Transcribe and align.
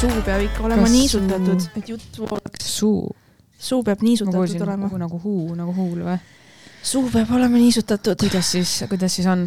suu 0.00 0.22
peab 0.26 0.42
ikka 0.44 0.64
olema 0.66 0.82
Kas 0.86 0.92
niisutatud 0.92 1.62
et 1.80 1.88
jutt 1.88 2.18
voolaks. 2.20 2.66
suu, 2.78 3.10
suu 3.58 3.82
peab 3.86 4.02
niisutatud 4.04 4.38
kuulsin 4.38 4.62
olema 4.66 4.86
nagu,. 4.88 4.98
nagu 4.98 5.20
huu, 5.22 5.54
nagu 5.58 5.74
huul 5.76 6.02
või? 6.06 6.18
suu 6.82 7.08
peab 7.12 7.30
olema 7.38 7.56
niisutatud. 7.60 8.18
kuidas 8.20 8.50
siis, 8.52 8.74
kuidas 8.90 9.16
siis 9.16 9.26
on? 9.26 9.46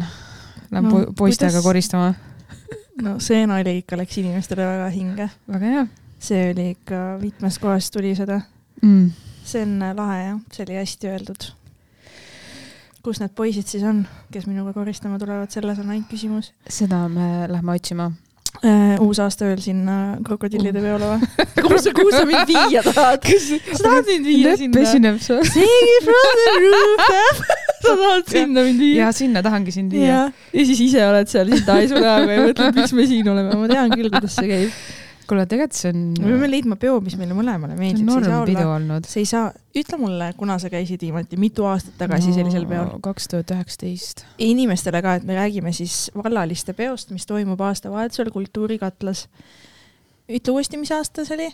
Lähen 0.70 0.84
No, 0.86 1.06
poistega 1.18 1.50
kuidas- 1.50 1.64
koristama. 1.64 2.14
no 3.04 3.16
see 3.20 3.46
nali 3.46 3.78
ikka 3.82 3.96
läks 3.98 4.18
inimestele 4.22 4.66
väga 4.66 4.90
hinge. 4.94 5.30
väga 5.48 5.72
hea 5.74 5.86
see 6.20 6.50
oli 6.52 6.70
ikka 6.74 6.98
mitmest 7.22 7.58
kohast 7.62 7.92
tuli 7.94 8.14
seda. 8.14 8.40
mm.. 8.82 9.10
see 9.44 9.62
on 9.62 9.82
äh, 9.82 9.94
lahe 9.96 10.18
jah, 10.24 10.40
see 10.52 10.64
oli 10.66 10.76
hästi 10.80 11.08
öeldud. 11.14 11.46
kus 13.02 13.20
need 13.22 13.32
poisid 13.34 13.66
siis 13.66 13.82
on, 13.88 14.02
kes 14.32 14.46
minuga 14.46 14.72
koristama 14.76 15.18
tulevad, 15.18 15.48
selles 15.50 15.78
on 15.78 15.90
ainult 15.90 16.10
küsimus. 16.10 16.52
seda 16.68 17.06
me 17.08 17.46
lähme 17.48 17.72
otsima. 17.78 18.10
Uus 19.00 19.20
aasta 19.22 19.46
ööl 19.48 19.60
sinna 19.64 19.96
krokodillide 20.26 20.82
peole 20.84 21.10
või? 21.12 21.28
kuhu 21.64 21.78
sa, 21.80 21.92
kuhu 21.96 22.12
sa 22.12 22.22
mind 22.28 22.50
viia 22.50 22.82
tahad? 22.84 23.24
sa 23.24 23.82
tahad 23.84 24.10
mind 24.10 24.28
viia 24.28 24.54
sinna? 24.60 24.84
esineb 24.84 25.20
see. 25.22 25.40
Sing 25.48 25.90
it 25.94 26.08
from 26.08 26.40
the 26.44 26.54
rooftop. 26.66 27.42
sa 27.84 27.94
tahad 27.94 28.32
sinna 28.34 28.64
mind 28.66 28.82
viia? 28.84 29.04
ja 29.04 29.12
sinna 29.16 29.44
tahangi 29.46 29.74
sind 29.74 29.94
viia. 29.94 30.28
ja, 30.52 30.64
siis 30.66 30.82
ise 30.90 31.04
oled 31.06 31.30
seal 31.32 31.52
sinna 31.54 31.78
haisu 31.78 32.00
näoga 32.00 32.36
ja 32.36 32.48
mõtled, 32.48 32.80
miks 32.80 32.96
me 32.96 33.06
siin 33.10 33.30
oleme, 33.32 33.56
ma 33.62 33.70
tean 33.70 33.94
küll, 33.96 34.10
kuidas 34.12 34.36
see 34.36 34.50
käib. 34.50 34.80
kuule, 35.30 35.46
tegelikult 35.50 35.78
see 35.78 35.92
on, 35.92 36.02
me 36.18 36.32
peame 36.32 36.50
leidma 36.50 36.76
peo, 36.80 36.98
mis 37.04 37.16
meile 37.20 37.36
mõlemale 37.38 37.76
meeldib, 37.78 38.08
on 38.10 38.24
see 38.24 38.26
ei 38.26 38.26
saa 38.26 38.36
norm 38.40 38.50
pidu 38.50 38.64
olla, 38.64 38.76
olnud. 38.80 39.08
see 39.10 39.22
ei 39.22 39.30
saa, 39.30 39.46
ütle 39.82 40.00
mulle, 40.00 40.30
kuna 40.40 40.58
sa 40.62 40.72
käisid 40.72 41.04
viimati, 41.06 41.38
mitu 41.40 41.66
aastat 41.70 41.96
tagasi 42.00 42.34
sellisel 42.36 42.66
peol? 42.70 42.92
kaks 43.04 43.30
tuhat 43.30 43.54
üheksateist. 43.54 44.24
inimestele 44.50 45.02
ka, 45.06 45.16
et 45.20 45.26
me 45.28 45.38
räägime 45.38 45.74
siis 45.76 46.02
vallaliste 46.16 46.74
peost, 46.78 47.14
mis 47.14 47.28
toimub 47.30 47.60
aastavahetusel 47.70 48.32
Kultuurikatlas. 48.34 49.26
ütle 50.30 50.56
uuesti, 50.56 50.80
mis 50.82 50.92
aasta 50.94 51.26
see 51.28 51.38
oli? 51.38 51.50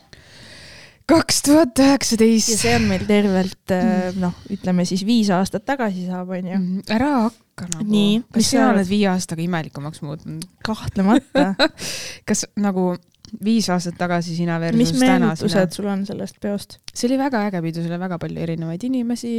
kaks 1.06 1.43
tuhat 1.47 1.78
ja 1.78 1.91
üheksateist. 1.93 2.56
see 2.61 2.75
on 2.77 2.87
meil 2.91 3.05
tervelt 3.09 3.75
äh, 3.75 4.15
noh, 4.19 4.34
ütleme 4.53 4.87
siis 4.89 5.05
viis 5.06 5.31
aastat 5.34 5.67
tagasi 5.69 6.06
saab, 6.09 6.33
onju. 6.34 6.62
ära 6.93 7.12
hakka 7.28 7.69
nagu. 7.77 8.00
Kas 8.34 8.50
sina 8.53 8.70
oled 8.72 8.89
viie 8.89 9.11
aastaga 9.12 9.45
imelikumaks 9.45 10.03
muutunud? 10.05 10.48
kahtlemata. 10.67 11.53
kas 12.28 12.47
nagu 12.59 12.95
viis 13.44 13.69
aastat 13.72 13.96
tagasi 13.98 14.36
sina 14.36 14.58
mis 14.60 14.72
versus 14.72 14.98
sina 15.00 15.19
meenutused? 15.19 15.77
sul 15.77 15.91
on 15.92 16.06
sellest 16.08 16.41
peost? 16.41 16.78
see 16.92 17.08
oli 17.10 17.19
väga 17.20 17.44
äge 17.50 17.62
pidu, 17.64 17.84
seal 17.84 17.96
oli 17.96 18.02
väga 18.06 18.19
palju 18.22 18.42
erinevaid 18.46 18.88
inimesi, 18.88 19.36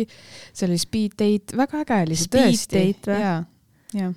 see 0.53 0.69
oli 0.69 0.79
speed 0.81 1.17
date, 1.19 1.57
väga 1.57 1.83
äge 1.85 2.01
oli 2.07 2.19
see 2.19 2.29
Speed 2.29 2.63
tõesti. 2.75 3.19
jaa, 3.21 3.37
jaa. 3.97 4.13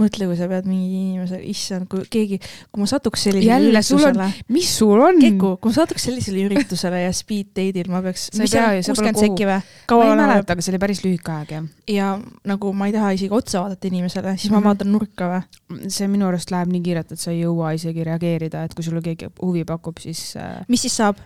mõtle, 0.00 0.26
kui 0.30 0.36
sa 0.38 0.48
pead 0.50 0.66
mingi 0.68 0.88
inimese, 1.02 1.40
issand, 1.52 1.88
kui 1.90 2.04
keegi, 2.12 2.38
kui 2.70 2.80
ma 2.82 2.86
satuks 2.90 3.26
sellisele 3.28 3.50
Jälle, 3.52 3.72
üritusele, 3.72 4.28
mis 4.56 4.70
sul 4.78 5.00
on? 5.04 5.18
Keku, 5.22 5.56
kui 5.62 5.70
ma 5.72 5.74
satuks 5.80 6.06
sellisele 6.08 6.44
üritusele 6.48 7.02
ja 7.04 7.12
speed 7.16 7.50
date'il 7.56 7.90
ma 7.92 8.00
peaks, 8.04 8.28
ma 9.98 10.04
ei 10.06 10.16
mäleta, 10.22 10.52
aga 10.56 10.62
see 10.64 10.72
oli 10.74 10.80
päris 10.82 11.02
lühike 11.04 11.32
aeg 11.34 11.52
jah. 11.56 11.66
ja 11.88 12.08
nagu 12.48 12.72
ma 12.76 12.86
ei 12.88 12.92
taha 12.96 13.12
isegi 13.16 13.32
otsa 13.34 13.62
vaadata 13.64 13.88
inimesele, 13.90 14.36
siis 14.38 14.50
ma 14.52 14.58
Mhm. 14.60 14.66
vaatan 14.68 14.92
nurka 14.92 15.28
või? 15.32 15.88
see 15.88 16.08
minu 16.08 16.26
arust 16.28 16.50
läheb 16.52 16.68
nii 16.72 16.82
kiirelt, 16.84 17.12
et 17.12 17.18
sa 17.18 17.30
ei 17.32 17.42
jõua 17.42 17.74
isegi 17.74 18.04
reageerida, 18.04 18.64
et 18.64 18.74
kui 18.74 18.84
sulle 18.84 19.00
keegi 19.04 19.28
huvi 19.40 19.64
pakub, 19.64 19.98
siis 19.98 20.36
äh, 20.36 20.64
mis 20.68 20.82
siis 20.84 20.96
saab? 21.00 21.16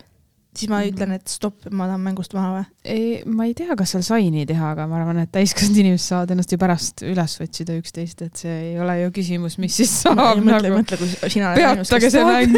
Siis 0.57 0.71
ma 0.73 0.79
Mhm. 0.81 0.89
ütlen, 0.95 1.13
et 1.19 1.29
stopp, 1.29 1.67
ma 1.71 1.87
tahan 1.87 2.01
mängust 2.01 2.33
maha 2.37 2.51
või? 2.55 2.65
ei, 2.85 3.23
ma 3.27 3.45
ei 3.45 3.55
tea, 3.55 3.77
kas 3.77 3.91
seal 3.95 4.03
sai 4.07 4.31
nii 4.33 4.47
teha, 4.49 4.71
aga 4.75 4.87
ma 4.91 4.97
arvan, 5.01 5.19
et 5.23 5.31
täiskasvanud 5.35 5.77
inimesed 5.83 6.07
saavad 6.09 6.31
ennast 6.35 6.53
ju 6.53 6.59
pärast 6.59 7.03
üles 7.07 7.37
otsida 7.45 7.77
üksteist, 7.81 8.23
et 8.27 8.37
see 8.45 8.57
ei 8.73 8.81
ole 8.81 8.99
ju 9.03 9.11
küsimus, 9.21 9.59
mis 9.63 9.77
siis 9.77 9.93
saab 10.03 10.41
mõtle, 10.41 10.71
nagu. 10.71 10.81
mõtle, 10.81 10.97
kui 11.03 11.31
sina 11.31 11.53
oled 11.53 11.65
ainus, 11.71 11.91
kes 11.91 12.13
tahab, 12.17 12.57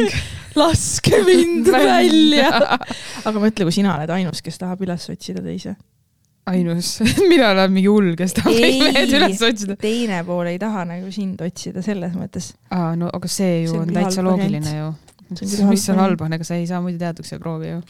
laske 0.56 1.22
mind 1.26 1.70
välja. 1.74 2.50
aga 3.24 3.36
mõtle, 3.42 3.66
kui 3.68 3.72
sina 3.78 3.96
oled 3.98 4.10
ainus, 4.10 4.42
kes 4.42 4.58
tahab 4.58 4.82
üles 4.86 5.08
otsida 5.12 5.42
teise. 5.44 5.74
ainus, 6.48 6.94
mina 7.30 7.50
olen 7.52 7.72
mingi 7.74 7.90
hull, 7.92 8.14
kes 8.16 8.32
tahab 8.38 8.54
kõik 8.56 8.78
mehed 8.86 9.10
üles 9.18 9.42
otsida. 9.44 9.76
teine 9.76 10.22
pool 10.24 10.46
ei 10.48 10.58
taha 10.62 10.86
nagu 10.88 11.10
sind 11.12 11.40
otsida 11.44 11.82
selles 11.84 12.14
mõttes. 12.16 12.54
aa, 12.72 12.94
no 12.96 13.10
aga 13.12 13.28
see 13.28 13.64
ju 13.66 13.74
See 13.74 13.78
on 13.82 13.88
on 13.90 13.94
täitsa 13.98 14.24
loogiline 14.24 14.76
ju. 14.78 14.88
See 15.36 15.44
on 15.44 15.50
küll 15.50 15.64
halb 15.64 15.74
mis 15.74 15.84
variant. 15.88 16.02
halba 16.04 16.28
on, 16.28 16.36
ega 16.38 16.48
sa 16.48 16.56
ei 16.56 16.66
saa 16.70 16.80
muidu 16.84 16.98
teadvuks 17.02 17.34
ei 17.36 17.42
proovi 17.42 17.72
ju. 17.74 17.80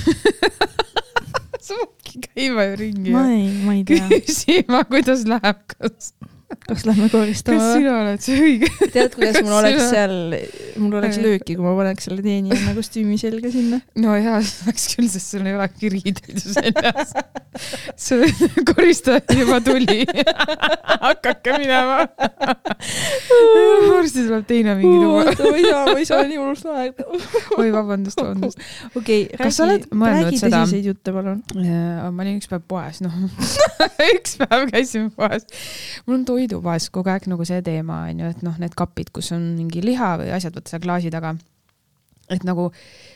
sa 1.66 1.76
peadki 2.10 2.20
käima 2.34 2.64
ju 2.70 2.76
ringi 2.80 3.14
ma 3.14 3.24
ja 3.24 3.36
ei, 3.36 3.48
ma 3.64 3.74
ei 3.76 3.84
tea, 3.86 4.08
küsima, 4.10 4.82
kuidas 4.90 5.24
läheb, 5.28 5.60
kas, 5.74 6.12
kas 6.66 6.84
lähme 6.86 7.06
kas 7.08 7.12
koristama 7.14 7.60
või? 7.62 7.72
sina 7.78 7.92
oled 8.02 8.22
see 8.24 8.38
õige. 8.44 8.70
tead, 8.94 9.14
kuidas 9.14 9.38
mul 9.42 9.50
Kas 9.50 9.58
oleks 9.60 9.82
sina- 9.82 9.90
seal, 9.90 10.14
mul 10.82 10.96
oleks 11.00 11.18
lööki, 11.22 11.56
kui 11.58 11.64
ma 11.66 11.74
paneks 11.78 12.08
selle 12.08 12.22
teenijanna 12.24 12.74
kostüümi 12.78 13.18
selga 13.20 13.52
sinna. 13.54 13.80
no 14.02 14.16
jaa, 14.18 14.40
see 14.46 14.66
oleks 14.68 14.86
küll, 14.94 15.08
sest 15.12 15.34
sul 15.36 15.46
ei 15.50 15.56
olegi 15.58 15.92
riideid 15.94 16.40
ju 16.40 16.54
seljas. 16.56 17.14
see 18.00 18.30
koristaja 18.70 19.22
juba 19.40 19.60
tuli. 19.64 20.02
hakake 21.06 21.54
minema. 21.58 22.04
varsti 23.90 24.24
tuleb 24.26 24.46
teine 24.48 24.74
mingi 24.78 24.98
tuba. 25.00 25.22
oota, 25.24 25.44
ma 25.50 25.56
ei 25.56 25.64
saa, 25.70 25.84
ma 25.90 25.98
ei 26.02 26.08
saa 26.08 26.22
nii 26.28 26.38
hullusti 26.40 26.68
aega. 26.74 27.06
oi, 27.58 27.70
vabandust, 27.74 28.20
vabandust. 28.20 28.62
okei, 28.98 29.26
Kas 29.40 29.58
sa 29.58 29.66
oled 29.66 29.84
räägi, 29.86 29.98
mõelnud 30.02 30.26
räägi 30.28 30.40
seda- 30.42 30.62
tõsiseid 30.64 30.90
jutte, 30.90 31.14
palun. 31.14 31.40
ma 31.56 32.24
olin 32.24 32.38
üks 32.40 32.50
päev 32.50 32.64
poes, 32.70 33.00
noh. 33.04 33.14
üks 34.10 34.36
päev 34.40 34.66
käisime 34.72 35.10
poes. 35.16 35.46
mul 36.06 36.18
on 36.20 36.24
toidupoes 36.40 36.90
kogu 36.90 37.12
aeg 37.12 37.28
nagu 37.30 37.46
see 37.48 37.62
teema 37.66 38.02
on 38.08 38.24
ju, 38.24 38.34
et 38.34 38.42
noh, 38.46 38.58
need 38.60 38.74
kapid, 38.78 39.12
kus 39.14 39.30
on 39.36 39.52
mingi 39.58 39.84
liha 39.84 40.16
või 40.20 40.34
asjad, 40.36 40.56
vaata 40.56 40.74
seal 40.74 40.84
klaasi 40.84 41.12
taga 41.14 41.36
et 42.30 42.46
nagu 42.46 42.68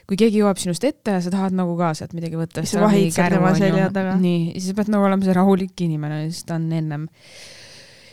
kui 0.08 0.18
keegi 0.20 0.40
jõuab 0.42 0.60
sinust 0.60 0.84
ette 0.86 1.16
ja 1.16 1.22
sa 1.22 1.32
tahad 1.32 1.54
nagu 1.56 1.76
ka 1.78 1.92
sealt 1.96 2.14
midagi 2.16 2.38
võtta. 2.38 2.64
Sa 2.66 2.82
vahid 2.82 3.14
seal 3.14 3.36
tema 3.36 3.54
selja 3.56 3.88
taga. 3.94 4.16
nii, 4.20 4.54
siis 4.56 4.72
sa 4.72 4.78
pead 4.80 4.90
nagu 4.92 5.06
olema 5.06 5.26
see 5.26 5.36
rahulik 5.36 5.84
inimene, 5.86 6.24
siis 6.30 6.46
ta 6.48 6.58
on 6.58 6.66
ennem. 6.74 7.06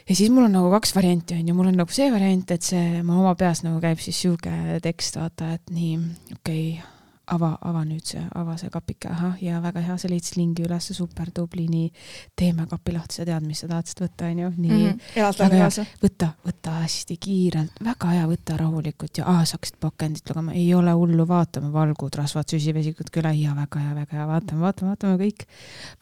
ja 0.07 0.17
siis 0.17 0.31
mul 0.33 0.47
on 0.47 0.55
nagu 0.57 0.71
kaks 0.73 0.95
varianti 0.95 1.37
on 1.37 1.51
ju, 1.51 1.57
mul 1.57 1.71
on 1.71 1.77
nagu 1.81 1.93
see 1.93 2.09
variant, 2.13 2.53
et 2.53 2.65
see 2.65 3.03
mu 3.05 3.19
oma 3.21 3.35
peas 3.39 3.63
nagu 3.65 3.81
käib 3.83 4.01
siis 4.03 4.21
sihuke 4.23 4.79
tekst, 4.83 5.19
vaata, 5.21 5.55
et 5.57 5.73
nii, 5.73 5.99
okei 6.37 6.65
okay,, 6.77 6.89
ava, 7.35 7.53
ava 7.61 7.83
nüüd 7.87 8.05
see, 8.05 8.23
ava 8.35 8.57
see 8.59 8.71
kapike, 8.73 9.09
ahah, 9.11 9.37
ja 9.43 9.61
väga 9.63 9.83
hea, 9.85 9.97
sa 10.01 10.11
leidsid 10.11 10.39
lingi 10.39 10.65
ülesse, 10.67 10.95
super 10.97 11.31
tubli, 11.35 11.67
nii, 11.71 11.89
teeme 12.37 12.67
kapi 12.69 12.95
lahti, 12.95 13.19
sa 13.19 13.27
tead, 13.27 13.45
mis 13.47 13.63
sa 13.63 13.71
tahtsid 13.71 14.05
võtta, 14.05 14.31
onju, 14.31 14.53
nii 14.57 14.71
mm. 14.71 14.87
-hmm 14.87 15.01
elad 15.15 15.53
hea. 15.53 15.63
kaasa. 15.65 15.85
võta, 16.01 16.29
võta 16.45 16.73
hästi 16.81 17.17
kiirelt, 17.21 17.81
väga 17.83 18.13
hea, 18.15 18.23
võta 18.29 18.57
rahulikult 18.59 19.21
ja 19.21 19.27
aa, 19.29 19.43
sa 19.45 19.57
hakkasid 19.57 19.77
pakendit 19.83 20.31
lugema, 20.31 20.55
ei 20.57 20.73
ole 20.77 20.93
hullu, 20.97 21.25
vaatame 21.27 21.71
valgud, 21.73 22.15
rasvad, 22.19 22.49
süsivesikud 22.51 23.11
ka 23.11 23.21
üle 23.23 23.33
ja 23.39 23.55
väga 23.57 23.83
hea, 23.83 23.93
väga 23.97 24.17
hea, 24.17 24.27
vaatame, 24.29 24.65
vaatame, 24.65 24.93
vaatame 24.93 25.19
kõik. 25.21 25.45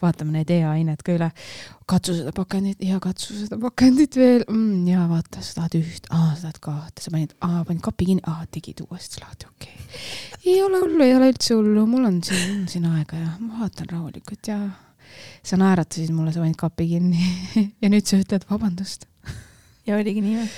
vaatame 0.02 0.38
need 0.38 0.54
e-ained 0.56 1.04
ka 1.06 1.18
üle. 1.18 1.32
katsu 1.90 2.14
seda 2.20 2.34
pakendit 2.36 2.82
ja 2.86 3.00
katsu 3.02 3.34
seda 3.34 3.58
pakendit 3.62 4.16
veel 4.20 4.46
mm, 4.48 4.88
ja 4.88 5.08
vaata, 5.10 5.42
sa 5.42 5.62
tahad 5.62 5.80
üht, 5.82 6.10
aa, 6.10 6.34
sa 6.36 6.48
tahad 6.48 6.64
kahte, 6.70 7.06
sa 7.06 7.14
panid, 7.14 7.36
aa, 7.42 7.64
panid 7.68 7.86
kapi 7.86 8.12
kinni, 8.12 8.26
aa, 8.30 8.46
tegid 8.52 8.86
uuesti 8.86 9.24
lahti, 9.24 9.50
okei 9.50 9.74
okay.. 9.74 9.79
Ei 10.46 10.60
ole 10.64 10.84
hullu, 10.84 11.04
ei 11.04 11.16
ole 11.18 11.32
üldse 11.34 11.56
hullu, 11.58 11.86
mul 11.90 12.08
on 12.10 12.22
siin, 12.26 12.66
siin 12.72 12.86
aega 12.92 13.20
ja 13.20 13.32
ma 13.40 13.64
vaatan 13.64 13.90
rahulikult 13.92 14.52
ja 14.52 14.60
sa 15.44 15.58
naeratasid 15.60 16.12
mulle, 16.14 16.34
sa 16.34 16.44
panid 16.44 16.60
kapi 16.60 16.88
kinni 16.94 17.32
ja 17.82 17.92
nüüd 17.92 18.06
sa 18.08 18.20
ütled 18.22 18.46
vabandust 18.50 19.08
ja 19.88 19.98
oligi 19.98 20.24
nii 20.24 20.38
või? 20.38 20.52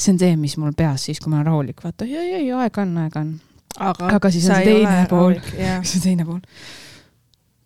see 0.00 0.14
on 0.14 0.20
see, 0.20 0.36
mis 0.40 0.56
mul 0.60 0.74
peas 0.76 1.06
siis, 1.08 1.20
kui 1.20 1.32
ma 1.32 1.40
olen 1.40 1.50
rahulik, 1.50 1.80
vaata, 1.84 2.06
ei, 2.08 2.34
ei, 2.40 2.50
aega 2.56 2.84
on, 2.84 2.94
aega 3.04 3.24
on. 3.24 3.32
aga, 3.76 4.12
Aga 4.16 4.30
siis 4.32 4.46
on 4.48 4.60
ei 4.60 4.68
teine 4.70 5.06
pool. 5.10 5.36
jah. 5.60 5.82
see 5.86 6.02
teine 6.04 6.26
pool. 6.28 6.40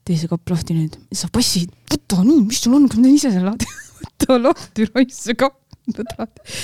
tee 0.05 0.19
see 0.21 0.31
kapp 0.31 0.55
lahti 0.55 0.77
nüüd, 0.77 0.99
sa 1.17 1.31
passid, 1.33 1.73
võta 1.93 2.25
nii, 2.27 2.43
mis 2.49 2.63
sul 2.65 2.77
on, 2.77 2.89
ma 2.89 2.95
teen 2.97 3.13
ise 3.13 3.33
selle 3.35 3.53
lahti. 3.53 3.69
võta 4.03 4.39
lahti, 4.41 4.89
raisk 4.91 5.19
see 5.21 5.39
kapp, 5.45 5.61
võta 5.93 6.25
lahti. 6.25 6.57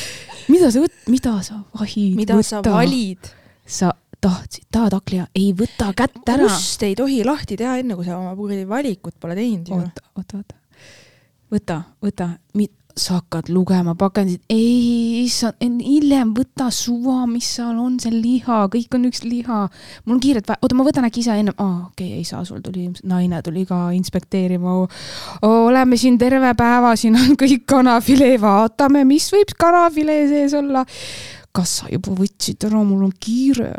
mida 0.50 0.72
sa 0.72 0.84
võt-, 0.84 1.02
mida 1.12 1.36
sa 1.46 1.60
vahid, 1.78 2.16
mida 2.18 2.38
võta. 2.40 2.48
sa 2.50 2.64
valid? 2.66 3.34
sa 3.70 3.92
tahtsid, 4.20 4.66
tahad 4.72 4.96
hakkliha, 4.98 5.26
ei 5.34 5.52
võta 5.56 5.92
kätt 5.96 6.28
ära. 6.28 6.48
kust 6.48 6.82
ei 6.86 6.96
tohi 6.98 7.22
lahti 7.24 7.58
teha, 7.60 7.78
enne 7.82 7.96
kui 7.98 8.08
sa 8.08 8.18
oma 8.18 8.34
kuradi 8.38 8.66
valikut 8.68 9.16
pole 9.20 9.38
teinud 9.38 9.68
ju. 9.68 9.80
oota, 9.80 10.06
oota, 10.16 10.42
oota. 10.42 10.58
võta, 11.50 11.80
võta, 12.04 12.30
sa 13.00 13.20
hakkad 13.20 13.48
lugema 13.52 13.94
pakendit, 13.98 14.42
ei, 14.50 15.22
issand, 15.24 15.80
hiljem 15.84 16.32
võta 16.36 16.68
suva, 16.74 17.22
mis 17.30 17.46
seal 17.56 17.78
on, 17.80 17.96
see 18.02 18.12
liha, 18.14 18.60
kõik 18.72 18.96
on 18.96 19.06
üks 19.08 19.22
liha. 19.24 19.60
mul 20.04 20.16
on 20.16 20.22
kiirelt 20.22 20.48
vaja, 20.50 20.60
oota, 20.62 20.78
ma 20.78 20.86
võtan 20.86 21.08
äkki 21.08 21.22
ise 21.24 21.36
ennem, 21.38 21.56
aa, 21.56 21.88
okei 21.90 22.12
okay,, 22.12 22.20
ei 22.20 22.28
saa, 22.28 22.44
sul 22.48 22.60
tuli, 22.64 22.88
naine 23.08 23.42
tuli 23.46 23.64
ka 23.68 23.82
inspekteerima. 23.96 24.76
oleme 25.46 25.96
siin 26.00 26.18
terve 26.18 26.52
päeva, 26.58 26.94
siin 26.96 27.16
on 27.16 27.36
kõik 27.40 27.66
kanafilee, 27.70 28.40
vaatame, 28.42 29.04
mis 29.08 29.30
võib 29.32 29.54
kanafilee 29.58 30.26
sees 30.28 30.56
olla. 30.58 30.84
Kas 31.56 31.80
sa 31.80 31.88
juba 31.90 32.14
võtsid 32.18 32.68
ära, 32.68 32.82
mul 32.86 33.06
on 33.08 33.14
kiire 33.20 33.72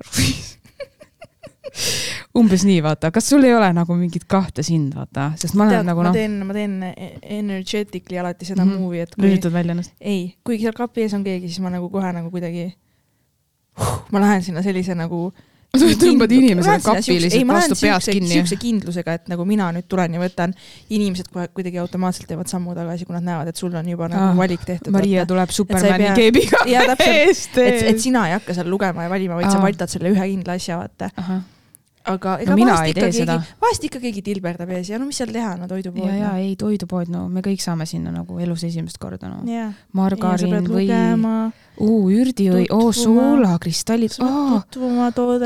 umbes 2.40 2.66
nii, 2.68 2.80
vaata, 2.84 3.12
kas 3.16 3.30
sul 3.32 3.46
ei 3.48 3.54
ole 3.56 3.70
nagu 3.76 3.96
mingit 3.96 4.26
kahte 4.30 4.64
sind, 4.66 4.96
vaata, 4.98 5.32
sest 5.40 5.56
ma 5.56 5.66
olen 5.66 5.78
tead, 5.78 5.88
nagu 5.88 6.04
ma 6.04 6.10
noh, 6.10 6.16
teen, 6.16 6.38
ma 6.48 6.56
teen 6.56 6.74
energetically 7.22 8.20
alati 8.20 8.48
seda 8.48 8.66
mm 8.66 8.72
-hmm. 8.72 8.80
movie, 8.80 9.02
et 9.08 9.16
kui 9.16 9.28
lülitad 9.28 9.54
välja 9.54 9.76
ennast. 9.76 9.94
ei, 10.00 10.36
kui 10.44 10.60
seal 10.60 10.76
kapi 10.76 11.06
ees 11.06 11.14
on 11.14 11.24
keegi, 11.24 11.48
siis 11.48 11.64
ma 11.64 11.70
nagu 11.72 11.90
kohe 11.90 12.12
nagu 12.14 12.32
kuidagi 12.32 12.74
huh, 13.80 13.96
ma 14.12 14.20
lähen 14.20 14.44
sinna 14.44 14.62
sellise 14.62 14.96
nagu 14.96 15.32
tõmbad 15.72 16.32
inimesele 16.36 16.68
Lähen 16.68 16.82
sinna 16.82 16.94
kapi 16.96 17.04
siukse- 17.06 17.38
ei, 17.38 17.46
vastu 17.48 17.76
siukse- 17.80 18.12
kinni. 18.12 18.30
siukse 18.34 18.56
kindlusega, 18.60 19.14
et 19.14 19.28
nagu 19.32 19.46
mina 19.46 19.70
nüüd 19.72 19.88
tulen 19.88 20.14
ja 20.14 20.20
võtan, 20.20 20.54
inimesed 20.90 21.30
kohe 21.32 21.48
kuidagi 21.48 21.80
automaatselt 21.80 22.28
teevad 22.28 22.48
sammu 22.52 22.76
tagasi, 22.76 23.06
kui 23.08 23.14
nad 23.16 23.24
näevad, 23.24 23.48
et 23.48 23.56
sul 23.56 23.74
on 23.76 23.88
juba 23.88 24.10
nagu 24.12 24.22
Ah, 24.32 24.36
valik 24.38 24.66
tehtud. 24.68 24.92
Maria 24.92 25.26
tuleb 25.26 25.50
Supermani 25.50 26.04
pea- 26.04 26.16
keebiga 26.16 26.66
eest 27.08 27.58
et, 27.58 27.82
et 27.94 28.00
sina 28.00 28.28
ei 28.28 28.34
hakka 28.34 28.54
seal 28.54 28.68
lugema 28.68 29.04
ja 29.04 29.10
valima, 29.10 29.36
vaid 29.40 29.50
sa 29.52 29.58
Aa. 29.60 29.62
valtad 29.64 29.88
selle 29.90 30.12
ühe 30.12 30.28
kindla 30.34 30.54
asja, 30.60 30.78
vaata. 30.78 31.10
Aga 32.06 32.38
ega 32.42 32.56
No 32.56 32.66
vahest 32.66 32.92
ikka 32.92 33.02
keegi 33.06 33.18
seda., 33.22 33.36
vahest 33.62 33.84
ikka 33.88 34.00
keegi 34.02 34.22
tilberdab 34.26 34.70
ees 34.76 34.90
ja 34.90 34.98
no 35.00 35.06
mis 35.10 35.18
seal 35.22 35.32
teha, 35.34 35.56
no 35.60 35.68
toidupood. 35.70 36.08
ja, 36.08 36.16
ja 36.16 36.32
ei 36.42 36.56
toidupood, 36.60 37.12
no 37.14 37.28
me 37.30 37.44
kõik 37.46 37.62
saame 37.64 37.86
sinna 37.90 38.12
nagu 38.14 38.40
elus 38.42 38.64
esimest 38.68 38.98
korda, 39.02 39.30
no 39.30 39.42
sa 39.46 39.68
margariin 39.98 40.68
või 40.72 40.88
uu 41.82 42.12
ürdiõi, 42.14 42.66
oo 42.74 42.92
soolakristallid, 42.96 44.18
aa, 44.22 44.62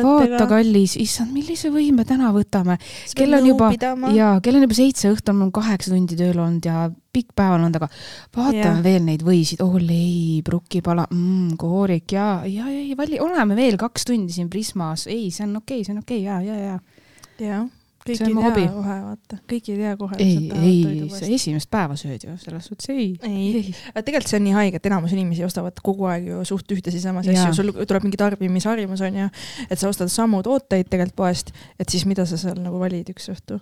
vaata 0.03 0.47
kallis, 0.49 0.95
issand, 0.99 1.31
millise 1.35 1.69
võim 1.73 1.99
me 2.01 2.05
täna 2.07 2.31
võtame. 2.35 2.77
kell 3.15 3.33
on 3.37 3.45
juba- 3.45 3.71
pidama. 3.71 4.11
ja 4.15 4.39
kell 4.43 4.55
on 4.55 4.65
juba 4.67 4.73
seitse 4.77 5.11
õhtul, 5.13 5.41
on 5.41 5.51
kaheksa 5.51 5.91
tundi 5.91 6.15
tööl 6.19 6.39
olnud 6.39 6.65
ja 6.65 6.89
pikk 7.15 7.35
päev 7.37 7.55
on 7.55 7.67
olnud, 7.67 7.79
aga 7.79 7.89
vaatan 8.35 8.59
Jah. 8.59 8.83
veel 8.85 9.07
neid 9.07 9.23
võisid, 9.25 9.63
oo 9.65 9.79
leib, 9.81 10.51
rukkipala 10.51 11.07
mm,, 11.09 11.55
koorik 11.61 12.17
ja, 12.17 12.27
ja, 12.49 12.67
ja, 12.71 12.83
ja 12.91 12.99
vali, 12.99 13.21
oleme 13.23 13.57
veel 13.57 13.79
kaks 13.81 14.07
tundi 14.11 14.35
siin 14.35 14.51
Prismas, 14.51 15.07
ei, 15.11 15.31
see 15.31 15.47
on 15.47 15.57
okei 15.61 15.81
okay,, 15.81 15.87
see 15.87 15.95
on 15.95 16.03
okei 16.03 16.21
okay, 16.21 16.27
ja, 16.27 16.41
ja, 16.43 16.75
ja. 16.75 17.49
jah, 17.49 17.65
kõik 18.05 18.21
ei 18.21 18.33
tea 18.35 18.43
hobi. 18.45 18.65
kohe, 18.69 18.97
vaata, 19.01 19.37
kõik 19.49 19.69
ei 19.71 19.77
tea 19.79 19.93
kohe. 19.97 20.19
ei, 20.21 20.35
ei, 20.53 21.07
sa 21.09 21.25
esimest 21.25 21.69
päeva 21.73 21.97
sööd 21.97 22.27
ju, 22.27 22.35
selles 22.41 22.69
suhtes 22.69 22.91
ei. 22.93 23.07
ei, 23.25 23.63
aga 23.93 24.05
tegelikult 24.05 24.29
see 24.29 24.39
on 24.39 24.45
nii 24.45 24.55
haige, 24.59 24.81
et 24.81 24.89
enamus 24.91 25.15
inimesi 25.15 25.45
ostavad 25.47 25.81
kogu 25.85 26.05
aeg 26.11 26.29
ju 26.29 26.45
suht 26.47 26.75
ühtesid 26.75 27.01
samasid 27.01 27.33
Jaa. 27.33 27.49
asju, 27.49 27.63
sul 27.63 27.73
tuleb 27.89 28.05
mingi 28.05 28.21
tarbimisharjumus 28.21 29.01
on 29.07 29.19
ju, 29.23 29.27
et 29.65 29.81
sa 29.81 29.89
ostad 29.89 30.13
samu 30.13 30.43
tooteid 30.45 30.91
tegelikult 30.91 31.17
poest, 31.17 31.53
et 31.81 31.89
siis 31.89 32.05
mida 32.09 32.27
sa 32.29 32.37
seal 32.37 32.61
nagu 32.61 32.81
valid 32.81 33.09
üks 33.15 33.31
õhtu. 33.33 33.59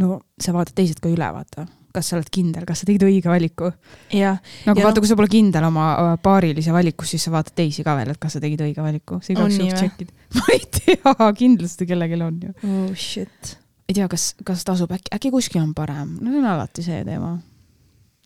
no 0.00 0.20
sa 0.40 0.52
vaatad 0.56 0.76
teised 0.76 1.00
ka 1.00 1.08
üle, 1.08 1.32
vaata, 1.32 1.64
kas 1.94 2.10
sa 2.10 2.16
oled 2.18 2.30
kindel, 2.32 2.64
kas 2.68 2.82
sa 2.82 2.88
tegid 2.88 3.04
õige 3.06 3.30
valiku. 3.30 3.70
nagu 3.70 4.16
Ja 4.16 4.34
vaata 4.66 4.98
no,, 4.98 5.02
kui 5.02 5.10
sa 5.10 5.16
pole 5.18 5.30
kindel 5.32 5.66
oma 5.68 6.16
paarilise 6.22 6.72
valikus, 6.74 7.12
siis 7.14 7.26
sa 7.26 7.34
vaatad 7.34 7.56
teisi 7.58 7.84
ka 7.86 7.96
veel, 7.98 8.12
et 8.14 8.20
kas 8.22 8.36
sa 8.36 8.42
tegid 8.42 8.62
õige 8.66 8.82
valiku. 8.84 9.20
sa 9.22 9.32
igaks 9.34 9.58
juhuks 9.58 9.78
tšekid. 9.80 10.10
ma 10.38 10.48
ei 10.54 10.66
tea, 10.78 11.14
kindlasti 11.42 11.86
kellelgi 11.90 12.20
on 12.26 12.40
ju. 12.48 12.56
oh 12.70 12.90
shit. 12.94 13.54
ei 13.88 13.94
tea, 13.98 14.08
kas, 14.10 14.34
kas 14.44 14.64
tasub 14.66 14.92
äkki, 14.96 15.12
äkki 15.16 15.32
kuskil 15.34 15.62
on 15.62 15.72
parem, 15.74 16.18
no 16.20 16.30
see 16.30 16.42
on 16.42 16.50
alati 16.52 16.84
see 16.86 17.00
teema. 17.06 17.36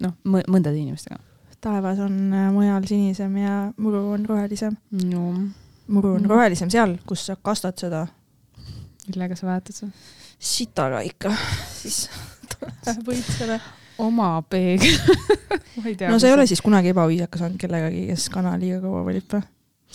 noh, 0.05 0.16
mõndade 0.26 0.76
inimestega. 0.76 1.20
taevas 1.64 2.00
on 2.05 2.19
äh, 2.32 2.50
mujal 2.52 2.84
sinisem 2.88 3.37
ja 3.40 3.55
muru 3.76 4.11
on 4.16 4.26
rohelisem. 4.28 4.76
no 5.05 5.31
muru 5.87 6.14
on 6.16 6.22
Mm. 6.22 6.28
rohelisem 6.31 6.70
seal, 6.72 6.99
kus 7.06 7.26
sa 7.26 7.37
kastad 7.37 7.76
seda 7.81 8.06
millega 9.08 9.37
sa 9.37 9.46
väetad 9.46 9.76
seda? 9.76 9.90
sitaga 10.44 11.00
ikka, 11.06 11.31
siis 11.72 12.08
võid 13.08 13.25
selle. 13.25 13.58
oma 14.02 14.37
peeg 14.50 14.85
ma 15.79 15.88
ei 15.88 15.96
tea. 15.96 16.11
no 16.11 16.20
sa 16.20 16.31
ei 16.31 16.37
ole 16.37 16.46
siis 16.50 16.62
kunagi 16.64 16.94
ebaviisakas 16.94 17.44
olnud 17.46 17.61
kellegagi, 17.61 18.06
kes 18.12 18.29
kana 18.32 18.56
liiga 18.61 18.81
kaua 18.85 19.05
valib 19.06 19.29
või? 19.37 19.44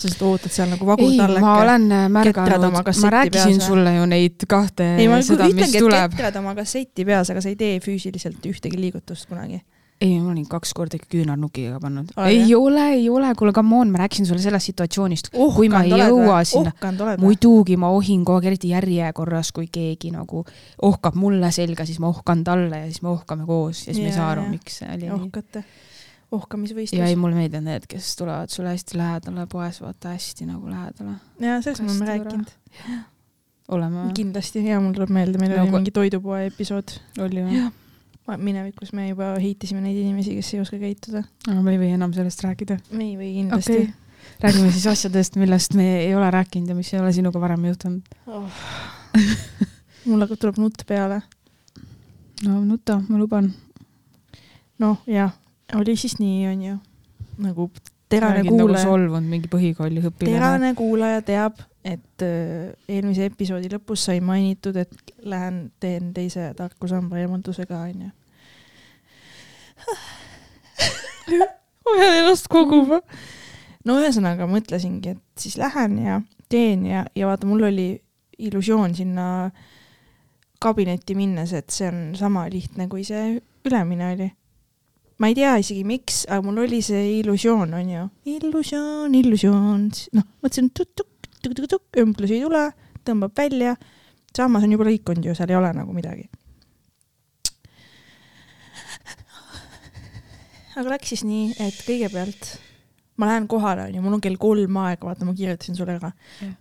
sa 0.00 0.08
lihtsalt 0.08 0.22
ootad 0.30 0.54
seal 0.54 0.70
nagu 0.72 0.86
vagur 0.88 1.10
talleke. 1.12 1.44
ma 1.44 1.56
olen 1.60 1.88
ketrad 1.90 2.14
märganud 2.16 3.02
ma 3.04 3.10
rääkisin 3.16 3.58
peas 3.58 3.66
sulle 3.66 3.94
ju 3.96 4.06
neid 4.08 4.46
kahte 4.48 4.86
ei, 4.96 5.08
ma 5.10 5.20
seda, 5.24 5.48
mis 5.50 5.58
ütlengi, 5.58 5.82
tuleb. 5.84 6.14
ketrad 6.16 6.38
oma 6.40 6.54
kasseti 6.56 7.04
peas, 7.04 7.32
aga 7.34 7.42
sa 7.44 7.52
ei 7.52 7.58
tee 7.60 7.80
füüsiliselt 7.84 8.46
ühtegi 8.48 8.80
liigutust 8.80 9.28
kunagi. 9.28 9.60
ei, 10.00 10.14
ma 10.20 10.30
olin 10.32 10.46
kaks 10.48 10.72
korda 10.76 10.96
ikka 10.96 11.10
küünarnukiga 11.12 11.80
pannud. 11.82 12.12
Oled, 12.16 12.32
ei 12.32 12.40
jah? 12.48 12.60
ole, 12.60 12.84
ei 12.94 13.08
ole, 13.12 13.34
kuule, 13.38 13.52
come 13.56 13.76
on, 13.76 13.90
ma 13.92 14.00
rääkisin 14.00 14.26
sulle 14.28 14.40
sellest 14.40 14.70
situatsioonist. 14.70 15.28
Kui 15.34 15.68
ma 15.72 15.82
ei 15.84 15.92
jõua 15.92 16.38
sinna- 16.48 16.72
või? 16.80 17.18
muidugi 17.20 17.76
ma 17.76 17.90
ohin 17.92 18.24
kogu 18.24 18.40
aeg, 18.40 18.48
eriti 18.52 18.72
järjekorras, 18.72 19.52
kui 19.52 19.68
keegi 19.72 20.12
nagu 20.14 20.44
ohkab 20.88 21.18
mulle 21.20 21.52
selga, 21.52 21.84
siis 21.84 22.00
ma 22.00 22.08
ohkan 22.08 22.44
talle 22.44 22.84
ja 22.84 22.88
siis 22.88 23.02
me 23.04 23.12
ohkame 23.12 23.46
koos 23.46 23.86
ja 23.86 23.92
siis 23.92 24.00
me 24.00 24.08
ei 24.08 24.16
saa 24.16 24.30
aru, 24.32 24.48
miks 24.48 24.80
see 24.80 24.88
oli 24.94 25.10
ohkate. 25.10 25.64
ja 25.64 25.68
ei, 25.68 26.36
ohkamisvõistlus. 26.38 27.16
mulle 27.18 27.34
meeldivad 27.36 27.66
need, 27.66 27.86
kes 27.90 28.14
tulevad 28.16 28.52
sulle 28.52 28.72
hästi 28.74 28.98
lähedale 28.98 29.46
poes, 29.50 29.80
vaata 29.82 30.14
hästi 30.14 30.46
nagu 30.46 30.70
lähedale. 30.70 31.18
jaa, 31.40 31.60
sellest 31.62 31.82
me 31.84 31.90
oleme 31.90 32.06
rääkinud. 32.06 32.56
oleme 33.68 34.08
kindlasti 34.14 34.64
ja 34.64 34.80
mul 34.80 34.94
tuleb 34.96 35.10
meelde, 35.10 35.38
meil 35.38 35.52
Nagu- 35.56 35.68
oli 35.68 35.76
mingi 35.80 35.90
toidupoe 35.90 36.46
episood. 36.46 36.96
oli 37.18 37.44
või? 37.44 37.70
Minevikus 38.38 38.92
me 38.96 39.08
juba 39.08 39.32
heitisime 39.40 39.82
neid 39.84 39.98
inimesi, 39.98 40.36
kes 40.38 40.54
ei 40.54 40.62
oska 40.62 40.78
käituda. 40.80 41.24
me 41.50 41.74
ei 41.74 41.80
või 41.80 41.90
enam 41.96 42.14
sellest 42.16 42.44
rääkida. 42.46 42.78
me 42.92 43.04
ei 43.04 43.16
või 43.18 43.32
kindlasti 43.38 43.76
okei. 43.78 43.90
räägime 44.44 44.72
siis 44.74 44.86
asjadest, 44.92 45.38
millest 45.40 45.74
me 45.78 45.88
ei 46.04 46.14
ole 46.14 46.30
rääkinud 46.30 46.72
ja 46.72 46.78
mis 46.78 46.92
ei 46.94 47.00
ole 47.00 47.12
sinuga 47.16 47.40
varem 47.40 47.64
juhtunud. 47.70 48.16
oh.. 48.26 48.64
mul 50.10 50.26
hakkab, 50.26 50.40
tuleb 50.40 50.60
nutt 50.62 50.86
peale. 50.88 51.22
no 52.46 52.60
nuta, 52.64 53.00
ma 53.08 53.18
luban. 53.18 53.52
noh, 54.78 55.00
jah, 55.06 55.32
oli 55.74 55.96
siis 55.96 56.18
nii, 56.20 56.46
onju. 56.52 56.76
nagu 57.40 57.70
terane 58.10 58.42
nagu 58.42 58.56
kuulaja, 58.56 58.84
solvunud 58.84 59.28
mingi 59.30 59.50
põhikooli 59.50 60.02
õpilane. 60.02 60.34
terane 60.34 60.72
kuulaja 60.78 61.22
teab, 61.26 61.60
et 61.86 62.24
äh, 62.26 62.72
eelmise 62.90 63.28
episoodi 63.30 63.70
lõpus 63.72 64.08
sai 64.08 64.22
mainitud, 64.24 64.76
et 64.80 65.14
lähen 65.22 65.68
teen 65.80 66.10
teise 66.16 66.50
tarkusamba 66.58 67.20
eemalduse 67.22 67.66
ka, 67.68 67.84
onju. 67.86 68.10
Pean 71.28 72.16
ennast 72.20 72.48
koguma. 72.50 73.00
no 73.86 73.98
ühesõnaga 74.00 74.46
mõtlesingi, 74.50 75.16
et 75.16 75.42
siis 75.42 75.56
lähen 75.60 75.98
ja 76.04 76.20
teen 76.50 76.84
ja, 76.88 77.04
ja 77.16 77.30
vaata, 77.30 77.48
mul 77.48 77.64
oli 77.70 77.88
illusioon 78.40 78.94
sinna 78.96 79.24
kabinetti 80.60 81.16
minnes, 81.16 81.54
et 81.56 81.72
see 81.72 81.88
on 81.88 82.00
sama 82.18 82.44
lihtne, 82.52 82.88
kui 82.90 83.04
see 83.06 83.38
ülemine 83.66 84.12
oli. 84.14 84.28
ma 85.20 85.28
ei 85.28 85.36
tea 85.36 85.54
isegi 85.60 85.84
miks, 85.84 86.22
aga 86.28 86.40
mul 86.46 86.62
oli 86.62 86.80
see 86.84 87.18
illusioon, 87.20 87.74
onju. 87.76 88.06
illusioon, 88.36 89.14
illusioon, 89.14 89.88
noh, 90.16 90.28
mõtlesin 90.40 90.70
tukk-tukk-tukk-tukk, 90.76 92.00
õmblusi 92.00 92.38
ei 92.38 92.44
tule, 92.44 92.66
tõmbab 93.04 93.36
välja. 93.36 93.76
sammas 94.36 94.64
on 94.64 94.72
juba 94.76 94.88
lõikunud 94.88 95.26
ju, 95.26 95.36
seal 95.36 95.52
ei 95.52 95.58
ole 95.60 95.72
nagu 95.76 95.96
midagi. 95.96 96.28
Aga 100.80 100.96
läks 100.96 101.14
siis 101.14 101.24
nii, 101.28 101.54
et 101.60 101.78
kõigepealt 101.86 102.56
ma 103.20 103.28
lähen 103.28 103.46
kohale, 103.50 103.84
onju, 103.88 104.00
mul 104.04 104.16
on 104.16 104.22
kell 104.24 104.38
kolm 104.40 104.76
aega, 104.80 105.04
vaata, 105.04 105.26
ma 105.28 105.34
kirjutasin 105.36 105.76
sulle 105.76 105.96
ka 106.00 106.10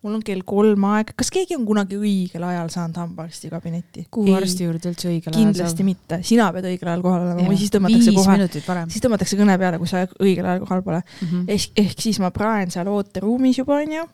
mul 0.04 0.18
on 0.18 0.24
kell 0.26 0.44
kolm 0.48 0.86
aega, 0.92 1.16
kas 1.20 1.32
keegi 1.34 1.56
on 1.56 1.64
kunagi 1.68 1.96
õigel 2.00 2.44
ajal 2.50 2.72
saanud 2.74 3.00
hambaarsti 3.00 3.52
kabinetti? 3.54 4.06
kuhu 4.12 4.36
arsti 4.36 4.68
juurde 4.68 4.92
üldse 4.92 5.08
õigel 5.12 5.32
ajal 5.32 5.38
kindlasti 5.40 5.86
mitte, 5.88 6.20
sina 6.28 6.50
pead 6.56 6.68
õigel 6.72 6.92
ajal 6.92 7.06
kohal 7.06 7.28
olema 7.28 7.48
või 7.48 7.60
siis 7.62 7.74
tõmmatakse 7.76 8.16
kohe, 8.18 8.50
siis 8.92 9.06
tõmmatakse 9.06 9.40
kõne 9.40 9.56
peale, 9.62 9.80
kui 9.82 9.92
sa 9.92 10.04
õigel 10.18 10.52
ajal 10.52 10.66
kohal 10.66 10.84
pole. 10.90 11.02
mm. 11.06 11.30
-hmm. 11.32 11.48
ehk, 11.56 11.80
ehk 11.86 12.08
siis 12.08 12.20
ma 12.24 12.34
praen 12.36 12.76
seal 12.76 12.92
ooteruumis 12.92 13.62
juba 13.62 13.80
onju, 13.80 14.06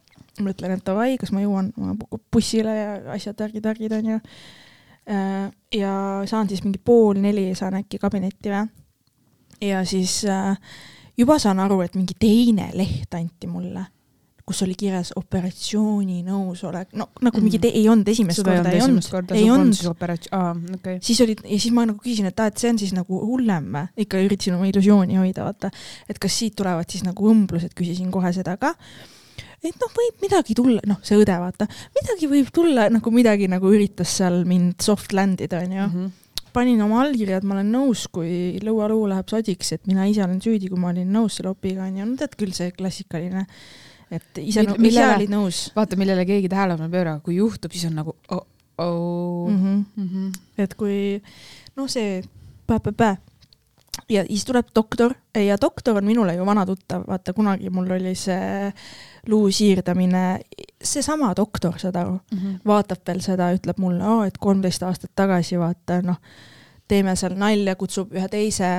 mõtlen, 0.46 0.78
et 0.78 0.86
davai, 0.86 1.16
kas 1.22 1.34
ma 1.34 1.42
jõuan 1.42 1.74
bu- 1.74 2.22
bussile 2.32 2.78
ja 2.78 2.96
asjad, 3.18 3.40
värgid-värgid 3.42 4.00
onju. 4.02 4.20
ja 5.74 5.94
saan 6.26 6.50
siis 6.50 6.64
mingi 6.64 6.82
pool 6.84 7.18
neli 7.22 7.54
saan 7.56 7.82
äkki 7.82 7.98
kabinetti 8.02 8.54
või. 8.54 8.66
Ja 9.62 9.84
siis 9.88 10.24
äh, 10.30 10.58
juba 11.18 11.40
saan 11.42 11.60
aru, 11.64 11.82
et 11.86 11.96
mingi 11.98 12.16
teine 12.20 12.70
leht 12.76 13.14
anti 13.18 13.48
mulle, 13.50 13.86
kus 14.46 14.62
oli 14.62 14.76
kirjas 14.78 15.10
operatsiooni 15.18 16.20
nõusolek, 16.28 16.92
no 17.00 17.08
nagu 17.26 17.42
mingi 17.42 17.58
te-, 17.64 17.72
ei 17.74 17.88
olnud 17.90 18.10
esimest 18.12 18.44
seda 18.44 18.60
korda, 18.60 18.74
ei 18.76 18.84
olnud 18.86 19.34
ei 19.40 19.48
olnud 19.50 20.30
aa, 20.38 20.52
okei. 20.78 21.00
siis 21.06 21.22
olid 21.26 21.42
ja 21.42 21.58
siis 21.58 21.74
ma 21.74 21.88
nagu 21.90 21.98
küsisin, 22.04 22.30
et 22.30 22.44
aa, 22.44 22.52
et 22.54 22.62
see 22.62 22.70
on 22.70 22.80
siis 22.82 22.94
nagu 22.94 23.22
hullem 23.26 23.72
või? 23.74 23.90
ikka 24.06 24.22
üritasin 24.22 24.60
oma 24.60 24.70
illusiooni 24.70 25.18
hoida, 25.18 25.48
vaata. 25.48 25.72
et 26.10 26.22
kas 26.22 26.38
siit 26.44 26.58
tulevad 26.60 26.90
siis 26.94 27.06
nagu 27.08 27.32
õmblused, 27.32 27.74
küsisin 27.78 28.12
kohe 28.14 28.30
seda 28.38 28.54
ka. 28.62 28.76
et 29.66 29.82
noh, 29.82 29.96
võib 29.98 30.28
midagi 30.28 30.58
tulla, 30.58 30.84
noh, 30.86 31.02
see 31.06 31.18
õde, 31.18 31.40
vaata, 31.42 31.66
midagi 31.98 32.30
võib 32.30 32.54
tulla 32.54 32.86
nagu 32.94 33.16
midagi 33.16 33.50
nagu 33.50 33.74
üritas 33.74 34.14
seal 34.20 34.44
mind 34.46 34.78
soft 34.86 35.16
land 35.18 35.42
ida, 35.42 35.64
onju. 35.66 35.90
Mhm. 35.90 36.14
Panin 36.56 36.82
oma 36.86 37.02
allkirja, 37.04 37.42
et 37.42 37.48
ma 37.48 37.58
olen 37.58 37.72
nõus, 37.76 38.06
kui 38.14 38.56
lõualuu 38.64 39.10
läheb 39.12 39.32
sodiks, 39.32 39.74
et 39.76 39.90
mina 39.90 40.08
ise 40.10 40.24
olen 40.26 40.40
süüdi, 40.44 40.70
kui 40.72 40.80
ma 40.82 40.94
olin 40.94 41.12
nõus 41.12 41.40
selle 41.40 41.52
opiga, 41.52 41.90
onju. 41.90 42.08
no 42.08 42.20
tead 42.22 42.38
küll, 42.40 42.56
see 42.56 42.72
klassikaline, 42.76 43.46
et 44.14 44.42
ise 44.42 44.66
no,, 44.68 44.78
ise 44.88 45.06
olid 45.12 45.34
nõus 45.34 45.62
vaata, 45.76 46.00
millele 46.00 46.26
keegi 46.30 46.52
tähelepanu 46.52 46.90
ei 46.90 46.96
pööra, 46.96 47.20
kui 47.26 47.40
juhtub, 47.40 47.76
siis 47.76 47.90
on 47.90 48.00
nagu 48.02 48.16
oh, 48.32 48.46
oh. 48.78 49.52
mm. 49.52 49.62
-hmm. 49.62 49.86
Mm 49.96 50.10
-hmm. 50.10 50.42
et 50.64 50.76
kui 50.80 51.22
noh, 51.76 51.90
see 51.92 52.22
pä-pä-pä 52.68 53.16
ja 54.10 54.26
siis 54.28 54.46
tuleb 54.46 54.68
doktor 54.76 55.14
ja 55.36 55.58
doktor 55.62 55.98
on 55.98 56.06
minule 56.06 56.36
ju 56.36 56.46
vana 56.46 56.66
tuttav, 56.66 57.04
vaata 57.08 57.34
kunagi 57.34 57.70
mul 57.70 57.92
oli 57.92 58.16
see 58.16 58.74
luu 59.28 59.52
siirdamine, 59.52 60.40
seesama 60.84 61.34
doktor, 61.38 61.80
saad 61.80 61.96
aru, 61.96 62.20
Mm 62.32 62.38
-hmm. 62.38 62.60
vaatab 62.66 63.02
veel 63.08 63.22
seda, 63.22 63.52
ütleb 63.54 63.78
mulle 63.78 64.08
oh,, 64.08 64.26
et 64.26 64.38
kolmteist 64.38 64.84
aastat 64.84 65.12
tagasi 65.16 65.60
vaata 65.60 66.02
noh, 66.02 66.20
teeme 66.88 67.16
seal 67.16 67.34
nalja, 67.38 67.76
kutsub 67.76 68.14
ühe 68.14 68.28
teise 68.30 68.70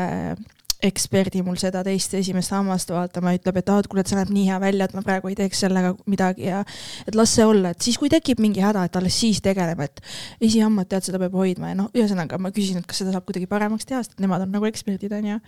eksperdi 0.82 1.40
mul 1.44 1.56
seda 1.60 1.80
teist 1.86 2.14
esimest 2.18 2.52
hammast 2.52 2.90
vaatama, 2.92 3.32
ütleb, 3.36 3.60
et 3.60 3.70
aa, 3.72 3.78
et 3.80 3.88
kuule, 3.90 4.02
et 4.04 4.10
see 4.10 4.18
näeb 4.18 4.32
nii 4.32 4.44
hea 4.50 4.58
välja, 4.60 4.88
et 4.88 4.96
ma 4.96 5.02
praegu 5.06 5.30
ei 5.32 5.36
teeks 5.38 5.62
sellega 5.64 5.94
midagi 6.10 6.50
ja 6.50 6.62
et 7.08 7.16
las 7.16 7.32
see 7.36 7.46
olla, 7.48 7.72
et 7.72 7.86
siis, 7.86 7.96
kui 8.00 8.10
tekib 8.12 8.42
mingi 8.44 8.64
häda, 8.64 8.84
et 8.86 8.98
alles 9.00 9.16
siis 9.20 9.40
tegeleme, 9.44 9.88
et 9.88 10.02
esihammad, 10.40 10.88
tead, 10.90 11.06
seda 11.08 11.20
peab 11.22 11.38
hoidma 11.38 11.72
ja 11.72 11.78
noh, 11.78 11.88
ühesõnaga 11.96 12.38
ma 12.42 12.52
küsisin, 12.54 12.84
et 12.84 12.90
kas 12.90 13.00
seda 13.02 13.14
saab 13.14 13.24
kuidagi 13.28 13.48
paremaks 13.50 13.88
teha, 13.88 14.02
sest 14.04 14.20
nemad 14.22 14.44
on 14.44 14.52
nagu 14.52 14.68
eksperdid, 14.68 15.16
onju. 15.16 15.40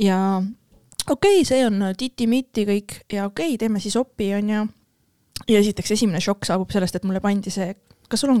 ja 0.00 0.18
okei 1.08 1.40
okay,, 1.40 1.46
see 1.48 1.64
on 1.66 1.82
titi-miti 1.98 2.66
kõik 2.68 2.98
ja 3.12 3.28
okei 3.30 3.54
okay,, 3.54 3.60
teeme 3.60 3.80
siis 3.80 3.96
opi, 4.00 4.32
onju. 4.38 4.66
ja 5.48 5.62
esiteks 5.62 5.96
esimene 5.96 6.20
šokk 6.20 6.48
saabub 6.48 6.72
sellest, 6.72 6.98
et 6.98 7.06
mulle 7.08 7.22
pandi 7.24 7.52
see 7.54 7.72
kas 8.10 8.24
sul 8.24 8.32
on 8.34 8.40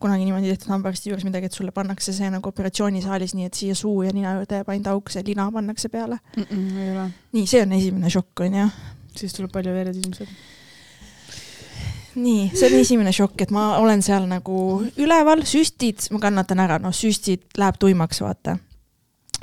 kunagi 0.00 0.26
niimoodi 0.26 0.50
tehtud 0.52 0.72
hambaarsti 0.72 1.10
juures 1.10 1.24
midagi, 1.24 1.48
et 1.48 1.56
sulle 1.56 1.72
pannakse 1.72 2.12
see 2.12 2.28
nagu 2.32 2.52
operatsioonisaalis 2.52 3.34
nii, 3.38 3.48
et 3.48 3.56
siia 3.56 3.76
suu 3.78 4.02
ja 4.04 4.12
nina 4.12 4.34
juurde 4.36 4.60
jääb 4.60 4.68
ainult 4.74 4.92
auk, 4.92 5.12
see 5.12 5.24
lina 5.26 5.48
pannakse 5.54 5.88
peale 5.88 6.18
mm? 6.36 6.42
-mm, 6.44 6.78
ei 6.82 6.90
ole. 6.92 7.08
nii, 7.32 7.46
see 7.46 7.62
on 7.64 7.72
esimene 7.78 8.12
šokk, 8.12 8.44
onju. 8.46 8.68
siis 9.16 9.34
tuleb 9.34 9.52
palju 9.52 9.74
vered 9.74 9.96
ilmselt. 9.96 10.28
nii, 12.14 12.50
see 12.54 12.68
on 12.68 12.78
esimene 12.82 13.12
šokk, 13.12 13.46
et 13.46 13.50
ma 13.54 13.66
olen 13.78 14.02
seal 14.02 14.28
nagu 14.28 14.60
üleval, 14.96 15.44
süstid, 15.48 16.10
ma 16.12 16.20
kannatan 16.28 16.60
ära, 16.66 16.78
noh, 16.82 16.94
süstid 16.94 17.48
läheb 17.56 17.80
tuimaks, 17.80 18.20
vaata 18.20 18.58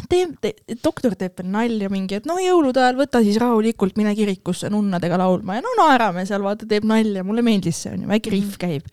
teeb 0.09 0.35
te,, 0.41 0.51
doktor 0.83 1.15
teeb 1.17 1.39
veel 1.39 1.49
nalja 1.51 1.89
mingi, 1.91 2.19
et 2.19 2.27
no 2.29 2.37
jõulude 2.41 2.81
ajal 2.81 2.97
võta 2.99 3.21
siis 3.25 3.37
rahulikult, 3.41 3.95
mine 3.99 4.13
kirikusse 4.17 4.69
nunnadega 4.73 5.17
laulma 5.19 5.57
ja 5.57 5.63
no 5.65 5.71
naerame 5.79 6.25
seal, 6.27 6.43
vaata, 6.45 6.67
teeb 6.69 6.85
nalja, 6.87 7.23
mulle 7.27 7.43
meeldis 7.45 7.79
see 7.83 7.93
onju, 7.95 8.09
väike 8.09 8.33
rihv 8.33 8.49
mhm. 8.49 8.59
käib. 8.61 8.89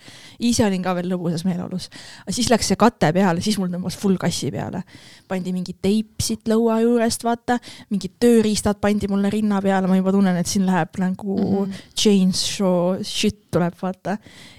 ise 0.50 0.64
olin 0.66 0.84
ka 0.84 0.94
veel 0.98 1.10
lõbusas 1.12 1.44
meeleolus. 1.48 1.88
siis 2.30 2.50
läks 2.52 2.72
see 2.72 2.80
kate 2.80 3.12
peale, 3.14 3.42
siis 3.44 3.58
mul 3.60 3.70
tõmbas 3.72 3.98
full 3.98 4.18
kassi 4.20 4.50
peale. 4.54 4.82
pandi 5.28 5.54
mingi 5.54 5.74
teip 5.80 6.22
siit 6.22 6.48
lõua 6.50 6.80
juurest, 6.82 7.24
vaata, 7.26 7.58
mingid 7.90 8.16
tööriistad 8.22 8.80
pandi 8.82 9.10
mulle 9.10 9.30
rinna 9.32 9.62
peale, 9.64 9.90
ma 9.90 9.98
juba 9.98 10.14
tunnen, 10.14 10.36
et 10.38 10.50
siin 10.50 10.66
läheb 10.68 11.00
nagu 11.02 11.38
mm 11.38 11.56
-hmm. 11.64 11.82
chainsaw 11.96 13.02
shit 13.02 13.50
tuleb, 13.50 13.74
vaata. 13.82 14.16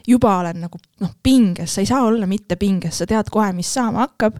juba 0.07 0.37
olen 0.39 0.61
nagu 0.67 0.77
noh, 0.99 1.15
pinges, 1.23 1.73
sa 1.73 1.81
ei 1.81 1.87
saa 1.87 2.03
olla 2.03 2.27
mitte 2.27 2.55
pinges, 2.55 2.97
sa 2.97 3.05
tead 3.05 3.29
kohe, 3.31 3.53
mis 3.53 3.73
saama 3.73 4.07
hakkab 4.07 4.37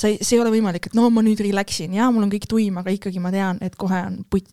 sa 0.00 0.08
ei, 0.08 0.16
see 0.20 0.38
ei 0.38 0.44
ole 0.44 0.54
võimalik, 0.54 0.88
et 0.88 0.96
no 0.96 1.08
ma 1.12 1.24
nüüd 1.24 1.42
relax 1.44 1.82
in 1.84 1.98
ja 1.98 2.08
mul 2.12 2.24
on 2.26 2.32
kõik 2.32 2.48
tuim, 2.50 2.80
aga 2.80 2.94
ikkagi 2.94 3.20
ma 3.22 3.32
tean, 3.34 3.60
et 3.64 3.76
kohe 3.80 4.00
on 4.06 4.22
putt, 4.30 4.48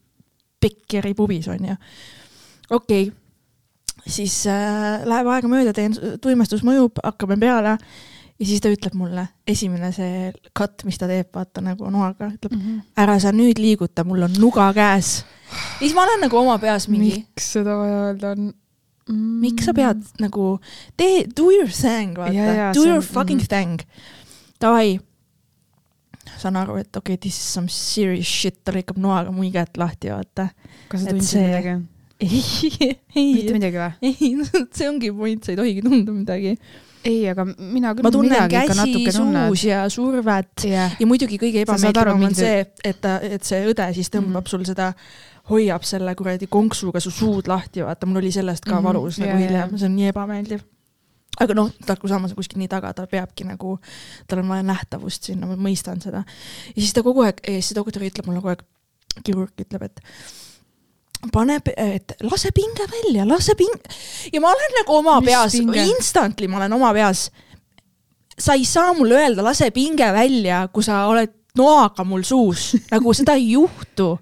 pekkeri 0.60 1.14
pubis 1.18 1.48
on 1.54 1.72
ju. 1.72 1.78
okei 2.70 3.08
okay., 3.08 3.16
siis 4.08 4.46
äh, 4.48 5.04
läheb 5.08 5.28
aega 5.32 5.50
mööda, 5.52 5.74
teen, 5.76 5.96
tuimestus 6.24 6.64
mõjub, 6.66 7.02
hakkame 7.04 7.38
peale 7.42 7.78
ja 8.38 8.46
siis 8.46 8.62
ta 8.62 8.72
ütleb 8.72 8.96
mulle, 8.98 9.26
esimene 9.50 9.90
see 9.96 10.30
cut, 10.58 10.86
mis 10.88 11.00
ta 11.00 11.10
teeb, 11.10 11.30
vaata 11.34 11.64
nagu 11.66 11.90
noaga, 11.94 12.30
ütleb 12.36 12.54
mm 12.54 12.62
-hmm. 12.62 12.86
ära 13.04 13.18
sa 13.20 13.34
nüüd 13.36 13.60
liiguta, 13.62 14.06
mul 14.08 14.28
on 14.28 14.38
nuga 14.40 14.70
käes. 14.74 15.26
ja 15.50 15.80
siis 15.80 15.96
ma 15.96 16.04
olen 16.04 16.22
nagu 16.28 16.38
oma 16.38 16.58
peas 16.60 16.88
mingi. 16.88 17.16
miks 17.16 17.52
seda 17.58 17.78
vaja 17.78 18.00
öelda 18.08 18.32
on? 18.32 18.54
Mm. 19.10 19.40
miks 19.42 19.66
sa 19.66 19.74
pead 19.74 20.04
nagu, 20.20 20.60
tee, 20.98 21.26
do 21.38 21.52
your 21.52 21.70
thing, 21.72 22.18
vaata, 22.18 22.74
do 22.74 22.86
your 22.86 23.02
fucking 23.02 23.42
mm 23.42 23.48
thing. 23.48 23.82
Davai, 24.62 25.00
saan 26.42 26.58
aru, 26.60 26.80
et 26.82 26.90
okei 26.90 27.16
okay,, 27.16 27.22
this 27.28 27.38
is 27.38 27.54
some 27.58 27.70
serious 27.72 28.28
shit, 28.28 28.60
ta 28.64 28.74
lõikab 28.76 29.00
noaga 29.02 29.34
mu 29.34 29.46
iget 29.48 29.78
lahti, 29.80 30.12
vaata. 30.14 30.50
kas 30.92 31.06
sa 31.06 31.14
tundsid 31.14 31.38
see... 31.38 31.46
midagi? 31.48 31.78
ei, 32.20 32.98
ei. 33.16 33.32
mitte 33.36 33.56
midagi 33.58 33.80
või? 33.82 34.12
ei, 34.12 34.34
see 34.78 34.90
ongi 34.90 35.14
point, 35.14 35.44
sa 35.44 35.54
ei 35.54 35.60
tohigi 35.60 35.86
tunda 35.86 36.16
midagi. 36.16 36.54
ei, 37.08 37.20
aga 37.32 37.46
mina 37.48 37.94
küll 37.96 38.08
ma 38.08 38.14
tunnen 38.14 38.52
käsi, 38.52 38.96
suus 39.16 39.66
ja 39.68 39.84
survet 39.94 40.68
yeah. 40.68 40.96
ja 41.00 41.10
muidugi 41.10 41.40
kõige 41.42 41.64
ebameeldivam 41.66 42.28
on 42.30 42.38
see, 42.38 42.64
et 42.84 43.02
ta, 43.04 43.20
et 43.24 43.46
see 43.48 43.62
õde 43.70 43.92
siis 43.98 44.10
tõmbab 44.14 44.32
mm 44.32 44.40
-hmm. 44.42 44.56
sul 44.56 44.66
seda 44.68 44.94
hoiab 45.52 45.86
selle 45.88 46.16
kuradi 46.20 46.50
konksuga 46.52 47.00
su 47.00 47.14
suud 47.14 47.48
lahti, 47.48 47.86
vaata, 47.86 48.10
mul 48.10 48.20
oli 48.24 48.34
sellest 48.34 48.66
ka 48.66 48.76
mhm. 48.76 48.84
valus 48.84 49.20
mm 49.20 49.24
-hmm. 49.24 49.28
nagu 49.28 49.46
hiljem, 49.46 49.78
see 49.78 49.88
on 49.88 49.96
nii 49.96 50.12
ebameeldiv 50.16 50.66
aga 51.40 51.54
noh, 51.58 51.70
Tarku 51.86 52.10
sammas 52.10 52.34
on 52.34 52.40
kuskil 52.40 52.62
nii 52.62 52.70
taga, 52.72 52.94
ta 52.98 53.06
peabki 53.10 53.46
nagu, 53.48 53.78
tal 54.28 54.42
on 54.42 54.50
vaja 54.54 54.66
nähtavust 54.66 55.30
sinna, 55.30 55.50
ma 55.50 55.58
mõistan 55.60 56.02
seda. 56.04 56.24
ja 56.74 56.80
siis 56.82 56.94
ta 56.96 57.04
kogu 57.06 57.26
aeg, 57.26 57.42
siis 57.46 57.76
doktor 57.78 58.06
ütleb 58.06 58.28
mulle 58.30 58.42
kogu 58.42 58.56
aeg, 58.56 58.66
kirurg 59.26 59.66
ütleb, 59.66 59.88
et 59.90 60.02
pane, 61.34 61.60
et 61.78 62.14
lase 62.26 62.52
pinge 62.56 62.86
välja, 62.92 63.26
lase 63.28 63.56
ping- 63.58 63.90
ja 64.34 64.42
ma 64.42 64.52
olen 64.54 64.76
nagu 64.82 64.98
oma 65.00 65.20
Mis 65.22 65.30
peas, 65.32 65.58
instantly 65.88 66.48
ma 66.48 66.62
olen 66.62 66.74
oma 66.74 66.94
peas. 66.94 67.30
sa 68.38 68.54
ei 68.54 68.66
saa 68.66 68.94
mulle 68.94 69.16
öelda, 69.18 69.44
lase 69.44 69.72
pinge 69.72 70.12
välja, 70.14 70.68
kui 70.74 70.84
sa 70.84 71.08
oled 71.10 71.34
noaga 71.58 72.04
mul 72.06 72.22
suus, 72.24 72.76
nagu 72.92 73.14
seda 73.18 73.34
ei 73.34 73.52
juhtu 73.52 74.18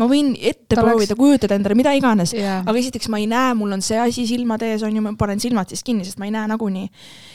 ma 0.00 0.08
võin 0.10 0.34
ette 0.36 0.74
ta 0.74 0.82
proovida 0.82 1.14
oleks..., 1.14 1.20
kujutada 1.20 1.56
endale 1.56 1.76
mida 1.78 1.94
iganes 1.96 2.34
yeah., 2.36 2.64
aga 2.64 2.76
esiteks 2.80 3.08
ma 3.12 3.20
ei 3.22 3.28
näe, 3.30 3.54
mul 3.58 3.72
on 3.76 3.84
see 3.84 3.98
asi 4.00 4.26
silmade 4.28 4.68
ees, 4.72 4.84
on 4.86 4.96
ju, 4.96 5.04
ma 5.04 5.14
panen 5.18 5.40
silmad 5.42 5.72
siis 5.72 5.84
kinni, 5.86 6.04
sest 6.06 6.20
ma 6.20 6.28
ei 6.28 6.34
näe 6.34 6.48
nagunii. 6.52 6.86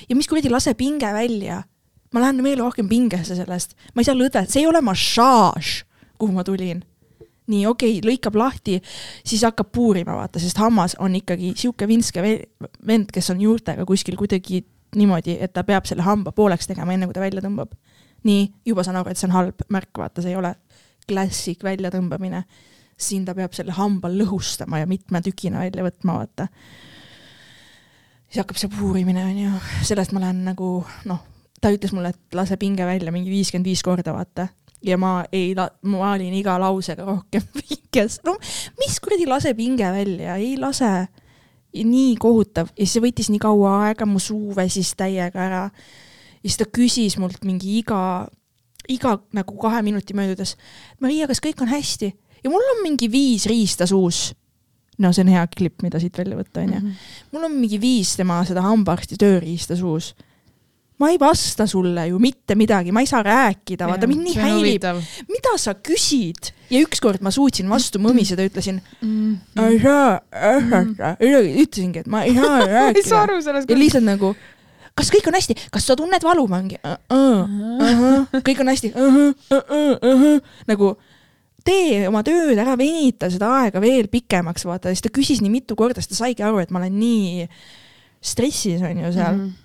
ja 0.10 0.18
mis 0.18 0.30
kuradi, 0.30 0.52
lase 0.54 0.76
pinge 0.78 1.10
välja. 1.16 1.64
ma 2.14 2.24
lähen 2.26 2.44
veel 2.44 2.60
rohkem 2.62 2.90
pingesse 2.90 3.38
sellest, 3.40 3.76
ma 3.96 4.04
ei 4.04 4.10
saa 4.10 4.18
lõdvestada, 4.18 4.52
see 4.52 4.66
ei 4.66 4.70
ole 4.70 4.82
massaaž, 4.86 5.82
kuhu 6.22 6.36
ma 6.36 6.46
tulin. 6.46 6.84
nii, 7.52 7.66
okei 7.68 7.98
okay,, 7.98 8.10
lõikab 8.12 8.38
lahti, 8.38 8.78
siis 9.26 9.42
hakkab 9.48 9.72
puurima, 9.74 10.16
vaata, 10.20 10.40
sest 10.40 10.60
hammas 10.62 10.96
on 11.02 11.18
ikkagi 11.18 11.56
sihuke 11.58 11.88
vinske 11.90 12.22
vend, 12.22 13.10
kes 13.14 13.34
on 13.34 13.42
juurtega 13.42 13.88
kuskil 13.90 14.20
kuidagi 14.20 14.62
niimoodi, 14.96 15.38
et 15.40 15.54
ta 15.56 15.64
peab 15.64 15.88
selle 15.88 16.04
hamba 16.06 16.34
pooleks 16.36 16.68
tegema, 16.70 16.94
enne 16.94 17.08
kui 17.08 17.16
ta 17.16 17.24
välja 17.24 17.42
tõmbab. 17.42 17.74
nii, 18.22 18.52
juba 18.70 18.84
saan 18.86 19.00
aru, 19.00 19.10
et 19.10 19.18
see 19.18 19.26
on 19.26 19.34
halb 19.34 19.64
märk, 19.74 19.90
vaata, 19.98 20.22
see 20.22 20.36
ei 20.36 20.38
ole 20.38 20.54
klassik 21.12 21.66
väljatõmbamine, 21.68 22.46
siin 23.02 23.26
ta 23.28 23.36
peab 23.38 23.56
selle 23.58 23.76
hamba 23.76 24.12
lõhustama 24.14 24.82
ja 24.82 24.90
mitme 24.90 25.22
tükina 25.26 25.64
välja 25.64 25.86
võtma, 25.86 26.22
vaata. 26.22 26.48
siis 28.30 28.42
hakkab 28.44 28.60
see 28.62 28.72
puurimine, 28.72 29.26
onju, 29.28 29.60
sellest 29.88 30.16
ma 30.16 30.24
lähen 30.24 30.44
nagu 30.48 30.74
noh, 31.10 31.22
ta 31.62 31.72
ütles 31.74 31.94
mulle, 31.96 32.14
et 32.14 32.38
lase 32.38 32.58
pinge 32.62 32.86
välja 32.88 33.14
mingi 33.14 33.32
viiskümmend 33.34 33.70
viis 33.70 33.84
korda, 33.86 34.14
vaata. 34.16 34.48
ja 34.86 34.98
ma 34.98 35.22
ei, 35.32 35.54
ma 35.56 36.14
olin 36.14 36.34
iga 36.34 36.58
lausega 36.62 37.06
rohkem 37.06 37.44
pinges, 37.60 38.22
no 38.26 38.38
mis 38.82 39.00
kuradi 39.04 39.28
lase 39.30 39.56
pinge 39.58 39.92
välja, 39.94 40.38
ei 40.38 40.56
lase. 40.60 41.08
nii 41.72 42.18
kohutav 42.20 42.68
ja 42.76 42.84
siis 42.84 42.98
see 42.98 43.04
võttis 43.04 43.30
nii 43.32 43.40
kaua 43.40 43.78
aega, 43.88 44.06
mu 44.06 44.20
suu 44.20 44.56
väsis 44.56 44.92
täiega 45.00 45.40
ära. 45.40 45.64
ja 46.42 46.48
siis 46.48 46.60
ta 46.60 46.68
küsis 46.68 47.18
mult 47.18 47.46
mingi 47.48 47.80
iga 47.80 48.28
iga 48.92 49.18
nagu 49.34 49.58
kahe 49.62 49.82
minuti 49.86 50.16
möödudes. 50.18 50.56
Maria, 51.00 51.28
kas 51.28 51.44
kõik 51.44 51.64
on 51.64 51.72
hästi? 51.72 52.14
ja 52.44 52.50
mul 52.50 52.64
on 52.76 52.84
mingi 52.84 53.12
viis 53.12 53.46
riista 53.50 53.88
suus. 53.90 54.32
no 55.02 55.10
see 55.14 55.24
on 55.26 55.32
hea 55.34 55.46
klipp, 55.50 55.82
mida 55.86 56.00
siit 56.02 56.18
välja 56.18 56.38
võtta, 56.38 56.62
onju. 56.62 56.80
Mhm. 56.80 57.00
mul 57.32 57.48
on 57.48 57.56
mingi 57.58 57.80
viis 57.82 58.16
tema 58.18 58.42
seda 58.46 58.64
hambaarsti 58.66 59.18
tööriista 59.22 59.78
suus 59.78 60.14
ma 61.02 61.10
ei 61.10 61.18
vasta 61.18 61.66
sulle 61.66 62.04
ju 62.12 62.20
mitte 62.22 62.56
midagi, 62.56 62.92
ma 62.94 63.02
ei 63.02 63.10
saa 63.10 63.24
rääkida, 63.26 63.88
vaata 63.90 64.08
mind 64.10 64.22
nii 64.28 64.36
häirib. 64.38 64.84
mida 65.32 65.54
sa 65.58 65.74
küsid? 65.74 66.52
ja 66.70 66.80
ükskord 66.86 67.24
ma 67.26 67.32
suutsin 67.34 67.70
vastu 67.70 68.00
mõmiseda, 68.00 68.46
ütlesin 68.46 68.78
mm. 69.02 69.38
-hmm. 69.58 69.66
ei 69.66 69.80
saa, 69.82 70.20
ütlesingi, 71.64 72.06
et 72.06 72.08
ma 72.08 72.24
ei 72.24 72.36
saa 72.38 72.60
rääkida. 72.78 73.26
ja 73.68 73.78
lihtsalt 73.78 74.06
nagu 74.06 74.36
kas 74.98 75.12
kõik 75.14 75.30
on 75.32 75.38
hästi, 75.38 75.58
kas 75.74 75.88
sa 75.88 75.98
tunned 76.00 76.26
valu? 76.26 76.48
ma 76.52 76.62
mingi 76.62 76.80
uh, 76.84 76.98
uh, 77.14 77.48
uh, 77.82 78.44
kõik 78.44 78.62
on 78.64 78.72
hästi 78.74 78.94
uh, 78.94 79.18
uh, 79.22 79.56
uh, 79.56 79.96
uh, 79.96 80.28
uh. 80.34 80.62
nagu 80.70 80.94
tee 81.66 82.06
oma 82.10 82.24
tööd 82.26 82.58
ära, 82.58 82.76
venita 82.80 83.30
seda 83.32 83.52
aega 83.62 83.82
veel 83.84 84.10
pikemaks, 84.12 84.66
vaata, 84.66 84.92
siis 84.92 85.06
ta 85.06 85.14
küsis 85.14 85.44
nii 85.44 85.54
mitu 85.54 85.78
korda, 85.80 86.02
siis 86.02 86.14
ta 86.14 86.24
saigi 86.24 86.46
aru, 86.46 86.62
et 86.64 86.74
ma 86.74 86.82
olen 86.82 86.96
nii 86.98 87.50
stressis, 88.22 88.82
on 88.82 89.04
ju, 89.06 89.12
seal 89.18 89.36
mm. 89.36 89.44
-hmm 89.50 89.60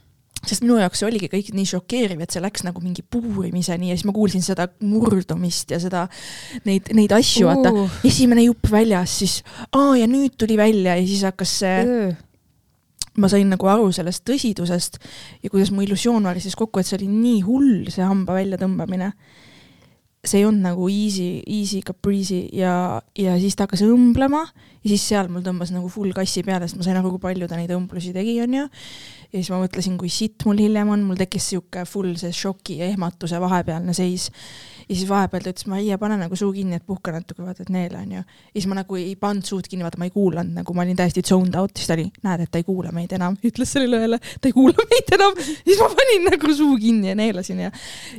sest 0.47 0.63
minu 0.63 0.77
jaoks 0.79 1.01
see 1.01 1.09
oligi 1.09 1.29
kõik 1.33 1.49
nii 1.57 1.67
šokeeriv, 1.67 2.21
et 2.23 2.31
see 2.31 2.43
läks 2.45 2.63
nagu 2.63 2.79
mingi 2.79 3.03
puurimiseni 3.03 3.91
ja 3.91 3.97
siis 3.97 4.07
ma 4.07 4.13
kuulsin 4.15 4.45
seda 4.47 4.69
murdumist 4.85 5.73
ja 5.75 5.81
seda, 5.83 6.05
neid, 6.69 6.93
neid 6.95 7.11
asju 7.17 7.49
uh., 7.49 7.57
vaata. 7.57 7.89
esimene 8.07 8.45
jupp 8.47 8.71
väljas, 8.71 9.17
siis 9.25 9.41
aa 9.75 9.97
ja 9.99 10.07
nüüd 10.07 10.37
tuli 10.39 10.55
välja 10.61 10.95
ja 11.01 11.07
siis 11.09 11.25
hakkas 11.27 11.57
see 11.65 11.81
uh 11.83 12.15
ma 13.21 13.31
sain 13.33 13.49
nagu 13.53 13.69
aru 13.71 13.91
sellest 13.95 14.25
tõsidusest 14.29 15.01
ja 15.43 15.51
kuidas 15.51 15.73
mu 15.73 15.85
illusioon 15.85 16.27
varises 16.29 16.57
kokku, 16.59 16.81
et 16.81 16.89
see 16.89 16.99
oli 17.01 17.11
nii 17.11 17.43
hull, 17.47 17.91
see 17.93 18.05
hamba 18.05 18.39
väljatõmbamine. 18.39 19.13
see 20.27 20.41
ei 20.41 20.47
olnud 20.49 20.65
nagu 20.65 20.89
easy, 20.91 21.43
easy 21.47 21.85
caprice'i 21.87 22.49
ja, 22.59 23.01
ja 23.15 23.37
siis 23.39 23.55
ta 23.55 23.69
hakkas 23.69 23.85
õmblema 23.87 24.41
ja 24.43 24.89
siis 24.91 25.05
seal 25.07 25.29
mul 25.31 25.45
tõmbas 25.47 25.71
nagu 25.71 25.87
full 25.93 26.11
kassi 26.17 26.43
peale, 26.43 26.67
sest 26.67 26.81
ma 26.81 26.87
sain 26.87 26.99
aru, 26.99 27.13
kui 27.15 27.23
palju 27.23 27.47
ta 27.47 27.59
neid 27.59 27.71
õmblusi 27.71 28.11
tegi, 28.15 28.35
onju. 28.43 28.65
ja 29.31 29.37
siis 29.37 29.53
ma 29.55 29.61
mõtlesin, 29.63 29.95
kui 30.01 30.11
sitt 30.11 30.43
mul 30.49 30.59
hiljem 30.59 30.91
on, 30.91 31.05
mul 31.07 31.21
tekkis 31.21 31.53
sihuke 31.53 31.85
full 31.87 32.17
see 32.19 32.35
šoki 32.35 32.81
ja 32.81 32.91
ehmatuse 32.91 33.39
vahepealne 33.43 33.95
seis 33.95 34.33
ja 34.89 34.95
siis 34.95 35.09
vahepeal 35.09 35.43
ta 35.43 35.51
ütles, 35.51 35.67
Maria, 35.71 35.99
pane 35.99 36.17
nagu 36.21 36.39
suu 36.39 36.53
kinni, 36.55 36.79
et 36.79 36.87
puhka 36.87 37.13
natuke, 37.15 37.43
vaata, 37.43 37.65
et 37.67 37.71
neela 37.75 38.01
onju. 38.05 38.23
ja 38.23 38.55
siis 38.55 38.69
ma 38.71 38.79
nagu 38.79 38.99
ei 39.01 39.15
pannud 39.21 39.47
suud 39.47 39.67
kinni, 39.69 39.85
vaata, 39.87 39.99
ma 39.99 40.07
ei 40.09 40.15
kuulanud, 40.15 40.55
nagu 40.61 40.75
ma 40.77 40.85
olin 40.85 40.99
täiesti 40.99 41.25
zoned 41.27 41.55
out, 41.59 41.75
siis 41.77 41.91
ta 41.91 41.97
oli, 41.97 42.07
näed, 42.27 42.45
et 42.47 42.53
ta 42.53 42.61
ei 42.63 42.67
kuula 42.67 42.93
meid 42.95 43.15
enam, 43.17 43.39
ütles 43.49 43.73
sellele 43.75 44.03
õele, 44.05 44.21
ta 44.41 44.51
ei 44.51 44.57
kuula 44.57 44.87
meid 44.93 45.15
enam. 45.19 45.39
siis 45.39 45.81
ma 45.83 45.89
panin 45.95 46.29
nagu 46.31 46.59
suu 46.59 46.77
kinni 46.83 47.11
ja 47.11 47.17
neelasin 47.19 47.65
ja, 47.67 47.73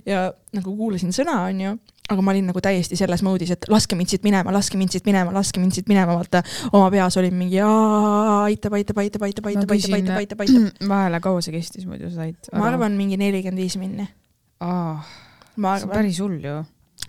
ja 0.07 0.25
nagu 0.57 0.73
kuulasin 0.75 1.15
sõna, 1.15 1.37
onju. 1.47 1.77
aga 2.07 2.23
ma 2.23 2.33
olin 2.33 2.49
nagu 2.51 2.63
täiesti 2.63 2.99
selles 2.99 3.23
moodis, 3.23 3.53
et 3.55 3.67
laske 3.71 3.95
mind 3.99 4.11
siit 4.11 4.27
minema, 4.27 4.51
laske 4.55 4.79
mind 4.79 4.95
siit 4.95 5.07
minema, 5.07 5.31
laske 5.35 5.61
mind 5.63 5.75
siit 5.75 5.87
minema, 5.91 6.15
vaata 6.19 6.43
oma 6.71 6.89
peas 6.91 7.19
olin 7.19 7.35
mingi 7.35 7.61
aitab, 7.63 8.75
aitab, 8.79 8.99
aitab, 9.03 9.27
aitab, 9.27 9.47
aitab, 9.51 9.71
aitab, 9.75 9.95
aitab, 9.95 10.19
aitab, 10.19 10.43
aitab. 10.43 10.83
vahele, 10.91 11.21
kaua 11.23 11.43
see 11.43 11.55
kestis 11.55 11.87
muidu 11.87 12.11
said? 12.15 12.51
ma 12.55 12.67
arvan 12.71 12.95
mingi 12.99 13.19
nelikümmend 13.19 13.63
viis 13.63 13.79
minni. 15.57 15.69
aa, 15.69 15.79
see 15.81 15.89
on 15.89 15.95
päris 15.95 16.19
hull 16.23 16.41
ju 16.49 16.57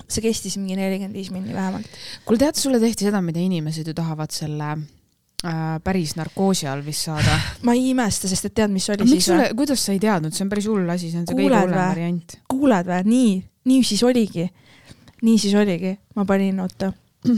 see 0.06 0.22
kestis 0.24 0.56
mingi 0.60 0.76
nelikümmend 0.78 1.16
viis 1.16 1.32
minni 1.34 1.54
vähemalt. 1.56 1.98
kuule, 2.26 2.40
tead, 2.40 2.58
sulle 2.60 2.80
tehti 2.82 3.08
seda, 3.08 3.20
mida 3.24 3.40
inimesed 3.42 3.90
ju 3.90 3.94
tahavad 3.96 4.32
selle 4.34 4.68
äh, 4.74 5.76
päris 5.84 6.14
narkoosi 6.18 6.68
all 6.70 6.84
vist 6.86 7.08
saada. 7.08 7.38
ma 7.66 7.74
ei 7.76 7.90
imesta, 7.92 8.30
sest 8.30 8.50
et 8.50 8.56
tead, 8.60 8.72
mis 8.74 8.88
oli 8.94 9.08
siis 9.08 9.28
sulle, 9.30 9.50
kuidas 9.58 9.84
sa 9.84 9.94
ei 9.96 10.02
teadnud, 10.02 10.36
see 10.36 10.46
on 10.46 10.52
päris 10.52 10.68
hull 10.70 10.94
asi, 10.94 11.12
see 11.12 11.22
on 11.22 11.28
see 11.28 11.36
Kuuled 11.36 11.56
kõige 11.56 11.66
hullem 11.66 11.82
variant. 11.82 12.38
kuuled 12.54 12.92
või, 12.92 13.02
nii, 13.08 13.34
nii 13.72 13.86
siis 13.90 14.04
oligi. 14.06 14.48
nii 15.26 15.38
siis 15.40 15.56
oligi, 15.58 15.96
ma 16.16 16.24
panin, 16.28 16.60
oota 16.62 16.92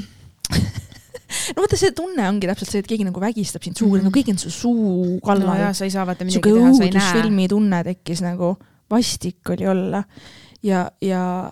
no 1.55 1.63
vaata, 1.63 1.79
see 1.79 1.95
tunne 1.97 2.27
ongi 2.29 2.51
täpselt 2.51 2.71
see, 2.75 2.83
et 2.85 2.91
keegi 2.91 3.07
nagu 3.07 3.23
vägistab 3.23 3.65
sind 3.65 3.79
suuga 3.79 3.97
mm, 3.97 4.01
-hmm. 4.01 4.11
nagu 4.11 4.19
keegi 4.19 4.35
on 4.35 4.43
su 4.43 4.51
suu 4.53 5.21
kallal 5.25 5.65
no 5.65 5.73
sa 5.75 5.87
ei 5.87 5.95
saa 5.95 6.05
vaata 6.07 6.27
midagi 6.29 6.45
teha, 6.45 6.75
sa 6.77 6.85
ei 6.85 6.91
näe. 6.91 7.01
õudusfilmi 7.01 7.49
tunne 7.49 7.83
tekkis 7.87 8.21
nagu, 8.27 8.55
vastik 8.91 9.55
oli 9.55 9.67
olla 9.71 10.05
ja, 10.63 10.91
ja 11.01 11.51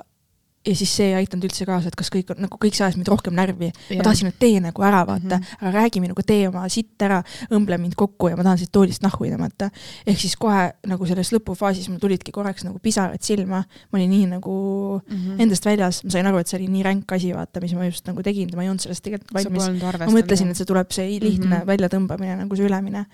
ja 0.69 0.75
siis 0.77 0.91
see 0.99 1.07
ei 1.12 1.15
aidanud 1.23 1.47
üldse 1.49 1.65
kaasa, 1.69 1.88
et 1.88 1.97
kas 1.97 2.11
kõik 2.12 2.33
on, 2.35 2.41
nagu 2.45 2.59
kõik 2.61 2.75
see 2.77 2.85
ajas 2.85 2.97
mind 2.99 3.09
rohkem 3.09 3.33
närvi. 3.37 3.71
ma 3.97 4.05
tahtsin, 4.05 4.29
et 4.33 4.38
tee 4.43 4.59
nagu 4.61 4.83
ära, 4.85 5.05
vaata 5.07 5.38
mm, 5.38 5.45
Mhm. 5.45 5.45
-hmm. 5.45 5.69
ära 5.69 5.73
räägi 5.83 6.00
minuga, 6.00 6.23
tee 6.27 6.49
oma 6.49 6.69
sitt 6.69 7.03
ära, 7.03 7.23
õmble 7.50 7.79
mind 7.79 7.95
kokku 7.97 8.29
ja 8.29 8.37
ma 8.37 8.43
tahan 8.43 8.59
siit 8.59 8.73
toolist 8.73 9.03
nahku 9.03 9.25
tõmmata. 9.25 9.71
ehk 10.07 10.19
siis 10.19 10.37
kohe 10.37 10.73
nagu 10.87 11.07
selles 11.07 11.33
lõpufaasis 11.33 11.88
mul 11.88 11.99
tulidki 11.99 12.33
korraks 12.33 12.65
nagu 12.65 12.79
pisarad 12.79 13.23
silma, 13.23 13.62
ma 13.93 13.99
olin 13.99 14.11
nii 14.11 14.27
nagu 14.27 15.00
mm 15.09 15.17
-hmm. 15.17 15.41
endast 15.41 15.65
väljas, 15.65 16.05
ma 16.05 16.11
sain 16.11 16.27
aru, 16.27 16.38
et 16.38 16.47
see 16.49 16.59
oli 16.59 16.69
nii 16.69 16.83
ränk 16.83 17.12
asi, 17.12 17.33
vaata, 17.33 17.61
mis 17.61 17.75
ma 17.75 17.85
just 17.85 18.07
nagu 18.07 18.23
tegin, 18.23 18.50
ma 18.57 18.62
ei 18.62 18.69
olnud 18.69 18.81
sellest 18.81 19.05
tegelikult 19.05 19.35
valmis 19.35 19.62
ma 19.99 20.21
mõtlesin, 20.21 20.50
et 20.50 20.57
see 20.57 20.67
tuleb 20.67 20.91
see 20.93 21.21
lihtne 21.21 21.47
mm 21.47 21.53
Mhm. 21.53 21.62
-hmm. 21.62 21.67
väljatõmbamine 21.67 22.37
nagu 22.37 22.57
see 22.57 22.67
ülemine. 22.67 23.07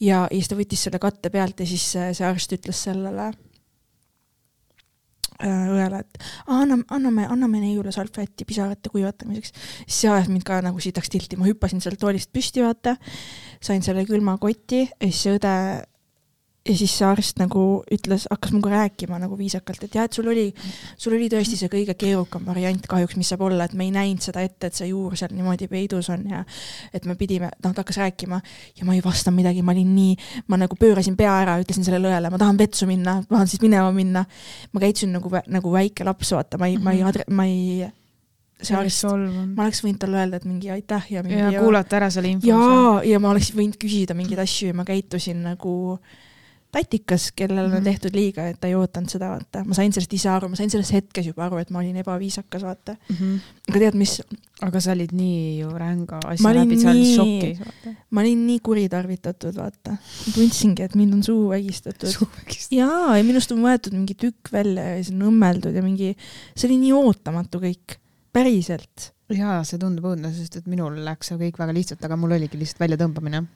ja, 0.00 0.28
ja 0.30 0.36
siis 0.38 0.48
ta 0.48 0.56
võttis 0.56 0.82
selle 0.82 0.98
katte 0.98 1.30
pealt 1.30 1.60
ja 1.60 1.66
siis 1.66 1.92
see, 1.92 2.24
arst 2.26 2.52
ütles 2.52 2.82
sellele 2.82 3.32
õele, 5.42 6.00
et 6.00 6.18
"Aa, 6.46 6.62
anname, 6.62 6.84
anname, 6.90 7.26
anname 7.30 7.60
neiule 7.60 7.92
salvrätti 7.92 8.44
pisarate 8.44 8.88
kuivatamiseks. 8.92 9.52
siis 9.86 10.00
see 10.00 10.10
ajas 10.10 10.28
mind 10.28 10.44
ka 10.44 10.60
nagu 10.62 10.80
sitaks 10.80 11.08
tilti, 11.08 11.36
ma 11.36 11.44
hüppasin 11.46 11.80
sealt 11.80 11.98
toolist 12.00 12.32
püsti, 12.32 12.62
vaata, 12.62 12.96
sain 13.60 13.82
selle 13.82 14.04
külma 14.06 14.38
koti 14.38 14.84
ja 14.86 15.06
siis 15.10 15.22
see 15.22 15.36
õde 15.38 15.84
ja 16.66 16.74
siis 16.76 16.92
see 16.98 17.06
arst 17.06 17.40
nagu 17.40 17.62
ütles, 17.92 18.26
hakkas 18.30 18.52
minuga 18.54 18.72
rääkima 18.74 19.18
nagu 19.22 19.38
viisakalt, 19.38 19.84
et 19.86 19.96
jah, 19.96 20.06
et 20.08 20.16
sul 20.16 20.28
oli, 20.30 20.46
sul 20.98 21.14
oli 21.16 21.28
tõesti 21.32 21.58
see 21.58 21.70
kõige 21.72 21.96
keerukam 21.98 22.46
variant 22.48 22.86
kahjuks, 22.90 23.16
mis 23.20 23.30
saab 23.32 23.44
olla, 23.46 23.66
et 23.66 23.76
me 23.78 23.86
ei 23.86 23.92
näinud 23.94 24.24
seda 24.24 24.42
ette, 24.44 24.70
et 24.70 24.78
see 24.78 24.90
juur 24.90 25.16
seal 25.18 25.34
niimoodi 25.36 25.68
peidus 25.70 26.10
on 26.14 26.24
ja 26.30 26.42
et 26.94 27.06
me 27.08 27.16
pidime, 27.18 27.50
noh, 27.62 27.74
ta 27.74 27.84
hakkas 27.84 28.00
rääkima 28.02 28.40
ja 28.78 28.88
ma 28.88 28.96
ei 28.96 29.04
vastanud 29.04 29.40
midagi, 29.40 29.62
ma 29.66 29.74
olin 29.76 29.92
nii, 29.96 30.16
ma 30.52 30.60
nagu 30.60 30.78
pöörasin 30.80 31.18
pea 31.18 31.34
ära, 31.44 31.58
ütlesin 31.62 31.86
sellele 31.86 32.10
õele, 32.10 32.32
ma 32.32 32.40
tahan 32.42 32.58
vetsu 32.60 32.88
minna, 32.90 33.20
ma 33.26 33.38
tahan 33.38 33.52
siit 33.52 33.66
minema 33.66 33.92
minna. 33.94 34.24
ma 34.72 34.82
käitusin 34.82 35.14
nagu, 35.14 35.30
nagu 35.30 35.72
väike 35.72 36.04
laps, 36.06 36.32
vaata, 36.34 36.58
ma 36.58 36.70
ei, 36.70 36.80
ma 36.82 36.94
ei, 36.96 37.24
ma 37.30 37.46
ei, 37.46 37.88
see 38.62 38.76
arst, 38.76 39.04
ma 39.06 39.66
oleks 39.66 39.82
võinud 39.84 40.00
talle 40.02 40.22
öelda, 40.22 40.40
et 40.40 40.46
mingi 40.48 40.70
aitäh 40.72 41.10
ja 41.12 41.24
mingi 41.26 41.56
ja 41.56 41.60
kuulata 41.60 41.98
ära 42.00 42.10
selle 42.12 42.32
info. 42.32 42.48
jaa, 42.48 43.02
ja 43.06 43.20
ma 43.20 43.32
oleks 43.34 43.52
võinud 43.56 43.76
küsida 43.80 44.16
mingeid 44.16 44.40
asju 44.42 44.72
ja 44.72 44.76
ma 44.76 44.86
käitusin 44.88 45.42
nagu 45.44 45.76
tatikas, 46.76 47.30
kellele 47.36 47.64
on 47.70 47.78
Mhm. 47.78 47.84
tehtud 47.88 48.14
liiga, 48.16 48.46
et 48.50 48.60
ta 48.60 48.68
ei 48.68 48.74
ootanud 48.76 49.08
seda, 49.10 49.30
vaata. 49.32 49.64
ma 49.64 49.74
sain 49.74 49.92
sellest 49.96 50.12
ise 50.12 50.28
aru, 50.28 50.50
ma 50.52 50.58
sain 50.58 50.70
selles 50.72 50.92
hetkes 50.92 51.26
juba 51.30 51.46
aru, 51.46 51.58
et 51.62 51.70
ma 51.72 51.80
olin 51.80 51.96
ebaviisakas, 52.02 52.62
vaata. 52.66 52.96
mm. 53.08 53.16
-hmm. 53.16 53.40
aga 53.70 53.78
tead, 53.84 53.96
mis, 54.02 54.12
aga 54.66 54.80
sa 54.84 54.92
olid 54.92 55.12
nii 55.16 55.58
ju 55.60 55.70
ränga 55.72 56.20
asja 56.32 56.52
läbi, 56.58 56.78
sa 56.80 56.90
olid 56.92 57.10
šokis, 57.16 57.94
ma 58.10 58.20
olin 58.20 58.46
nii 58.46 58.60
kuritarvitatud, 58.68 59.56
vaata. 59.56 59.96
ma 59.96 60.32
tundsingi, 60.34 60.82
et 60.82 60.94
mind 60.94 61.14
on 61.18 61.22
suu 61.22 61.48
vägistatud. 61.50 62.12
jaa, 62.70 63.16
ja 63.16 63.24
minust 63.24 63.52
on 63.52 63.62
võetud 63.64 63.96
mingi 63.96 64.14
tükk 64.14 64.52
välja 64.52 64.84
ja 64.96 65.02
siis 65.02 65.14
on 65.16 65.28
õmmeldud 65.32 65.74
ja 65.74 65.82
mingi, 65.82 66.12
see 66.56 66.68
oli 66.68 66.78
nii 66.84 66.92
ootamatu 66.92 67.60
kõik, 67.62 67.98
päriselt. 68.36 69.12
jaa, 69.32 69.62
see 69.64 69.78
tundub 69.80 70.04
õudne, 70.12 70.30
sest 70.34 70.60
et 70.60 70.66
minul 70.70 71.00
läks 71.04 71.32
see 71.32 71.40
kõik 71.40 71.58
väga 71.58 71.72
lihtsalt, 71.74 72.04
aga 72.04 72.16
mul 72.20 72.36
oligi 72.36 72.60
lihtsalt 72.60 72.84
väljatõmbamine. 72.84 73.46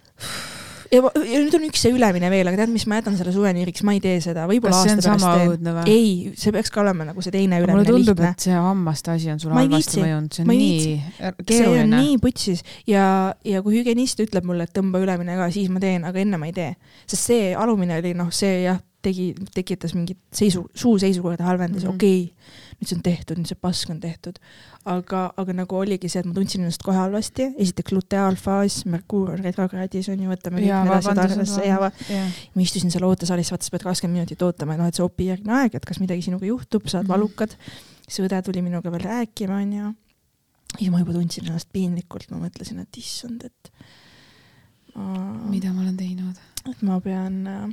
Ja, 0.90 1.00
ma- 1.04 1.12
ja 1.16 1.40
nüüd 1.42 1.54
on 1.56 1.64
üks 1.68 1.84
see 1.84 1.92
ülemine 1.94 2.30
veel, 2.32 2.48
aga 2.50 2.62
tead, 2.62 2.72
mis 2.72 2.86
ma 2.90 2.98
jätan 2.98 3.16
selle 3.18 3.32
suveniiriks, 3.34 3.84
ma 3.86 3.94
ei 3.96 4.02
tee 4.04 4.18
seda, 4.24 4.46
võib-olla 4.50 4.80
aasta 4.82 4.96
pärast 4.98 5.62
teen. 5.62 5.80
ei, 5.90 6.10
see 6.40 6.54
peaks 6.54 6.72
ka 6.74 6.82
olema 6.82 7.06
nagu 7.10 7.24
see 7.24 7.34
teine 7.34 7.60
mulle 7.60 7.68
ülemine 7.68 7.88
tundub, 7.92 8.20
lihtne. 8.20 8.32
et 8.34 8.46
see 8.48 8.58
hammaste 8.66 9.14
asi 9.14 9.32
on 9.32 9.40
sulle 9.42 9.56
halvasti 9.58 10.02
mõjunud, 10.02 10.36
see 10.36 10.44
on 10.44 10.52
nii 10.52 10.76
see 10.82 11.30
on 11.30 11.40
keeruline. 11.52 11.88
nii 11.96 12.20
putsis 12.22 12.64
ja, 12.90 13.06
ja 13.46 13.64
kui 13.66 13.78
hügienist 13.78 14.22
ütleb 14.26 14.46
mulle, 14.48 14.66
et 14.66 14.76
tõmba 14.76 15.02
ülemine 15.02 15.38
ka, 15.38 15.50
siis 15.54 15.70
ma 15.72 15.82
teen, 15.82 16.06
aga 16.08 16.22
enne 16.22 16.40
ma 16.40 16.50
ei 16.50 16.56
tee. 16.56 16.74
sest 17.06 17.30
see 17.32 17.50
alumine 17.54 18.00
oli 18.02 18.14
noh, 18.18 18.32
see 18.34 18.64
jah, 18.66 18.80
tegi, 19.04 19.30
tekitas 19.54 19.94
mingit 19.96 20.18
seisu, 20.34 20.66
suu 20.76 20.98
seisukorda 21.00 21.46
halvendas 21.46 21.84
mm. 21.84 21.88
-hmm. 21.88 21.94
okei 21.94 22.22
okay, 22.32 22.68
nüüd 22.80 22.88
see 22.88 22.96
on 22.96 23.02
tehtud, 23.04 23.36
nüüd 23.36 23.48
see 23.50 23.58
pask 23.60 23.90
on 23.92 23.98
tehtud. 24.00 24.38
aga, 24.88 25.26
aga 25.36 25.52
nagu 25.52 25.76
oligi 25.76 26.08
see, 26.08 26.20
et 26.22 26.26
ma 26.26 26.32
tundsin 26.32 26.62
ennast 26.64 26.82
kohe 26.82 26.96
halvasti, 26.96 27.50
esiteks 27.60 27.92
luteaalfaas, 27.92 28.78
Merkuur 28.88 29.34
on 29.34 29.42
retrokraadis 29.44 30.08
on 30.08 30.22
ju, 30.24 30.30
võtame 30.30 30.62
kõik 30.62 30.72
need 30.86 30.94
asjad 30.96 31.18
arvesse 31.20 31.66
ja 31.66 31.78
ma 31.82 32.62
istusin 32.64 32.90
seal 32.90 33.04
ootesaalis, 33.04 33.50
vaata 33.52 33.68
sa 33.68 33.74
pead 33.76 33.84
kakskümmend 33.84 34.16
minutit 34.22 34.42
ootama 34.42 34.74
ja 34.78 34.80
noh, 34.80 34.88
et 34.88 34.96
see 34.96 35.04
opijärgne 35.04 35.52
aeg, 35.58 35.76
et 35.76 35.84
kas 35.84 36.00
midagi 36.00 36.24
sinuga 36.24 36.46
juhtub, 36.48 36.88
saad 36.88 37.04
Mhm. 37.04 37.12
valukad. 37.12 37.56
siis 38.08 38.24
õde 38.26 38.42
tuli 38.42 38.62
minuga 38.62 38.90
veel 38.90 39.04
rääkima, 39.04 39.60
onju. 39.62 39.92
ja 40.80 40.90
ma 40.90 40.98
juba 40.98 41.12
tundsin 41.12 41.44
ennast 41.46 41.68
piinlikult, 41.72 42.30
ma 42.30 42.40
mõtlesin, 42.48 42.80
et 42.80 42.96
issand, 42.96 43.44
et 43.44 43.70
ma, 44.94 45.12
mida 45.50 45.72
ma 45.72 45.82
olen 45.82 45.96
teinud? 45.96 46.36
et 46.70 46.82
ma 46.82 46.98
pean 47.00 47.46
äh, 47.46 47.68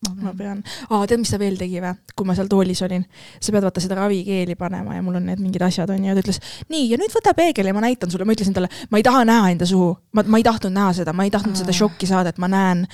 ma 0.00 0.32
pean, 0.32 0.62
aa, 0.88 1.02
tead, 1.04 1.20
mis 1.20 1.28
ta 1.32 1.36
veel 1.40 1.58
tegi 1.60 1.80
või, 1.82 1.92
kui 2.16 2.28
ma 2.28 2.36
seal 2.36 2.48
toolis 2.48 2.80
olin? 2.86 3.02
sa 3.40 3.52
pead 3.52 3.64
vaata 3.66 3.82
seda 3.84 3.98
ravikeeli 3.98 4.56
panema 4.56 4.94
ja 4.96 5.02
mul 5.04 5.18
on 5.18 5.26
need 5.28 5.42
mingid 5.42 5.60
asjad 5.66 5.90
onju 5.92 6.08
ja 6.08 6.14
ta 6.16 6.22
ütles, 6.22 6.40
nii 6.72 6.86
ja 6.88 6.98
nüüd 7.00 7.12
võta 7.12 7.34
peegel 7.36 7.68
ja 7.68 7.74
ma 7.76 7.82
näitan 7.84 8.12
sulle, 8.12 8.24
ma 8.24 8.32
ütlesin 8.32 8.56
talle, 8.56 8.70
ma 8.90 9.00
ei 9.00 9.04
taha 9.04 9.26
näha 9.28 9.50
enda 9.52 9.68
suhu, 9.68 9.90
ma, 10.16 10.24
ma 10.24 10.40
ei 10.40 10.46
tahtnud 10.46 10.72
näha 10.72 10.94
seda, 11.00 11.12
ma 11.16 11.26
ei 11.28 11.32
tahtnud 11.34 11.58
seda 11.60 11.74
Aa. 11.74 11.78
šokki 11.82 12.08
saada, 12.08 12.32
et 12.32 12.40
ma 12.40 12.48
näen 12.50 12.86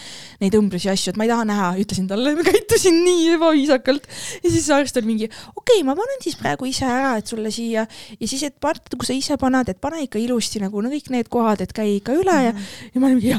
neid 0.43 0.57
õmblusi 0.59 0.91
ja 0.91 0.97
asju, 0.97 1.15
et 1.15 1.21
ma 1.21 1.27
ei 1.29 1.31
taha 1.31 1.47
näha, 1.49 1.69
ütlesin 1.83 2.09
talle, 2.11 2.35
ma 2.37 2.47
käitusin 2.47 2.99
nii 3.05 3.37
ebaviisakalt. 3.37 4.11
ja 4.43 4.51
siis 4.51 4.67
arst 4.75 4.99
oli 5.01 5.13
mingi, 5.13 5.31
okei 5.55 5.79
okay,, 5.79 5.87
ma 5.87 5.95
panen 5.99 6.19
siis 6.25 6.37
praegu 6.41 6.67
ise 6.67 6.89
ära, 6.91 7.15
et 7.21 7.31
sulle 7.31 7.53
siia. 7.55 7.87
Ja 8.19 8.29
siis, 8.29 8.43
et 8.47 8.57
part, 8.63 8.91
kui 8.93 9.07
sa 9.07 9.15
ise 9.15 9.39
paned, 9.41 9.71
et 9.71 9.81
pane 9.83 10.03
ikka 10.05 10.19
ilusti 10.21 10.61
nagu 10.63 10.83
no 10.83 10.91
kõik 10.93 11.11
need 11.15 11.31
kohad, 11.33 11.63
et 11.63 11.73
käi 11.77 11.99
ikka 12.01 12.17
üle 12.19 12.37
ja, 12.49 12.53
ja 12.53 13.03
ma 13.03 13.11
olin 13.11 13.21
mingi, 13.21 13.35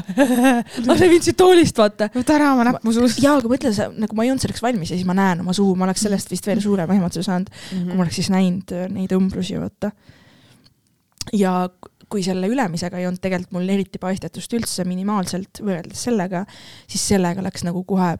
lase 0.88 1.10
mind 1.12 1.28
siit 1.28 1.38
toolist 1.38 1.78
vaata. 1.78 2.10
Võta 2.14 2.38
ära 2.38 2.52
oma 2.54 2.66
näpp 2.70 2.86
mu 2.86 2.94
suust 2.96 3.20
jaa, 3.22 3.36
aga 3.38 3.50
mõtle, 3.50 3.57
sa 3.74 3.88
nagu 3.92 4.16
ma 4.16 4.24
ei 4.24 4.32
olnud 4.32 4.44
selleks 4.44 4.62
valmis 4.64 4.92
ja 4.92 4.98
siis 4.98 5.08
ma 5.08 5.16
näen 5.16 5.42
oma 5.44 5.54
suhu, 5.56 5.74
ma 5.78 5.86
oleks 5.88 6.04
sellest 6.06 6.30
vist 6.32 6.46
veel 6.48 6.62
suurema 6.64 6.94
ehmatuse 6.96 7.26
saanud, 7.26 7.52
kui 7.70 7.94
ma 7.94 8.04
oleks 8.04 8.18
siis 8.20 8.30
näinud 8.34 8.74
äh, 8.76 8.88
neid 8.92 9.14
õmblusi, 9.16 9.58
vaata. 9.60 9.92
ja 11.36 11.54
kui 12.08 12.24
selle 12.24 12.48
ülemisega 12.48 13.00
ei 13.00 13.06
olnud 13.08 13.20
tegelikult 13.20 13.54
mul 13.58 13.68
eriti 13.68 14.00
paistetust 14.00 14.54
üldse 14.56 14.84
minimaalselt 14.88 15.60
võrreldes 15.60 16.06
sellega, 16.08 16.44
siis 16.88 17.04
sellega 17.12 17.44
läks 17.44 17.66
nagu 17.68 17.82
kohe, 17.88 18.14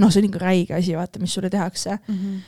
noh, 0.00 0.10
see 0.10 0.22
on 0.22 0.28
ikka 0.30 0.42
räige 0.42 0.78
asi, 0.78 0.96
vaata, 0.98 1.22
mis 1.22 1.36
sulle 1.36 1.50
tehakse. 1.52 2.00
Mhm. 2.08 2.40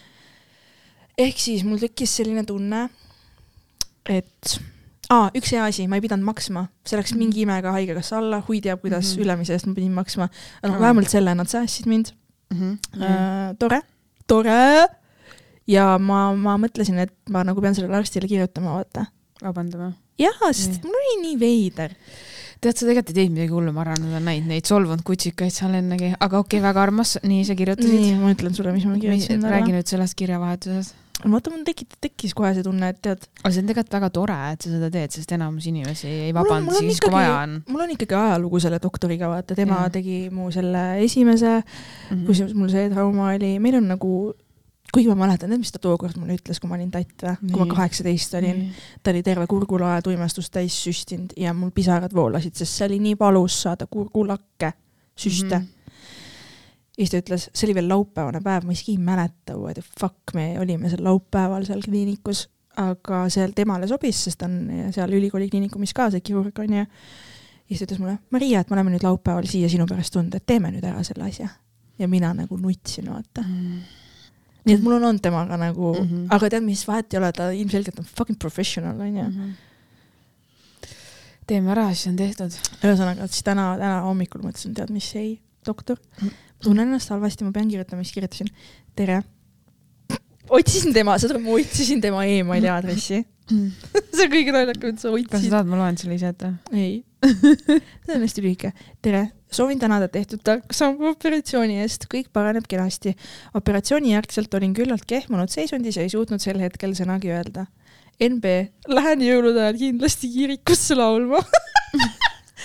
ehk 1.19 1.39
siis 1.43 1.65
mul 1.67 1.79
tekkis 1.83 2.17
selline 2.21 2.45
tunne, 2.47 2.89
et 4.09 4.59
aa, 5.11 5.31
üks 5.39 5.53
hea 5.55 5.65
asi, 5.65 5.87
ma 5.89 5.97
ei 5.97 6.03
pidanud 6.05 6.25
maksma, 6.27 6.67
see 6.85 6.99
läks 7.01 7.13
Mhm. 7.15 7.19
mingi 7.19 7.41
imega 7.47 7.73
haigekassa 7.73 8.19
alla, 8.19 8.43
hui 8.49 8.61
teab, 8.61 8.81
kuidas 8.81 9.05
mm 9.05 9.09
Mhm. 9.09 9.19
-hmm. 9.19 9.25
ülemise 9.25 9.53
eest 9.53 9.67
ma 9.67 9.75
pidin 9.75 9.93
maksma. 9.93 10.29
no 10.63 10.73
Aa. 10.75 10.81
vähemalt 10.81 11.09
selle 11.09 11.35
nad 11.35 11.47
säästsid 11.49 11.87
mind 11.87 12.13
Mhm. 12.55 12.79
äh,. 13.03 13.57
tore, 13.59 13.81
tore. 14.27 14.87
ja 15.67 15.99
ma, 15.99 16.33
ma 16.35 16.57
mõtlesin, 16.57 16.99
et 16.99 17.13
ma 17.31 17.43
nagu 17.45 17.61
pean 17.61 17.75
sellele 17.75 17.97
arstile 17.97 18.29
kirjutama, 18.29 18.75
vaata. 18.79 19.07
vabandame. 19.43 19.93
jah, 20.19 20.35
sest 20.53 20.83
mul 20.85 20.93
oli 20.95 21.23
nii 21.23 21.37
veider. 21.41 21.91
tead, 22.61 22.75
sa 22.77 22.87
tegelikult 22.87 23.11
ei 23.11 23.15
teinud 23.15 23.35
midagi 23.37 23.53
hullu, 23.53 23.73
ma 23.73 23.81
arvan, 23.85 24.01
nad 24.03 24.17
on 24.19 24.25
näinud 24.25 24.49
neid 24.49 24.65
solvunud 24.67 25.03
kutsikaid 25.07 25.53
seal 25.55 25.75
ennegi, 25.79 26.15
aga 26.21 26.39
okei 26.39 26.59
okay,, 26.59 26.69
väga 26.69 26.83
armas, 26.83 27.19
nii 27.23 27.45
sa 27.45 27.55
kirjutasid. 27.55 27.93
nii, 28.01 28.15
ma 28.19 28.33
ütlen 28.35 28.55
sulle, 28.55 28.73
mis 28.73 28.85
ma 28.85 28.97
kirjutasin 28.99 29.43
räägi. 29.43 29.73
nüüd 29.73 29.87
sellest 29.87 30.15
kirjavahetusest. 30.19 30.95
vaata, 31.25 31.51
mul 31.51 31.65
tekit-, 31.67 31.97
tekkis 32.01 32.35
kohe 32.39 32.53
see 32.55 32.63
tunne, 32.63 32.89
et 32.93 32.99
tead, 33.03 33.25
aga 33.43 33.51
see 33.55 33.63
on 33.65 33.71
tegelikult 33.71 33.95
väga 33.99 34.11
tore, 34.15 34.37
et 34.55 34.63
sa 34.63 34.71
seda 34.71 34.91
teed, 34.95 35.11
sest 35.11 35.33
enamus 35.35 35.67
inimesi 35.67 36.07
ei 36.29 36.33
vabanda 36.37 36.71
siis, 36.77 37.01
kui 37.01 37.09
ikkagi- 37.09 37.15
vaja 37.17 37.39
on. 37.43 37.57
mul 37.69 37.81
on 37.87 37.91
ikkagi 37.97 38.15
ajalugu 38.15 38.61
selle 38.61 38.79
doktoriga, 38.83 39.29
vaata, 39.33 39.55
tema 39.59 39.81
ja. 39.83 39.91
tegi 39.91 40.19
mu 40.31 40.51
selle 40.55 40.85
esimese 41.05 41.63
Mhm. 42.11 42.27
kusjuures 42.27 42.55
mul 42.55 42.69
see 42.71 42.89
trauma 42.91 43.33
oli, 43.35 43.59
meil 43.59 43.75
on 43.81 43.89
nagu, 43.89 44.13
kuigi 44.95 45.09
ma 45.09 45.15
mäletan, 45.27 45.51
tead, 45.51 45.59
mis 45.59 45.73
ta 45.73 45.79
tookord 45.79 46.17
mulle 46.17 46.37
ütles, 46.39 46.61
kui 46.61 46.69
ma 46.71 46.77
olin 46.79 46.91
tatt 46.91 47.23
või, 47.23 47.51
kui 47.53 47.67
ma 47.67 47.75
kaheksateist 47.75 48.35
olin, 48.39 48.63
ta 49.03 49.11
oli 49.11 49.23
terve 49.23 49.47
kurgulae 49.47 50.01
tuimestust 50.03 50.53
täis 50.53 50.73
süstinud 50.85 51.35
ja 51.37 51.53
mul 51.53 51.71
pisarad 51.77 52.15
voolasid, 52.15 52.55
sest 52.55 52.73
see 52.79 52.87
oli 52.87 52.99
nii 52.99 53.19
valus 53.21 53.59
saada 53.67 53.87
kurgulakke 53.91 54.73
süste 55.19 55.59
mm. 55.59 55.65
-hmm. 55.65 55.75
Ja 56.99 57.07
siis 57.07 57.13
ta 57.15 57.21
ütles, 57.23 57.47
see 57.55 57.69
oli 57.69 57.77
veel 57.79 57.91
laupäevane 57.93 58.41
päev, 58.43 58.65
ma 58.67 58.75
isegi 58.75 58.97
ei 58.97 59.03
mäleta, 59.03 59.55
what 59.55 59.79
the 59.79 59.85
fuck 60.01 60.35
me 60.35 60.51
olime 60.59 60.91
seal 60.91 61.05
laupäeval 61.07 61.67
seal 61.69 61.83
kliinikus, 61.85 62.49
aga 62.83 63.25
seal 63.31 63.55
temale 63.55 63.87
sobis, 63.91 64.25
sest 64.27 64.41
ta 64.41 64.49
on 64.49 64.91
seal 64.95 65.15
ülikooli 65.15 65.47
kliinikumis 65.51 65.95
ka 65.95 66.09
see 66.15 66.25
kirurg 66.27 66.59
onju. 66.59 66.83
ja 66.83 67.69
siis 67.69 67.85
ta 67.85 67.87
ütles 67.87 68.03
mulle, 68.03 68.17
Maria, 68.35 68.63
et 68.63 68.71
me 68.71 68.79
oleme 68.79 68.97
nüüd 68.97 69.07
laupäeval 69.07 69.47
siia 69.51 69.71
sinu 69.71 69.87
pärast 69.87 70.15
tulnud, 70.15 70.35
et 70.35 70.47
teeme 70.47 70.73
nüüd 70.75 70.87
ära 70.91 71.05
selle 71.07 71.29
asja. 71.29 71.49
ja 71.99 72.11
mina 72.11 72.33
nagu 72.35 72.59
nutsin, 72.59 73.13
vaata. 73.15 73.47
nii 73.47 74.75
et 74.75 74.83
mul 74.83 74.99
on 74.99 75.09
olnud 75.13 75.23
temaga 75.23 75.57
nagu 75.57 75.95
mm. 75.95 76.11
-hmm. 76.11 76.27
aga 76.35 76.51
tead, 76.51 76.67
mis 76.67 76.83
vahet 76.89 77.15
ei 77.15 77.23
ole, 77.23 77.33
ta 77.33 77.51
ilmselgelt 77.51 78.03
on 78.03 78.11
fucking 78.11 78.39
professional 78.39 79.01
onju 79.01 79.23
mm. 79.23 79.39
Mhm. 79.39 79.51
teeme 81.47 81.71
ära, 81.71 81.89
siis 81.95 82.11
on 82.11 82.17
tehtud. 82.17 82.51
-hmm. 82.51 82.83
ühesõnaga, 82.83 83.31
siis 83.31 83.43
täna, 83.47 83.71
täna 83.79 84.01
hommikul 84.01 84.43
mõtlesin, 84.43 84.75
tead 84.75 84.91
mis, 84.91 85.15
ei, 85.15 85.39
doktor, 85.67 85.97
tunnen 86.65 86.89
ennast 86.89 87.13
halvasti, 87.13 87.47
ma 87.47 87.55
pean 87.55 87.69
kirjutama, 87.71 88.05
siis 88.05 88.17
kirjutasin 88.17 88.53
tere. 88.99 89.23
otsisin 90.49 90.95
tema, 90.97 91.19
saad 91.21 91.37
aru, 91.37 91.43
ma 91.45 91.57
otsisin 91.59 92.01
tema 92.05 92.25
emaili 92.39 92.71
aadressi. 92.73 93.25
see 93.49 94.27
on 94.27 94.33
kõige 94.33 94.53
naljakam, 94.53 94.93
et 94.93 95.01
sa 95.01 95.09
kas 95.09 95.09
sa 95.09 95.39
otsid. 95.39 95.53
tahad, 95.55 95.69
ma 95.71 95.79
loen 95.81 95.97
selle 96.01 96.19
ise 96.19 96.33
ette? 96.35 96.51
ei, 96.75 96.99
see 98.05 98.17
on 98.17 98.25
hästi 98.27 98.45
lühike. 98.45 98.73
tere, 99.05 99.23
soovin 99.53 99.81
tänada 99.81 100.11
tehtud 100.13 100.43
tarka 100.45 100.77
sammu 100.77 101.15
operatsiooni 101.15 101.81
eest, 101.85 102.05
kõik 102.13 102.29
paraneb 102.35 102.69
kenasti. 102.69 103.15
operatsiooni 103.57 104.13
järgselt 104.13 104.55
olin 104.59 104.77
küllalt 104.77 105.09
kehmunud 105.09 105.53
seisundis 105.53 105.97
ja 105.97 106.05
ei 106.05 106.13
suutnud 106.13 106.45
sel 106.45 106.61
hetkel 106.61 106.93
sõnagi 106.99 107.33
öelda. 107.33 107.69
NB, 108.19 108.53
lähen 108.91 109.21
jõulude 109.23 109.63
ajal 109.63 109.77
kindlasti 109.79 110.29
kirikusse 110.33 110.97
laulma. 110.99 111.39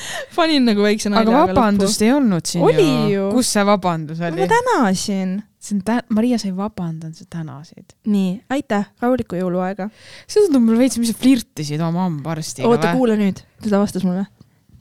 panin 0.35 0.65
nagu 0.67 0.83
väikse 0.83 1.11
nalja. 1.11 1.29
aga 1.29 1.53
vabandust 1.53 2.03
ei 2.05 2.11
olnud 2.13 2.47
siin 2.49 2.65
Oli 2.65 2.85
ju, 2.85 3.09
ju. 3.13 3.25
kus 3.35 3.51
see 3.55 3.65
vabandus 3.67 4.21
oli 4.23 4.43
ma? 4.43 4.49
tänasin. 4.51 5.33
see 5.63 5.77
on 5.77 5.81
tä-, 5.87 6.03
Maria, 6.13 6.39
sa 6.41 6.49
ei 6.49 6.55
vabandanud, 6.57 7.15
sa 7.17 7.27
tänasid. 7.29 7.95
nii, 8.09 8.35
aitäh, 8.53 8.87
rahulikku 9.03 9.39
jõuluaega. 9.39 9.89
see 10.27 10.45
tundub 10.45 10.67
mulle 10.67 10.83
veits, 10.83 10.99
mis 11.01 11.13
sa 11.13 11.19
flirtisid 11.19 11.83
oma 11.83 12.07
hambaarstiga 12.07 12.69
oota, 12.69 12.93
kuula 12.97 13.17
nüüd, 13.19 13.43
ta 13.63 13.79
vastas 13.79 14.05
mulle. 14.07 14.25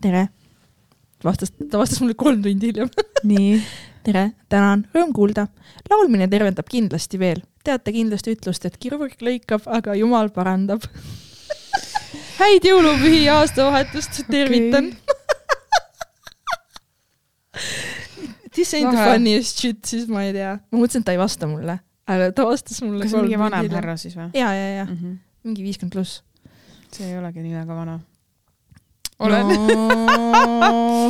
tere. 0.02 0.26
vastas, 1.24 1.54
ta 1.62 1.80
vastas 1.80 2.02
mulle 2.04 2.18
kolm 2.18 2.42
tundi 2.44 2.72
hiljem. 2.72 2.92
nii, 3.32 3.56
tere, 4.06 4.30
tänan, 4.52 4.86
rõõm 4.96 5.16
kuulda. 5.16 5.48
laulmine 5.90 6.30
tervendab 6.32 6.70
kindlasti 6.70 7.20
veel. 7.20 7.44
teate 7.64 7.94
kindlasti 7.94 8.34
ütlust, 8.34 8.64
et 8.66 8.80
kirurg 8.80 9.20
lõikab, 9.22 9.68
aga 9.70 9.98
jumal 9.98 10.32
parandab. 10.34 10.88
häid 12.38 12.66
jõulupühi 12.66 13.24
ja 13.24 13.38
aastavahetust, 13.42 14.22
tervitan 14.30 14.92
okay.. 14.92 15.18
This 18.52 18.74
ain't 18.74 18.90
the 18.90 18.98
Lahe. 18.98 19.12
funniest 19.14 19.58
shit, 19.58 19.80
siis 19.88 20.08
ma 20.12 20.26
ei 20.26 20.32
tea. 20.36 20.56
ma 20.60 20.80
mõtlesin, 20.80 21.00
et 21.00 21.08
ta 21.08 21.14
ei 21.14 21.20
vasta 21.20 21.48
mulle, 21.48 21.78
aga 22.08 22.30
ta 22.36 22.44
vastas 22.44 22.82
mulle. 22.84 23.06
kas 23.06 23.14
mingi 23.16 23.38
vanem? 23.40 23.68
härra 23.72 23.96
siis 24.00 24.16
või? 24.18 24.28
ja, 24.36 24.50
ja, 24.52 24.66
ja 24.82 24.86
mingi 24.90 25.64
viiskümmend 25.64 25.94
pluss. 25.94 26.20
see 26.92 27.08
ei 27.08 27.16
olegi 27.20 27.44
nii 27.44 27.56
väga 27.56 27.78
vana. 27.78 27.96
olen. 29.24 29.54
no,. 29.72 31.08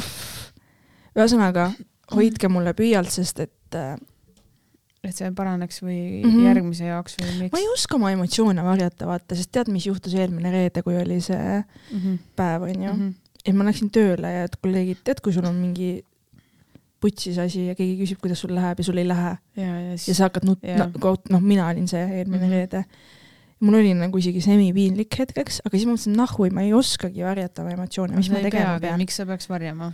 ühesõnaga, 1.19 1.73
hoidke 2.15 2.51
mulle 2.53 2.77
püüalt, 2.79 3.11
sest 3.11 3.43
et 3.43 3.79
äh, 3.79 3.97
et 5.03 5.17
see 5.19 5.31
paraneks 5.35 5.83
või 5.83 5.99
mm. 6.23 6.29
-hmm. 6.29 6.45
järgmise 6.47 6.87
jaoks 6.87 7.17
või 7.19 7.33
miks 7.41 7.55
ma 7.55 7.63
ei 7.63 7.69
oska 7.73 7.99
oma 7.99 8.13
emotsioone 8.15 8.63
varjata, 8.63 9.09
vaata, 9.11 9.39
sest 9.39 9.51
tead, 9.55 9.71
mis 9.75 9.89
juhtus 9.89 10.15
eelmine 10.15 10.53
reede, 10.55 10.85
kui 10.87 10.97
oli 10.99 11.19
see 11.21 11.59
mm. 11.59 11.99
-hmm. 11.99 12.19
päev, 12.39 12.69
onju. 12.69 12.93
Mm 12.93 13.01
-hmm. 13.01 13.15
et 13.45 13.59
ma 13.59 13.67
läksin 13.67 13.91
tööle 13.91 14.33
ja 14.33 14.45
et 14.47 14.57
kolleegid, 14.63 15.03
tead, 15.05 15.23
kui 15.25 15.35
sul 15.35 15.49
on 15.49 15.59
mingi 15.59 16.05
putsis 17.03 17.39
asi 17.43 17.67
ja 17.67 17.75
keegi 17.75 17.97
küsib, 18.05 18.21
kuidas 18.23 18.45
sul 18.45 18.55
läheb 18.55 18.79
ja 18.79 18.85
sul 18.87 19.01
ei 19.03 19.09
lähe 19.09 19.35
ja, 19.57 19.67
ja 19.67 19.81
ja 19.91 19.99
siis 19.99 20.17
sa 20.17 20.29
hakkad 20.29 20.47
nut- 20.47 20.63
Jah. 20.63 20.87
no,, 20.87 21.17
noh, 21.35 21.43
mina 21.43 21.67
olin 21.69 21.89
see 21.89 22.03
eelmine 22.03 22.39
mm 22.39 22.45
-hmm. 22.45 22.55
reede. 22.55 22.85
mul 23.61 23.75
oli 23.75 23.95
nagu 23.95 24.19
isegi 24.19 24.41
semipiinlik 24.41 25.19
hetkeks, 25.19 25.61
aga 25.67 25.77
siis 25.77 25.87
ma 25.87 25.93
mõtlesin, 25.93 26.17
nahhu, 26.17 26.47
ma 26.51 26.63
ei 26.63 26.73
oskagi 26.75 27.23
varjata 27.23 27.63
oma 27.63 27.71
emotsioone, 27.71 28.17
mis 28.17 28.31
ma 28.31 28.39
tegema 28.39 28.81
pean. 28.81 28.99
miks 28.99 29.17
sa 29.17 29.27
peaks 29.27 29.49
varjama? 29.49 29.93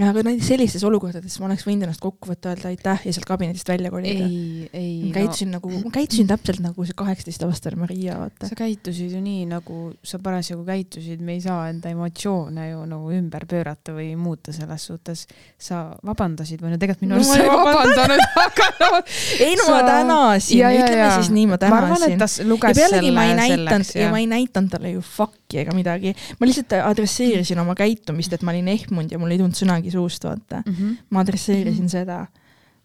Aga 0.00 0.22
näiteks 0.24 0.46
sellistes 0.48 0.82
olukordades 0.88 1.34
ma 1.38 1.50
oleks 1.50 1.66
võinud 1.66 1.84
ennast 1.84 2.00
kokku 2.00 2.30
võtta, 2.30 2.54
öelda 2.54 2.70
aitäh 2.70 3.02
ja 3.04 3.12
sealt 3.12 3.26
kabinetist 3.28 3.68
välja 3.68 3.90
kolida. 3.92 4.24
ei, 4.24 4.68
ei 4.72 4.92
ma 5.04 5.10
käitusin 5.18 5.50
no. 5.52 5.58
nagu, 5.58 5.72
ma 5.84 5.90
käitusin 5.92 6.30
täpselt 6.30 6.62
nagu 6.64 6.86
see 6.88 6.96
kaheksateistaastane 6.96 7.76
Maria, 7.76 8.14
vaata. 8.22 8.48
sa 8.48 8.56
käitusid 8.56 9.12
ju 9.12 9.20
nii, 9.20 9.42
nagu 9.50 9.82
sa 10.02 10.16
parasjagu 10.24 10.64
käitusid, 10.64 11.20
me 11.20 11.36
ei 11.36 11.42
saa 11.44 11.66
enda 11.68 11.92
emotsioone 11.92 12.70
ju 12.70 12.80
nagu 12.88 13.12
ümber 13.12 13.44
pöörata 13.50 13.92
või 13.98 14.14
muuta 14.16 14.54
selles 14.56 14.86
suhtes. 14.88 15.26
sa 15.60 15.82
vabandasid 16.08 16.64
või 16.64 16.72
no 16.72 16.80
tegelikult 16.80 17.04
minu 17.04 17.12
No 17.12 17.20
arust 17.20 17.30
ma 17.30 17.36
sa 17.36 17.42
ei 17.44 17.52
vabandanud, 17.52 18.24
aga 18.46 18.70
no 18.80 18.90
ei 19.50 19.60
no 19.60 19.68
ma 19.68 19.78
Sa- 19.82 19.86
tänasin, 19.92 20.58
Ja, 20.62 20.70
ja, 20.72 20.86
ütleme 20.86 21.04
ja. 21.04 21.12
siis 21.20 21.30
nii, 21.36 21.46
ma 21.52 21.60
ma 21.60 21.76
arvan, 21.82 21.92
et 21.92 22.16
tänasin 22.16 22.18
ta 22.24 22.30
s- 22.32 22.40
ja 22.40 22.48
luges 22.48 22.80
pealegi 22.80 23.12
ma 23.12 23.28
ei 23.28 23.36
selle 23.36 23.60
näidanud 23.68 23.94
ja 24.00 24.08
ma 24.16 24.24
ei 24.24 24.30
näidanud 24.32 24.72
talle 24.72 24.96
ju 24.96 25.04
fuck'i 25.52 25.60
ega 25.62 25.74
midagi. 25.76 26.14
ma 26.38 26.46
lihtsalt 26.48 26.72
adresseerisin 26.80 27.60
oma 27.60 27.74
käitumist, 27.78 28.32
et 28.32 28.42
ma 28.42 28.52
olin 28.52 28.68
ehmunud 28.68 29.12
ja 29.12 29.18
mul 29.18 29.32
ei 29.32 29.40
tulnud 29.40 29.56
sõnagi 29.56 29.92
suust, 29.92 30.24
vaata. 30.24 30.62
mm. 30.64 30.74
-hmm. 30.74 30.96
ma 31.10 31.20
adresseerisin 31.20 31.88
seda, 31.88 32.26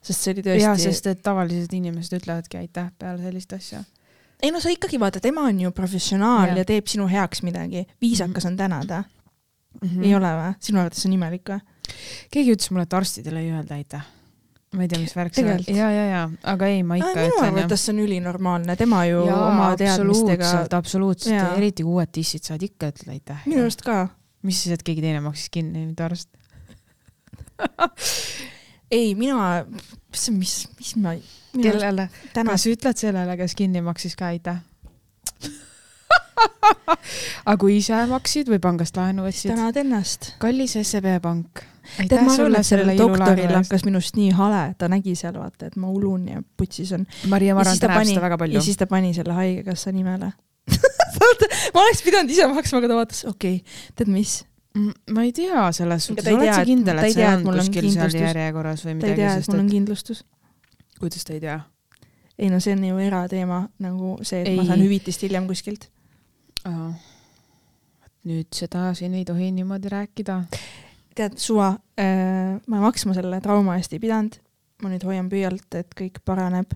sest 0.02 0.22
see 0.22 0.34
oli 0.34 0.44
tõesti 0.46 0.64
ja, 0.64 0.76
sest 0.78 1.08
et 1.08 1.22
tavalised 1.24 1.74
inimesed 1.74 2.20
ütlevadki 2.20 2.58
aitäh 2.58 2.92
peale 3.00 3.22
sellist 3.24 3.54
asja. 3.54 3.84
ei 4.42 4.52
no 4.52 4.60
sa 4.60 4.70
ikkagi 4.70 5.00
vaata, 5.00 5.20
tema 5.20 5.48
on 5.48 5.60
ju 5.60 5.72
professionaal 5.72 6.48
Jah. 6.48 6.58
ja, 6.58 6.64
ja 6.64 6.66
teeb 6.66 6.88
sinu 6.88 7.08
heaks 7.08 7.44
midagi, 7.44 7.86
viisakas 8.02 8.46
on 8.46 8.58
tänada 8.58 9.04
Mm 9.78 9.90
mm., 9.90 10.04
ei 10.04 10.16
ole 10.16 10.30
või? 10.34 10.54
sinu 10.60 10.80
arvates 10.80 11.06
on 11.06 11.14
imelik 11.14 11.50
või? 11.50 11.60
keegi 12.34 12.54
ütles 12.56 12.72
mulle, 12.72 12.88
et 12.88 12.94
arstidele 12.94 13.44
ei 13.44 13.52
öelda 13.52 13.76
aitäh. 13.76 14.06
Ma 14.78 14.86
ei 14.86 14.92
tea, 14.92 15.02
mis 15.02 15.16
värk 15.18 15.36
see 15.38 15.46
on. 15.50 15.64
Ja, 15.74 15.90
ja, 15.94 16.06
ja, 16.08 16.24
aga 16.54 16.70
ei, 16.72 16.84
ma 16.86 16.98
ikka 17.00 17.14
minu 17.16 17.34
ütlen 17.34 17.50
arvates 17.50 17.86
see 17.86 17.94
on 17.96 18.02
ülinormaalne, 18.06 18.76
tema 18.80 19.04
ju 19.10 19.24
ja, 19.28 19.38
oma 19.50 19.72
teadmistega 19.80 20.52
absoluutselt, 20.78 21.58
eriti 21.58 21.86
kui 21.88 21.98
uued 21.98 22.14
dissid 22.16 22.46
saad 22.48 22.64
ikka 22.68 22.92
ütelda 22.94 23.16
aitäh. 23.16 23.46
minu 23.50 23.66
arust 23.66 23.84
ka. 23.86 24.04
mis 24.48 24.62
siis, 24.64 24.78
et 24.78 24.86
keegi 24.86 25.04
teine 25.06 25.24
maksis 25.26 25.50
kinni, 25.54 25.88
mitte 25.90 26.06
arst? 26.06 26.30
ei, 28.98 29.16
mina, 29.18 29.66
mis, 30.14 30.30
mis, 30.38 30.56
mis 30.78 30.96
ma, 31.02 31.16
kellele? 31.58 32.10
täna 32.36 32.56
kas 32.56 32.68
ütled 32.70 33.00
sellele, 33.02 33.38
kes 33.40 33.58
kinni 33.58 33.84
maksis 33.86 34.18
ka 34.20 34.32
aitäh? 34.34 34.62
aga 37.50 37.58
kui 37.62 37.80
ise 37.80 38.00
maksid 38.10 38.52
või 38.52 38.60
pangast 38.64 38.98
laenu 39.00 39.26
võtsid? 39.26 39.54
tänad 39.54 39.80
ennast. 39.82 40.34
kallis 40.42 40.78
SEB 40.82 41.10
pank. 41.24 41.64
tead, 41.98 42.20
ma 42.26 42.34
arvan, 42.36 42.60
et 42.60 42.68
sellel 42.68 42.94
doktoril 43.00 43.56
hakkas 43.58 43.88
minust 43.88 44.20
nii 44.20 44.34
hale, 44.38 44.64
ta 44.78 44.90
nägi 44.92 45.16
seal 45.20 45.38
vaata, 45.40 45.72
et 45.72 45.80
ma 45.80 45.92
ulun 45.94 46.28
ja 46.34 46.44
putsis 46.58 46.92
on. 46.98 47.08
Maria, 47.32 47.56
ma 47.56 47.64
ja 47.64 47.72
arvan, 47.72 47.74
siis 47.74 47.80
et 47.80 47.88
ta 47.88 47.88
ta 47.88 47.94
näeb 47.94 48.04
pani 48.04 48.14
seda 48.16 48.26
väga, 48.28 48.42
palju 48.44 48.60
ja. 48.60 48.66
siis 48.66 48.82
ta 48.82 48.90
pani 48.92 49.14
selle 49.18 49.40
Haigekassa 49.40 49.96
nimele. 49.96 50.34
ma 51.74 51.82
oleks 51.86 52.04
pidanud 52.04 52.36
ise 52.36 52.48
maksma, 52.52 52.84
aga 52.84 52.92
ta 52.92 53.02
vaatas, 53.02 53.24
okei 53.30 53.62
okay,, 53.62 53.82
tead 53.96 54.12
mis, 54.12 54.42
Mm, 54.78 54.94
ma 55.14 55.24
ei 55.24 55.32
tea 55.34 55.72
selles 55.74 56.06
suhtes, 56.06 56.28
oled 56.30 56.54
sa 56.54 56.66
kindel, 56.68 57.00
et 57.02 57.16
see 57.16 57.26
on 57.26 57.46
kuskil 57.48 57.88
seal 57.94 58.16
järjekorras 58.20 58.84
või 58.86 58.92
ta 59.00 59.08
ei 59.08 59.16
midagi, 59.16 59.22
tea, 59.24 59.32
et 59.40 59.50
mul 59.50 59.62
on 59.64 59.70
kindlustus. 59.72 60.20
kuidas 61.00 61.26
ta 61.26 61.34
ei 61.34 61.42
tea? 61.42 61.58
ei 62.38 62.50
no 62.54 62.60
see 62.62 62.76
on 62.76 62.84
ju 62.86 63.00
erateema 63.02 63.64
nagu 63.82 64.18
see, 64.22 64.44
et 64.44 64.52
ei. 64.52 64.58
ma 64.60 64.68
saan 64.68 64.84
hüvitist 64.84 65.24
hiljem 65.26 65.48
kuskilt. 65.50 65.88
Nüüd 68.28 68.50
seda 68.56 68.92
siin 68.98 69.16
ei 69.18 69.26
tohi 69.28 69.52
niimoodi 69.56 69.92
rääkida. 69.92 70.42
tead, 71.18 71.38
suva 71.42 71.72
äh,, 72.00 72.58
ma 72.68 72.82
maksma 72.84 73.16
selle 73.18 73.40
trauma 73.42 73.78
eest 73.80 73.96
ei 73.96 74.02
pidanud. 74.04 74.38
ma 74.84 74.92
nüüd 74.92 75.06
hoian 75.08 75.30
püüalt, 75.32 75.70
et 75.80 75.96
kõik 75.98 76.22
paraneb. 76.26 76.74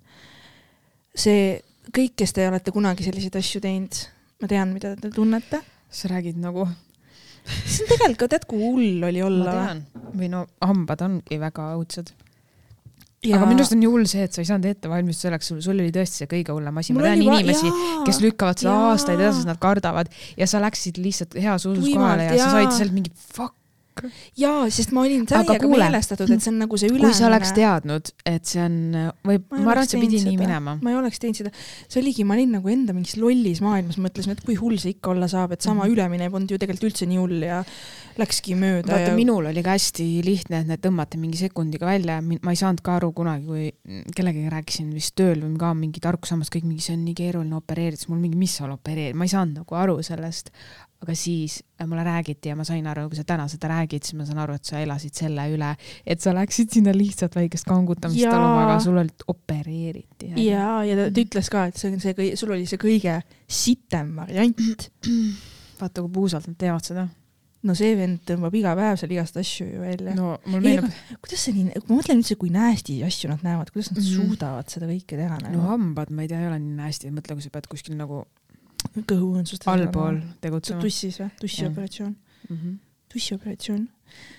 see, 1.16 1.60
kõik, 1.94 2.16
kes 2.24 2.34
te 2.34 2.48
olete 2.50 2.74
kunagi 2.74 3.06
selliseid 3.06 3.36
asju 3.38 3.62
teinud, 3.62 4.00
ma 4.42 4.50
tean, 4.50 4.74
mida 4.74 4.96
te 4.96 5.12
tunnete. 5.14 5.62
sa 5.92 6.10
räägid 6.12 6.40
nagu, 6.40 6.68
see 7.46 7.86
on 7.86 7.94
tegelikult, 7.96 8.32
tead, 8.32 8.48
kui 8.50 8.64
hull 8.64 9.08
oli 9.10 9.22
ma 9.22 9.30
olla. 9.30 9.56
tean, 9.60 9.86
või 10.16 10.32
no 10.32 10.46
hambad 10.64 11.08
ongi 11.08 11.40
väga 11.42 11.74
õudsed. 11.78 12.14
Aga 13.30 13.46
minu 13.46 13.62
arust 13.62 13.76
on 13.76 13.82
nii 13.84 13.90
hull 13.92 14.08
see, 14.10 14.26
et 14.26 14.34
sa 14.34 14.42
ei 14.42 14.50
saanud 14.50 14.66
ette 14.72 14.90
valmistada 14.90 15.30
selleks, 15.30 15.52
sul, 15.52 15.62
sul 15.62 15.78
oli 15.78 15.94
tõesti 15.94 16.24
see 16.24 16.30
kõige 16.32 16.56
hullem 16.56 16.82
asi, 16.82 16.96
ma 16.98 17.06
tean 17.06 17.22
inimesi, 17.22 17.70
kes 18.08 18.22
lükkavad 18.24 18.64
seda 18.64 18.74
aastaid 18.90 19.20
edasi, 19.20 19.44
sest 19.44 19.52
nad 19.52 19.62
kardavad 19.62 20.10
ja 20.40 20.50
sa 20.50 20.62
läksid 20.64 20.98
lihtsalt 21.02 21.38
heas 21.38 21.68
usus 21.70 21.86
kohale 21.86 22.26
ja 22.32 22.34
sa 22.34 22.40
jaa. 22.42 22.54
said 22.58 22.78
sealt 22.80 22.96
mingi 22.98 23.14
fuck. 23.14 23.61
jaa, 24.38 24.70
sest 24.74 24.92
ma 24.96 25.02
olin 25.06 25.26
täiega 25.30 25.68
meelestatud, 25.68 26.30
et 26.32 26.42
see 26.44 26.52
on 26.54 26.60
nagu 26.64 26.78
see 26.80 26.90
ülemine. 26.90 27.08
kui 27.10 27.18
sa 27.18 27.28
oleks 27.28 27.52
teadnud, 27.58 28.12
et 28.26 28.46
see 28.50 28.62
on, 28.64 28.78
või 29.28 29.40
Ma 29.52 29.58
ma 29.66 29.72
arvan, 29.76 29.84
et 29.84 29.94
see 29.94 30.02
pidi 30.02 30.18
teinud 30.20 30.30
nii 30.32 30.38
seda. 30.38 30.48
minema. 30.48 30.76
ma 30.82 30.94
ei 30.94 30.98
oleks 31.02 31.20
teinud 31.22 31.40
seda, 31.42 31.52
see 31.88 32.02
oligi, 32.02 32.24
ma 32.28 32.38
olin 32.38 32.56
nagu 32.58 32.72
enda 32.72 32.96
mingis 32.98 33.18
lollis 33.22 33.62
maailmas, 33.66 33.98
mõtlesin, 34.02 34.36
et 34.38 34.44
kui 34.46 34.56
hull 34.60 34.78
see 34.82 34.96
ikka 34.96 35.12
olla 35.16 35.28
saab, 35.32 35.52
et 35.58 35.62
sama 35.62 35.86
Mhm. 35.86 35.94
ülemine 35.96 36.30
polnud 36.32 36.52
ju 36.52 36.58
tegelikult 36.62 36.92
üldse 36.92 37.06
nii 37.10 37.18
hull 37.22 37.44
ja 37.46 37.64
läkski 38.18 38.56
mööda 38.60 38.92
vaata 38.92 39.12
ja, 39.12 39.16
minul 39.16 39.46
oli 39.50 39.64
ka 39.64 39.76
hästi 39.76 40.08
lihtne, 40.26 40.62
et 40.62 40.68
need 40.68 40.82
tõmmati 40.84 41.18
mingi 41.20 41.38
sekundiga 41.40 41.86
välja, 41.88 42.20
ma 42.22 42.52
ei 42.52 42.60
saanud 42.60 42.82
ka 42.84 42.96
aru 43.00 43.12
kunagi, 43.16 43.46
kui 43.46 43.72
kellegagi 44.16 44.50
rääkisin 44.52 44.94
vist 44.94 45.16
tööl 45.16 45.42
või 45.42 45.58
ka 45.58 45.74
mingi 45.74 46.00
tarkussammas, 46.04 46.50
kõik 46.54 46.66
mingi, 46.68 46.82
see 46.84 46.96
on 46.98 47.06
nii 47.06 47.16
keeruline 47.18 47.56
opereerida, 47.56 47.98
siis 47.98 48.10
mul 48.12 48.20
mingi, 48.24 48.38
mis 48.38 48.56
seal 48.60 48.72
opereerida, 48.72 49.18
ma 49.18 49.28
ei 49.28 49.34
saanud 49.34 49.62
nagu 49.64 49.76
aru 49.76 50.00
sellest. 50.04 50.52
Aga 51.02 51.16
siis 51.18 51.64
äh, 51.82 51.88
mulle 51.90 52.04
räägiti 52.06 52.52
ja 52.52 52.56
ma 52.58 52.66
sain 52.68 52.86
aru, 52.88 53.08
kui 53.10 53.18
sa 53.18 53.26
täna 53.28 53.48
seda 53.50 53.72
räägid, 53.72 54.06
siis 54.06 54.18
ma 54.20 54.26
saan 54.28 54.42
aru, 54.44 54.58
et 54.60 54.68
sa 54.70 54.82
elasid 54.82 55.18
selle 55.18 55.48
üle, 55.54 55.72
et 56.06 56.22
sa 56.22 56.34
läksid 56.38 56.74
sinna 56.76 56.94
lihtsalt 56.96 57.38
väikest 57.38 57.66
kangutamist 57.70 58.28
taluma, 58.28 58.68
aga 58.68 58.76
sul 58.84 59.00
olid 59.02 59.26
opereeriti. 59.32 60.34
ja, 60.46 60.82
ja 60.86 61.00
ta, 61.00 61.08
ta 61.10 61.24
ütles 61.24 61.50
ka, 61.54 61.66
et 61.72 61.82
see 61.82 61.94
on 61.94 62.04
see 62.04 62.36
sul 62.38 62.54
oli 62.54 62.68
see 62.70 62.82
kõige 62.82 63.18
sitem 63.50 64.14
variant. 64.22 64.62
vaata, 65.82 66.04
kui 66.04 66.14
puusalt 66.14 66.46
nad 66.52 66.60
teevad 66.62 66.86
seda. 66.86 67.08
no 67.66 67.74
see 67.78 67.96
vend 67.98 68.22
tõmbab 68.26 68.56
iga 68.58 68.76
päev 68.78 68.96
seal 68.98 69.12
igast 69.14 69.36
asju 69.38 69.68
ju 69.68 69.82
välja 69.82 70.14
no.. 70.18 70.36
mul 70.50 70.64
meenub 70.66 70.88
kuidas 71.22 71.44
see 71.46 71.54
nii, 71.54 71.82
ma 71.88 71.98
mõtlen 71.98 72.22
üldse, 72.22 72.38
kui 72.42 72.54
nasty 72.54 73.00
asju 73.06 73.30
nad 73.30 73.42
näevad, 73.46 73.70
kuidas 73.74 73.92
nad 73.92 74.02
mm. 74.02 74.06
-hmm. 74.06 74.30
suudavad 74.30 74.70
seda 74.74 74.90
kõike 74.90 75.18
teha 75.18 75.42
nagu 75.42 75.58
no,. 75.58 75.68
hambad, 75.70 76.14
ma 76.14 76.26
ei 76.26 76.30
tea, 76.30 76.42
ei 76.42 76.50
ole 76.50 76.62
nii 76.62 76.86
hästi, 76.86 77.14
mõtle, 77.14 77.38
kui 77.38 77.46
sa 77.46 77.54
pead 77.54 77.70
kuskil 77.70 77.98
nagu 77.98 78.24
kõhuõõnsust. 79.08 79.68
allpool 79.72 80.22
tegutsema. 80.44 80.82
tussis 80.84 81.20
või? 81.22 81.32
tussioperatsioon. 81.42 82.16
Mhm. 82.50 82.78
tussioperatsioon. 83.12 83.88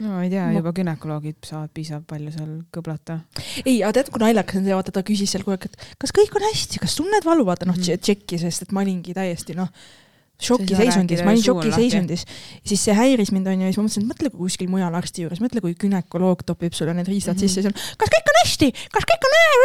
no 0.01 0.09
ma 0.09 0.23
ei 0.25 0.31
tea 0.33 0.47
Ma-, 0.51 0.59
juba 0.59 0.73
gümnakoloogid 0.77 1.39
saavad 1.49 1.73
piisavalt 1.75 2.07
palju 2.11 2.33
seal 2.35 2.53
kõblata. 2.75 3.21
ei, 3.65 3.83
aga 3.83 3.93
tead, 3.99 4.13
kui 4.13 4.21
naljakas 4.25 4.61
on 4.61 4.69
see, 4.69 4.77
vaata 4.77 4.93
ta 4.93 5.03
küsis 5.07 5.33
seal 5.33 5.45
kogu 5.47 5.57
aeg, 5.57 5.69
et 5.71 5.97
kas 6.03 6.13
kõik 6.19 6.37
on 6.37 6.47
hästi, 6.51 6.83
kas 6.83 6.97
tunned 7.01 7.25
valu, 7.25 7.47
vaata 7.49 7.69
noh 7.69 7.79
Mhm., 7.79 8.01
tšekki, 8.03 8.39
sest 8.43 8.63
et 8.67 8.73
ma 8.73 8.85
olingi 8.85 9.15
täiesti 9.17 9.57
noh, 9.57 9.71
šokiseisundis, 10.49 11.25
ma 11.25 11.35
olin 11.35 11.45
šokiseisundis. 11.47 12.27
siis 12.67 12.85
see 12.89 12.97
häiris 12.97 13.33
mind 13.35 13.51
onju 13.53 13.69
ja 13.69 13.73
siis 13.73 13.81
ma 13.81 13.87
mõtlesin, 13.87 14.07
et 14.07 14.13
mõtle, 14.13 14.33
kui 14.35 14.47
kuskil 14.47 14.73
mujal 14.73 14.95
arsti 14.99 15.27
juures, 15.27 15.43
mõtle, 15.45 15.65
kui 15.65 15.77
gümnakoloog 15.79 16.45
topib 16.47 16.77
sulle 16.77 16.95
need 16.95 17.09
riistad 17.09 17.35
mm 17.35 17.39
-hmm. 17.39 17.49
sisse 17.49 17.63
siis 17.63 17.71
on, 17.71 17.97
kas 17.99 18.13
kõik 18.13 18.33
on 18.33 18.41
hästi, 18.43 18.73
kas 18.93 19.09
kõik 19.09 19.29
on 19.29 19.37
hää- 19.39 19.63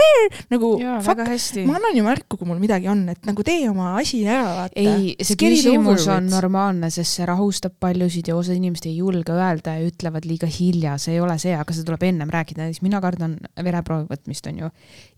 nagu 0.51 0.71
jaa, 0.81 0.99
fuck, 1.01 1.11
väga 1.11 1.27
hästi. 1.31 1.65
ma 1.67 1.77
annan 1.79 1.97
ju 1.97 2.03
märku, 2.05 2.37
kui 2.39 2.47
mul 2.49 2.59
midagi 2.61 2.89
on, 2.91 3.03
et 3.13 3.25
nagu 3.27 3.43
tee 3.45 3.67
oma 3.69 3.93
asi 3.99 4.21
ära, 4.27 4.47
vaata. 4.61 4.79
ei, 4.79 5.15
see 5.21 5.39
küsimus 5.39 6.07
on 6.11 6.29
normaalne, 6.31 6.89
sest 6.93 7.19
see 7.19 7.27
rahustab 7.29 7.77
paljusid 7.83 8.31
ja 8.31 8.37
osad 8.37 8.57
inimesed 8.57 8.89
ei 8.89 8.97
julge 9.01 9.35
öelda 9.35 9.77
ja 9.77 9.87
ütlevad 9.87 10.27
liiga 10.29 10.49
hilja, 10.51 10.97
see 11.01 11.17
ei 11.17 11.21
ole 11.23 11.37
see, 11.41 11.55
aga 11.57 11.75
seda 11.75 11.91
tuleb 11.91 12.07
ennem 12.09 12.33
rääkida, 12.33 12.65
näiteks 12.65 12.83
mina 12.85 13.01
kardan 13.03 13.37
vereproovi 13.63 14.09
võtmist, 14.11 14.49
onju. 14.51 14.71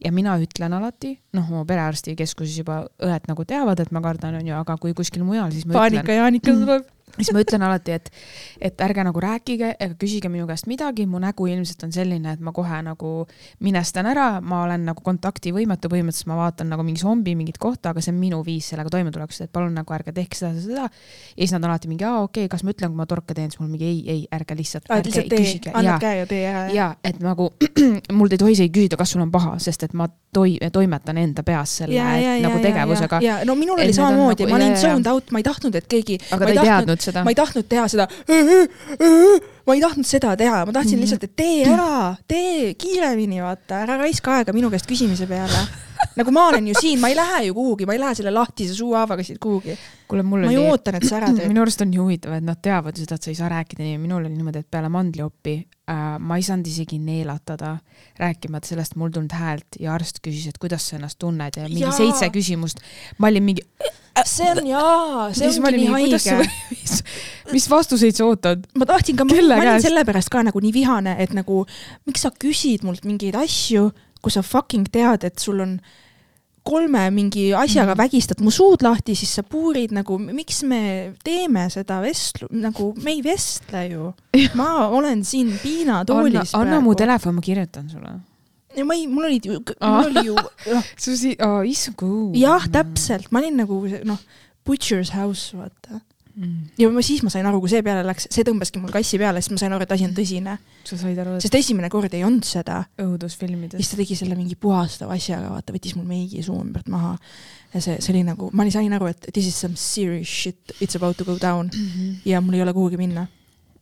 Ja 0.03 0.11
mina 0.15 0.35
ütlen 0.41 0.75
alati, 0.77 1.15
noh, 1.35 1.49
oma 1.51 1.65
perearstikeskuses 1.69 2.61
juba 2.61 2.81
õed 3.03 3.27
nagu 3.29 3.45
teavad, 3.47 3.81
et 3.83 3.91
ma 3.95 4.01
kardan, 4.03 4.39
onju, 4.39 4.55
aga 4.61 4.77
kui 4.81 4.95
kuskil 4.97 5.25
mujal, 5.27 5.51
siis 5.55 5.67
ma 5.67 5.81
paanika 5.81 6.05
ütlen, 6.07 6.21
Jaanika 6.21 6.55
tuleb. 6.61 6.87
Siis 7.17 7.31
ma 7.35 7.43
ütlen 7.43 7.63
alati, 7.65 7.95
et, 7.97 8.09
et 8.69 8.81
ärge 8.85 9.03
nagu 9.05 9.21
rääkige 9.23 9.73
ega 9.75 9.95
küsige 9.99 10.31
minu 10.31 10.47
käest 10.49 10.69
midagi, 10.69 11.05
mu 11.09 11.21
nägu 11.21 11.47
ilmselt 11.49 11.83
on 11.87 11.93
selline, 11.95 12.35
et 12.35 12.43
ma 12.43 12.53
kohe 12.55 12.81
nagu 12.85 13.13
minestan 13.65 14.09
ära, 14.11 14.27
ma 14.41 14.63
olen 14.65 14.85
nagu 14.89 15.03
kontaktivõimetu, 15.05 15.91
põhimõtteliselt 15.91 16.29
ma 16.31 16.39
vaatan 16.43 16.71
nagu 16.73 16.85
mingi 16.85 17.03
zombi 17.03 17.35
mingit 17.39 17.59
kohta, 17.61 17.93
aga 17.93 18.03
see 18.03 18.13
on 18.13 18.19
minu 18.21 18.41
viis 18.45 18.69
sellega 18.71 18.91
toimetulekuks, 18.93 19.43
et 19.45 19.53
palun 19.53 19.75
nagu 19.77 19.95
ärge 19.95 20.13
tehke 20.15 20.37
seda, 20.37 20.53
seda, 20.61 20.87
ja 20.89 21.41
siis 21.41 21.55
nad 21.55 21.67
alati 21.67 21.91
mingi, 21.91 22.05
aa 22.07 22.23
okei 22.25 22.45
okay,, 22.45 22.53
kas 22.53 22.65
ma 22.65 22.75
ütlen, 22.75 22.93
kui 22.93 23.01
ma 23.01 23.07
torke 23.09 23.37
teen, 23.37 23.51
siis 23.51 23.61
mul 23.63 23.71
mingi 23.71 23.89
ei, 23.89 23.99
ei, 24.15 24.23
ärge 24.35 24.57
lihtsalt. 24.59 24.89
aa, 24.89 25.01
et 25.01 25.09
lihtsalt 25.09 25.33
tee, 25.33 25.73
annad 25.73 26.03
käe 26.03 26.21
ja 26.21 26.29
tee 26.29 26.43
ära. 26.49 26.65
ja 26.75 26.89
et 27.03 27.21
nagu 27.23 27.51
mul 28.19 28.31
ei 28.31 28.41
tohi 28.41 28.57
isegi 28.57 28.73
küsida, 28.75 28.99
kas 28.99 29.15
sul 29.15 29.23
on 29.25 29.31
paha, 29.33 29.57
sest 29.63 29.87
et 29.87 29.95
ma 29.97 30.09
toi-, 30.35 30.57
toimetan 30.73 31.17
enda 31.21 31.43
peas 31.43 31.77
selle 31.81 31.97
ja, 31.97 32.11
ja, 32.19 32.35
ja, 32.37 32.47
nagu 32.47 32.61
tegevusega, 32.63 33.21
ja 33.25 33.39
no 33.47 33.55
minul 33.59 33.79
Et 33.79 33.89
oli 33.89 33.95
on 33.95 33.99
samamoodi 34.01 34.45
nagu- 34.45 34.53
ma 34.53 34.61
olin 34.61 34.77
zoned 34.77 35.09
out, 35.09 35.31
ma 35.31 35.41
ei 35.41 35.47
tahtnud, 35.47 35.75
et 35.75 35.87
keegi, 35.89 36.19
aga 36.29 36.45
ta 36.45 36.51
ei 36.51 36.59
tahtnud, 36.59 36.69
teadnud 36.69 36.98
seda 37.01 37.23
ma. 37.23 37.29
ei 37.31 37.35
tahtnud 37.35 37.67
teha 37.69 37.87
seda, 37.87 38.07
ma 39.65 39.75
ei 39.75 39.81
tahtnud 39.83 40.05
seda 40.07 40.35
teha, 40.39 40.63
ma 40.65 40.71
tahtsin 40.75 40.97
Mhm. 40.97 41.03
lihtsalt, 41.05 41.23
et 41.23 41.35
tee 41.35 41.65
ära, 41.67 42.15
tee 42.27 42.73
kiiremini, 42.79 43.41
vaata, 43.43 43.83
ära 43.85 43.97
raiska 44.01 44.37
aega 44.39 44.53
minu 44.53 44.69
käest 44.73 44.87
küsimise 44.89 45.27
peale. 45.29 45.65
Nagu 46.19 46.33
ma 46.35 46.45
olen 46.51 46.67
ju 46.69 46.75
siin, 46.79 46.99
ma 47.01 47.09
ei 47.11 47.17
lähe 47.17 47.45
ju 47.47 47.55
kuhugi, 47.57 47.87
ma 47.87 47.95
ei 47.95 48.01
lähe 48.01 48.17
selle 48.19 48.33
lahtise 48.35 48.75
suuhaavaga 48.75 49.23
siit 49.25 49.39
kuhugi. 49.41 49.77
kuule, 50.09 50.23
mul 50.25 50.45
ma 50.45 50.51
ju 50.51 50.61
oli, 50.63 50.71
ootan, 50.73 50.97
et 50.99 51.07
sa 51.07 51.19
ära 51.19 51.31
teed. 51.31 51.47
minu 51.51 51.63
arust 51.63 51.83
on 51.85 51.91
nii 51.91 52.01
huvitav, 52.01 52.35
et 52.37 52.45
nad 52.45 52.59
teavad 52.61 52.97
seda, 52.99 53.15
et 53.15 53.27
sa 53.27 53.31
ei 53.31 53.37
saa 53.37 53.49
rääkida 53.51 53.85
nii, 53.85 53.99
minul 54.01 54.23
oli 54.23 54.33
niimoodi, 54.33 54.63
et 54.63 54.71
peale 54.71 54.89
mandliopi 54.93 55.55
äh, 55.59 56.03
ma 56.19 56.39
ei 56.39 56.45
saanud 56.45 56.67
isegi 56.67 56.99
neelatada, 57.03 57.75
rääkimata 58.19 58.73
sellest, 58.73 58.97
mul 58.99 59.13
tulnud 59.15 59.35
häält 59.37 59.79
ja 59.79 59.93
arst 59.95 60.21
küsis, 60.25 60.49
et 60.49 60.59
kuidas 60.61 60.89
sa 60.89 60.97
ennast 60.99 61.19
tunned 61.21 61.59
ja 61.61 61.69
mingi 61.69 61.87
ja. 61.87 61.95
seitse 61.95 62.31
küsimust. 62.33 62.83
ma 63.17 63.31
olin 63.31 63.45
mingi, 63.45 63.65
see 64.25 64.49
on 64.51 64.67
jaa, 64.67 65.29
see 65.35 65.49
ongi 65.53 65.77
nii 65.77 65.87
mingi, 65.93 66.19
haige 66.19 66.49
mis, 66.73 66.99
mis 67.53 67.69
vastuseid 67.71 68.17
sa 68.17 68.27
ootad? 68.27 68.67
ma 68.77 68.89
tahtsin 68.89 69.19
ka, 69.19 69.27
ma 69.29 69.39
olin 69.39 69.81
sellepärast 69.83 70.33
ka 70.33 70.43
nagu 70.49 70.61
nii 70.63 70.75
vihane, 70.75 71.15
et 71.23 71.37
nagu 71.37 71.63
miks 72.09 72.25
sa 72.25 72.33
küsid 72.33 72.85
mult 72.87 73.05
mingeid 73.07 73.37
asju, 73.39 73.89
kui 74.19 74.33
sa 74.33 74.43
fucking 74.43 74.89
tead, 74.91 75.25
et 75.27 75.39
sul 75.39 75.61
on 75.63 75.77
kolme 76.63 77.05
mingi 77.13 77.49
asjaga 77.55 77.93
mm. 77.93 77.99
vägistad 77.99 78.41
mu 78.43 78.51
suud 78.53 78.83
lahti, 78.85 79.15
siis 79.17 79.31
sa 79.39 79.43
puurid 79.47 79.93
nagu, 79.95 80.17
miks 80.19 80.61
me 80.67 80.81
teeme 81.25 81.67
seda 81.73 81.99
vestlu-, 82.03 82.49
nagu 82.53 82.91
me 83.03 83.15
ei 83.15 83.21
vestle 83.25 83.85
ju. 83.89 84.09
ma 84.59 84.69
olen 84.87 85.23
siin 85.27 85.53
piinatoolis, 85.61 86.55
anna 86.57 86.81
mu 86.83 86.95
telefon, 86.99 87.37
ma 87.39 87.45
kirjutan 87.45 87.89
sulle. 87.91 88.17
ja 88.77 88.85
ma 88.85 88.97
ei, 88.97 89.07
mul 89.09 89.29
olid 89.29 89.49
ju, 89.49 89.61
mul 89.79 90.11
oli 90.11 90.25
ju, 90.29 90.35
noh, 90.75 90.93
su 91.03 91.15
si-, 91.17 91.37
oh, 91.45 91.61
issand 91.67 91.97
kui. 91.99 92.39
jah, 92.41 92.67
täpselt, 92.71 93.31
ma 93.33 93.43
olin 93.43 93.59
nagu 93.63 93.81
noh, 94.07 94.21
butcher's 94.67 95.13
house, 95.15 95.57
vaata. 95.57 96.03
mm.. 96.39 96.71
ja 96.79 96.89
ma, 96.93 97.03
siis 97.05 97.21
ma 97.25 97.31
sain 97.33 97.47
aru, 97.49 97.59
kui 97.63 97.71
see 97.71 97.83
peale 97.85 98.03
läks, 98.07 98.27
see 98.33 98.45
tõmbaski 98.47 98.81
mul 98.81 98.93
kassi 98.93 99.19
peale, 99.21 99.43
siis 99.43 99.53
ma 99.53 99.61
sain 99.61 99.75
aru, 99.75 99.85
et 99.85 99.93
asi 99.95 100.07
on 100.07 100.15
tõsine. 100.17 100.55
sa 100.87 100.99
said 100.99 101.21
aru, 101.23 101.35
et 101.37 101.45
sest 101.45 101.57
esimene 101.59 101.91
kord 101.93 102.15
ei 102.17 102.25
olnud 102.27 102.47
seda 102.47 102.81
õudusfilmides 103.03 103.79
siis 103.79 103.93
ta 103.93 103.99
tegi 103.99 104.17
selle 104.19 104.37
mingi 104.39 104.57
puhastava 104.59 105.17
asjaga, 105.17 105.51
vaata, 105.53 105.75
võttis 105.75 105.95
mul 105.97 106.07
meigi 106.09 106.43
suu 106.45 106.59
ümbert 106.63 106.89
maha. 106.91 107.15
ja 107.73 107.83
see, 107.83 107.99
see 107.99 108.13
oli 108.15 108.23
nagu, 108.27 108.49
ma 108.55 108.67
sain 108.71 108.95
aru, 108.97 109.11
et 109.11 109.29
this 109.33 109.49
is 109.51 109.59
some 109.59 109.77
serious 109.79 110.29
shit, 110.29 110.75
it's 110.79 110.97
about 110.99 111.17
to 111.19 111.27
go 111.27 111.37
down 111.41 111.69
mm. 111.69 111.91
-hmm. 111.93 112.17
ja 112.25 112.41
mul 112.41 112.57
ei 112.57 112.65
ole 112.65 112.73
kuhugi 112.73 112.97
minna. 112.97 113.27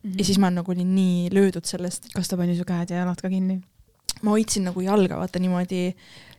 ja 0.04 0.24
siis 0.24 0.38
ma 0.38 0.50
nagu 0.50 0.72
olin 0.72 0.94
nii 0.94 1.28
löödud 1.32 1.64
sellest, 1.64 2.12
kas 2.14 2.28
ta 2.28 2.36
pani 2.36 2.56
su 2.56 2.64
käed 2.64 2.90
ja 2.90 3.04
jalad 3.04 3.20
ka 3.20 3.28
kinni? 3.28 3.60
ma 4.22 4.34
hoidsin 4.34 4.64
nagu 4.66 4.80
jalga, 4.82 5.18
vaata 5.18 5.38
niimoodi, 5.38 5.94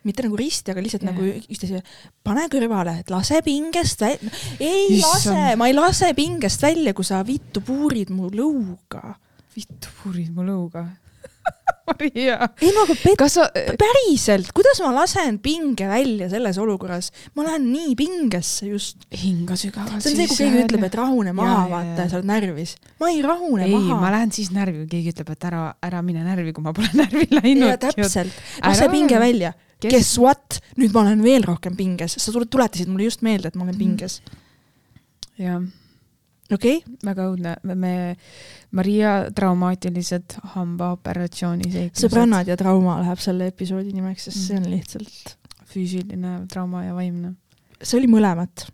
mitte 0.07 0.23
nagu 0.25 0.37
risti, 0.39 0.71
aga 0.73 0.83
lihtsalt 0.83 1.03
yeah. 1.05 1.15
nagu 1.15 1.25
üksteise, 1.51 1.81
pane 2.23 2.45
kõrvale, 2.51 2.99
et 3.01 3.11
lase 3.13 3.41
pingest 3.45 4.01
välja. 4.05 4.31
ei 4.59 4.99
Issand. 4.99 5.35
lase, 5.35 5.57
ma 5.59 5.67
ei 5.69 5.75
lase 5.75 6.13
pingest 6.17 6.63
välja, 6.63 6.93
kui 6.97 7.07
sa 7.07 7.21
vittu 7.27 7.63
puurid 7.65 8.13
mu 8.15 8.31
lõuga. 8.33 9.15
vittu 9.55 9.91
purid 10.03 10.31
mu 10.35 10.45
lõuga. 10.47 10.85
Maria. 11.89 12.35
ei 12.61 12.69
no 12.75 12.83
aga 12.85 12.95
pet-, 13.01 13.23
sa, 13.33 13.47
päriselt, 13.79 14.51
kuidas 14.55 14.77
ma 14.83 14.91
lasen 14.93 15.39
pinge 15.43 15.87
välja 15.89 16.27
selles 16.31 16.59
olukorras, 16.61 17.09
ma 17.37 17.45
lähen 17.47 17.65
nii 17.73 17.95
pingesse 17.99 18.69
just. 18.69 19.07
hinga 19.09 19.57
sügavalt 19.59 20.03
see 20.03 20.13
on 20.13 20.19
see, 20.19 20.27
kui 20.29 20.37
keegi 20.43 20.61
ütleb, 20.67 20.85
et 20.89 20.97
rahune 20.99 21.33
maha, 21.37 21.63
vaata 21.71 22.05
sa 22.11 22.19
oled 22.19 22.29
närvis. 22.29 22.75
ma 23.01 23.09
ei 23.13 23.23
rahune 23.25 23.65
ei, 23.65 23.73
ma 23.73 23.97
maha. 24.03 24.11
lähen 24.17 24.35
siis 24.35 24.51
närvi, 24.55 24.83
kui 24.83 24.91
keegi 24.97 25.15
ütleb, 25.15 25.33
et 25.33 25.49
ära, 25.49 25.63
ära 25.89 26.03
mine 26.05 26.21
närvi, 26.27 26.53
kui 26.53 26.65
ma 26.65 26.75
pole 26.77 26.91
närvi 27.01 27.25
läinud. 27.39 27.73
täpselt, 27.87 28.37
lase 28.65 28.91
pinge 28.93 29.19
välja. 29.21 29.55
Guess 29.79 30.17
what, 30.19 30.57
nüüd 30.75 30.91
ma 30.91 31.05
olen 31.05 31.21
veel 31.23 31.45
rohkem 31.47 31.75
pinges, 31.79 32.17
sa 32.19 32.33
tuletasid 32.35 32.89
mulle 32.91 33.05
just 33.07 33.21
meelde, 33.23 33.47
et 33.47 33.55
ma 33.55 33.63
olen 33.63 33.77
Mhm. 33.77 33.79
pinges, 33.79 34.19
jah, 35.39 35.61
okei 36.51 36.77
okay?? 36.77 36.95
väga 37.05 37.27
õudne, 37.31 37.55
me, 37.75 37.93
Maria 38.71 39.11
traumaatilised 39.35 40.37
hambaoperatsiooni 40.55 41.69
seiklused. 41.71 42.01
sõbrannad 42.07 42.47
ja 42.49 42.57
trauma 42.59 42.99
läheb 43.03 43.19
selle 43.23 43.47
episoodi 43.51 43.93
nimeks, 43.93 44.27
sest 44.29 44.47
see 44.47 44.57
on 44.57 44.63
Mhm. 44.65 44.73
lihtsalt, 44.73 45.35
füüsiline 45.69 46.33
trauma 46.51 46.83
ja 46.85 46.93
vaimne. 46.97 47.35
see 47.81 47.99
oli 47.99 48.07
mõlemat. 48.11 48.67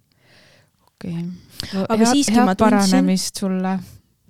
okei 0.87 1.13
okay.. 1.13 1.83
Aga 1.89 2.05
siiski 2.13 2.35
ma 2.39 2.53
tundsin- 2.55 2.57
paranemist 2.57 3.35
sulle. 3.39 3.79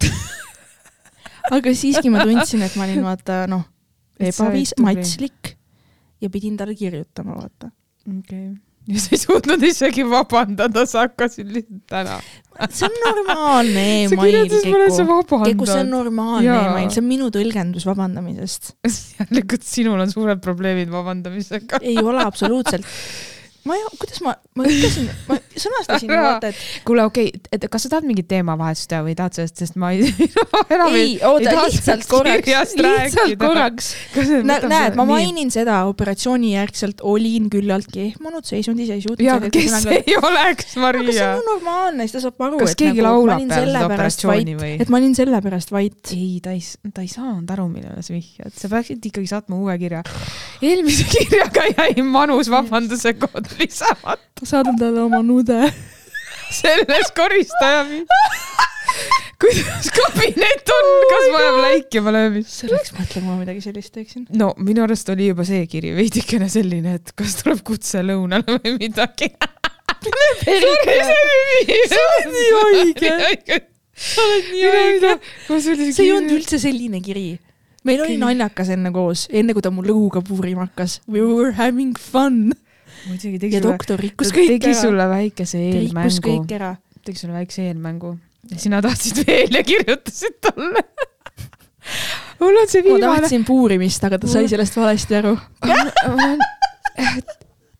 aga 1.56 1.74
siiski 1.74 2.10
ma 2.14 2.24
tundsin, 2.26 2.62
et 2.66 2.76
ma 2.76 2.84
olin 2.88 3.04
vaata 3.06 3.46
noh, 3.52 3.64
ebaviis, 4.20 4.74
matslik 4.82 5.56
ja 6.22 6.30
pidin 6.30 6.58
talle 6.58 6.76
kirjutama, 6.76 7.36
vaata. 7.42 7.72
okei 8.08 8.50
okay.. 8.50 8.56
Ja 8.88 9.02
sa 9.02 9.14
ei 9.16 9.22
suutnud 9.22 9.64
isegi 9.66 10.06
vabandada, 10.08 10.86
sa 10.90 11.06
hakkasid 11.06 11.52
lihtsalt 11.54 11.96
ära. 12.02 12.18
see 12.70 12.88
on 12.88 12.98
normaalne 13.04 13.86
email, 14.06 14.50
Keku. 14.50 15.40
Keku, 15.46 15.68
see 15.70 15.82
on 15.82 15.94
normaalne 15.94 16.58
email, 16.58 16.90
see 16.94 17.04
on 17.04 17.08
minu 17.10 17.30
tõlgendus 17.34 17.88
vabandamisest. 17.90 18.76
järelikult 19.20 19.66
sinul 19.68 20.06
on 20.06 20.12
suured 20.14 20.44
probleemid 20.44 20.92
vabandamisega. 20.94 21.82
ei 21.84 21.98
ole 22.02 22.24
absoluutselt. 22.26 22.86
ma 23.66 23.76
ei, 23.78 23.86
kuidas 23.98 24.20
ma, 24.22 24.36
ma 24.58 24.66
ütlesin, 24.70 25.08
ma 25.26 25.40
sõnastasin 25.58 26.12
vaata, 26.12 26.52
et 26.52 26.60
kuule, 26.86 27.06
okei 27.10 27.32
okay,, 27.32 27.50
et 27.56 27.66
kas 27.72 27.88
sa 27.88 27.90
tahad 27.96 28.06
mingit 28.06 28.28
teemavahetust 28.30 28.88
teha 28.92 29.02
või 29.08 29.16
tahad 29.18 29.38
sellest, 29.38 29.58
sest 29.64 29.80
ma 29.82 29.90
ei 29.96 30.06
enam 30.76 30.94
ei, 30.94 31.16
oota, 31.26 31.50
taha 31.50 31.64
lihtsalt 31.72 32.06
korraks, 32.12 32.76
lihtsalt 32.78 33.34
korraks. 33.42 33.90
näed, 34.46 34.98
ma 35.00 35.08
mainin 35.10 35.50
seda, 35.54 35.80
operatsiooni 35.90 36.54
järgselt 36.54 37.02
olin 37.02 37.50
küllaltki 37.54 38.04
ehmunud 38.12 38.46
ei 38.54 38.62
suutnud 38.66 39.26
ja 39.26 39.40
kes 39.50 39.88
ei 39.90 40.16
oleks, 40.20 40.70
aga 40.70 40.70
see 40.70 40.84
Maria 40.86 41.32
on 41.40 41.44
normaalne, 41.50 42.06
siis 42.06 42.16
ta 42.20 42.24
saab 42.28 42.46
aru, 42.46 42.62
kas 42.62 42.76
et 42.76 42.84
keegi 42.84 43.02
nagu, 43.02 43.26
ma 43.26 43.40
laulab 43.40 43.50
peale 43.50 43.74
seda 43.74 43.90
operatsiooni 43.90 44.56
või? 44.62 44.72
et 44.86 44.94
ma 44.94 45.02
olin 45.02 45.18
sellepärast 45.18 45.74
vait. 45.74 46.14
ei, 46.14 46.38
ta 46.46 46.54
ei, 46.54 46.62
ta 46.94 47.02
ei 47.02 47.10
saanud 47.10 47.50
aru, 47.58 47.68
millele 47.74 48.06
sa 48.06 48.14
vihjad, 48.14 48.54
sa 48.54 48.70
peaksid 48.72 49.10
ikkagi 49.10 49.34
saatma 49.34 49.58
uue 49.58 49.74
kirja. 49.82 50.06
eelmise 50.62 51.10
kirjaga 51.16 51.66
jäi 51.74 52.06
manus 52.06 52.54
vabanduse 52.54 53.18
kood 53.18 53.55
lisamata. 53.62 54.46
saadan 54.46 54.80
talle 54.80 55.04
oma 55.08 55.22
nude. 55.26 55.74
selles 56.62 57.12
koristaja. 57.16 57.86
kuidas 59.42 59.90
kabinet 59.92 60.72
on, 60.72 60.88
kas 61.12 61.26
vajab 61.34 61.58
läikima 61.64 62.14
löömist? 62.16 62.54
selleks 62.62 62.94
mõtlen, 62.96 63.24
kui 63.26 63.28
ma 63.28 63.38
midagi 63.40 63.64
sellist 63.66 63.94
teeksin. 63.96 64.28
no 64.40 64.52
minu 64.62 64.86
arust 64.86 65.10
oli 65.14 65.30
juba 65.32 65.46
see 65.48 65.66
kiri 65.72 65.94
veidikene 65.98 66.48
selline, 66.52 66.98
et 67.00 67.14
kas 67.18 67.38
tuleb 67.42 67.64
kutse 67.68 68.04
lõunale 68.06 68.58
või 68.60 68.76
midagi. 68.80 69.32
sa 70.06 70.52
oled 72.00 72.30
nii 72.32 72.50
haige. 73.24 73.60
sa 73.96 74.28
oled 74.28 74.52
nii 74.52 74.70
haige. 74.76 75.18
see 75.60 76.06
ei 76.06 76.14
olnud 76.16 76.38
üldse 76.40 76.62
selline 76.62 77.04
kiri. 77.04 77.28
meil 77.86 78.06
oli 78.08 78.20
naljakas 78.22 78.72
enne 78.78 78.94
koos, 78.96 79.28
enne 79.32 79.56
kui 79.58 79.66
ta 79.66 79.74
mu 79.74 79.84
lõuga 79.86 80.24
puurima 80.26 80.70
hakkas. 80.70 81.02
We 81.08 81.22
were 81.26 81.54
having 81.60 81.98
fun. 82.00 82.56
Muidugi 83.10 83.40
tegi 83.42 83.58
ja 83.58 83.62
sulle, 83.62 83.74
doktor 83.74 84.02
rikkus 84.02 84.32
kõik 84.36 84.56
tegi 84.56 84.72
ära. 84.72 84.82
sulle 84.82 85.10
väikese 85.12 85.60
ta 85.60 85.80
rikkus 85.80 85.90
eelmängu, 85.90 86.30
kõik 86.30 86.56
ära. 86.58 86.72
tegi 87.06 87.22
sulle 87.22 87.38
väikse 87.38 87.68
eelmängu 87.70 88.16
ja 88.52 88.62
sina 88.62 88.82
tahtsid 88.86 89.22
veel 89.28 89.58
ja 89.58 89.64
kirjutasid 89.66 90.40
talle. 90.44 90.84
mul 92.40 92.58
on 92.62 92.68
see 92.70 92.82
ma 92.82 92.90
viimane. 92.90 93.22
tahtsin 93.22 93.46
puurimist, 93.48 94.04
aga 94.08 94.20
ta 94.22 94.32
sai 94.32 94.50
sellest 94.52 94.78
valesti 94.78 95.20
aru. 95.22 95.36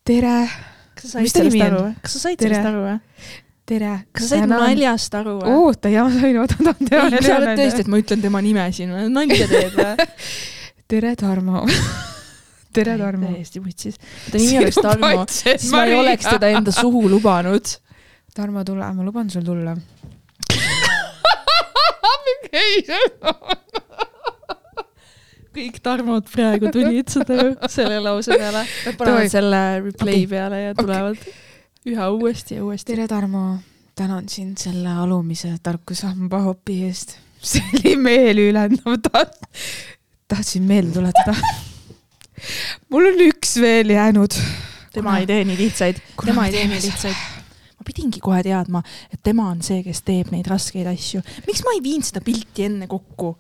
tere, 0.06 0.38
kas 0.96 1.10
sa 1.10 1.18
said 1.18 1.34
sellest 1.34 1.66
aru 1.70 1.82
või? 1.82 1.98
kas 2.02 2.16
sa 2.18 2.24
said 2.28 2.40
Tere. 2.40 2.54
sellest 2.54 2.72
aru 2.72 2.86
või? 2.86 2.98
tere. 3.66 3.94
kas 4.12 4.28
sa 4.28 4.34
said 4.36 4.50
mu 4.50 4.64
naljast 4.64 5.22
aru 5.22 5.38
või? 5.42 5.60
oota, 5.60 5.94
jaa, 5.94 6.08
ma 6.08 6.18
sain, 6.20 6.42
oota, 6.42 6.60
tahan 6.62 6.92
teha 6.92 7.06
ei, 7.12 7.22
sa 7.26 7.40
oled 7.40 7.62
tõesti, 7.62 7.86
et 7.86 7.94
ma 7.94 8.02
ütlen 8.02 8.26
tema 8.26 8.44
nime 8.46 8.68
siin, 8.76 8.98
nalja 9.14 9.50
teed 9.52 9.80
või? 9.80 10.12
tere, 10.94 11.16
Tarmo. 11.20 11.66
tere, 12.76 12.98
Tarmo. 13.00 13.32
täiesti 13.32 13.64
vutsis. 13.64 13.96
ta 14.32 14.38
nimi 14.38 14.60
oleks 14.62 14.82
Tarmo, 14.82 15.26
siis 15.32 15.72
ma 15.72 15.86
ei 15.88 15.96
oleks 16.00 16.26
teda 16.30 16.52
enda 16.60 16.72
suhu 16.76 17.08
lubanud. 17.10 17.66
Tarmo, 18.36 18.64
tule, 18.68 18.94
ma 18.94 19.04
luban 19.08 19.30
sul 19.32 19.46
tulla. 19.48 19.76
kõik 25.56 25.80
Tarmod 25.84 26.28
praegu 26.32 26.72
tulid 26.74 27.12
seda 27.12 27.70
selle 27.72 28.00
lause 28.04 28.36
peale. 28.36 28.66
Nad 28.86 28.98
panevad 29.00 29.32
selle 29.32 29.62
replay 29.86 30.22
Okei. 30.22 30.28
peale 30.32 30.62
ja 30.62 30.74
tulevad 30.78 31.28
üha 31.86 32.10
uuesti 32.16 32.60
ja 32.60 32.66
uuesti. 32.66 32.92
tere, 32.94 33.08
Tarmo. 33.08 33.60
tänan 33.96 34.28
sind 34.30 34.58
selle 34.60 34.92
alumise 34.92 35.54
tarkusamba 35.64 36.42
hopi 36.50 36.82
eest. 36.90 37.18
see 37.46 37.64
oli 37.78 37.96
meeliülendav, 37.96 38.98
taht-, 39.08 39.48
tahtsin 40.28 40.64
meelde 40.68 41.00
tuletada. 41.00 41.38
mul 42.94 43.10
on 43.12 43.24
üks 43.28 43.56
veel 43.62 43.94
jäänud. 43.96 44.38
tema 44.96 45.18
ei 45.20 45.28
tee 45.30 45.44
nii 45.48 45.58
lihtsaid, 45.60 46.02
tema 46.24 46.46
ei 46.48 46.56
tee 46.56 46.68
nii 46.72 46.82
lihtsaid. 46.88 47.24
ma 47.80 47.88
pidingi 47.88 48.22
kohe 48.24 48.42
teadma, 48.46 48.84
et 49.14 49.22
tema 49.24 49.50
on 49.52 49.62
see, 49.66 49.82
kes 49.86 50.04
teeb 50.08 50.32
neid 50.34 50.48
raskeid 50.52 50.88
asju. 50.92 51.24
miks 51.48 51.64
ma 51.66 51.76
ei 51.76 51.84
viinud 51.84 52.08
seda 52.08 52.24
pilti 52.26 52.68
enne 52.70 52.90
kokku? 52.92 53.36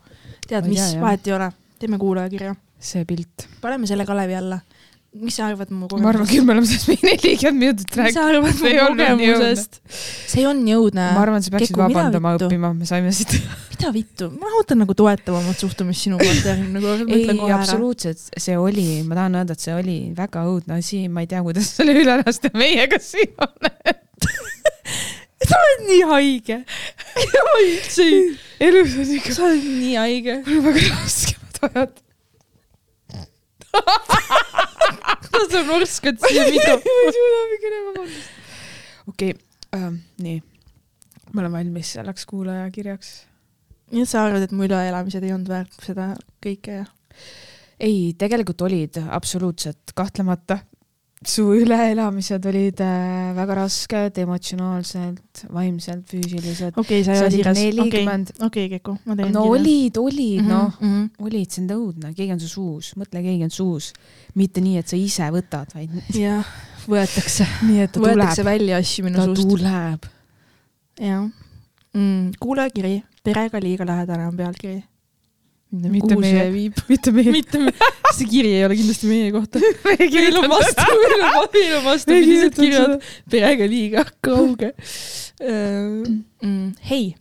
tead, 0.47 0.67
mis 0.69 0.95
vahet 1.01 1.27
ei 1.27 1.35
ole, 1.37 1.51
teeme 1.81 1.99
kuulajakirja, 2.01 2.55
see 2.79 3.05
pilt. 3.09 3.47
paneme 3.61 3.87
selle 3.89 4.05
Kalevi 4.05 4.37
alla. 4.37 4.59
Mis 5.15 5.35
sa 5.37 5.47
arvad 5.47 5.71
mu 5.71 5.87
ma 5.87 6.09
arvan 6.11 6.25
kogemusest? 6.25 6.33
küll, 6.33 6.45
me 6.45 6.53
oleme 6.55 6.67
sellest 6.67 6.89
mingi 6.91 7.07
nelikümmend 7.07 7.61
minutit 7.61 7.87
mis 7.87 7.99
rääkinud. 7.99 8.15
sa 8.15 8.25
arvad 8.31 8.57
mu 8.59 8.71
kogemusest? 8.81 9.79
see 10.31 10.45
on 10.49 10.61
jõudne. 10.67 11.05
ma 11.15 11.23
arvan, 11.23 11.45
sa 11.45 11.53
peaksid 11.53 11.71
Keku, 11.71 11.81
vabandama 11.83 12.33
õppima, 12.39 12.71
me 12.75 12.89
saime 12.89 13.13
siit. 13.15 13.35
mida 13.71 13.91
vittu, 13.95 14.29
ma 14.41 14.51
ootan 14.59 14.81
nagu 14.83 14.95
toetavamat 14.97 15.63
suhtumist 15.63 16.07
sinu 16.07 16.19
poolt 16.19 16.49
järgmine 16.49 16.83
kord, 16.83 17.05
ma 17.07 17.19
ütlen, 17.19 17.41
kohe 17.41 17.51
ära. 17.53 17.61
absoluutselt, 17.63 18.23
see 18.45 18.57
oli, 18.59 18.87
ma 19.07 19.19
tahan 19.21 19.39
öelda, 19.41 19.55
et 19.55 19.67
see 19.67 19.75
oli 19.75 19.97
väga 20.17 20.45
õudne 20.51 20.79
asi, 20.81 21.05
ma 21.07 21.23
ei 21.23 21.31
tea, 21.31 21.43
kuidas 21.45 21.71
selle 21.79 21.95
üle 22.03 22.19
lasta 22.21 22.51
meiega 22.57 22.99
siin 23.03 23.31
oled. 23.47 24.31
sa 25.49 25.59
oled 25.61 25.85
nii 25.89 26.01
haige. 26.11 26.61
ma 27.47 27.59
üldse 27.63 28.07
ei, 28.07 28.23
elus 28.67 28.97
on 28.99 29.13
ikka, 29.19 29.35
sa 29.35 29.47
oled 29.49 29.69
nii 29.69 29.95
haige. 30.01 30.41
mul 30.47 30.59
on 30.59 30.67
väga 30.71 30.89
raskemad 30.91 31.61
ajad. 31.69 32.01
sa 35.51 35.61
norskad 35.67 36.19
siia 36.21 36.43
ma 36.47 36.51
mikrofoni. 36.51 37.05
ei 37.05 37.15
suuda 37.15 37.39
mingi 37.51 37.71
enam 37.71 37.87
vabandust. 37.89 38.29
okei 39.11 39.31
ähm,, 39.77 39.97
nii. 40.25 40.41
ma 41.31 41.43
olen 41.43 41.55
valmis 41.57 41.95
selleks 41.97 42.27
kuulajakirjaks. 42.29 43.11
nii 43.93 44.05
et 44.05 44.11
sa 44.11 44.25
arvad, 44.25 44.45
et 44.45 44.55
mu 44.55 44.67
üleelamised 44.67 45.23
ei 45.23 45.33
olnud 45.35 45.51
väärt 45.51 45.75
seda 45.85 46.13
kõike 46.43 46.79
ja? 46.81 46.85
ei, 47.79 48.13
tegelikult 48.17 48.61
olid 48.67 49.01
absoluutselt 49.03 49.95
kahtlemata. 49.95 50.61
Su 51.25 51.45
üleelamised 51.57 52.45
olid 52.49 52.81
äh, 52.83 53.31
väga 53.35 53.57
rasked 53.59 54.19
emotsionaalselt, 54.21 55.45
vaimselt, 55.53 56.05
füüsiliselt. 56.09 56.77
okei 56.77 57.01
okay,, 57.01 57.05
sa 57.05 57.15
ei 57.15 57.21
ole 57.23 57.31
siiras. 57.33 57.57
okei, 57.57 57.71
nelikümmend- 57.71 58.33
okei, 58.45 58.67
Keku, 58.75 58.97
ma 59.05 59.17
teen 59.17 59.33
no. 59.33 59.45
olid, 59.49 59.97
olid 59.97 60.41
mm, 60.41 60.47
-hmm. 60.47 60.51
noh, 60.51 60.79
mm. 60.79 60.91
-hmm. 60.91 61.25
olid, 61.27 61.51
see 61.51 61.63
on 61.65 61.71
õudne, 61.77 62.13
keegi 62.17 62.35
on 62.35 62.43
su 62.43 62.51
suus, 62.51 62.91
mõtle, 62.99 63.23
keegi 63.25 63.43
on 63.43 63.53
suus. 63.53 63.91
mitte 64.35 64.61
nii, 64.61 64.77
et 64.77 64.87
sa 64.87 64.99
ise 64.99 65.29
võtad, 65.33 65.73
vaid 65.75 65.89
jah, 66.13 66.45
võetakse, 66.93 67.47
nii, 67.65 67.81
et 67.87 67.91
ta 67.91 67.99
võetakse 67.99 68.41
tuleb, 68.41 68.51
välja 68.51 68.77
asju 68.77 69.05
minu 69.05 69.21
ta 69.21 69.25
suust. 69.31 69.49
tuleb. 69.49 70.09
jah 71.01 71.25
mm,. 71.95 72.35
kuulajakiri, 72.39 72.99
perega 73.23 73.61
liiga 73.61 73.87
lähedane 73.87 74.27
on 74.27 74.37
pealkiri. 74.37 74.83
Mitte 75.81 76.15
kuhu 76.15 76.21
meie- 76.25 76.71
mitte 76.89 77.11
meie. 77.15 77.31
mitte, 77.35 77.61
see 78.15 78.27
kiri 78.29 78.53
ei 78.59 78.65
ole 78.67 78.77
kindlasti 78.79 79.09
meie 79.11 79.31
kohta. 79.35 79.59
me 79.85 79.97
ei 79.99 80.09
meil 80.13 80.39
on 80.41 80.49
vastu, 80.53 80.87
meil 81.01 81.25
on, 81.27 81.47
meil 81.53 81.75
on 81.79 81.85
vastupidised 81.89 82.57
kirjad. 82.57 82.97
perega 83.31 83.69
liiga 83.69 84.05
kauge 84.25 84.71
mm,. 85.41 86.73
hei, 86.89 87.15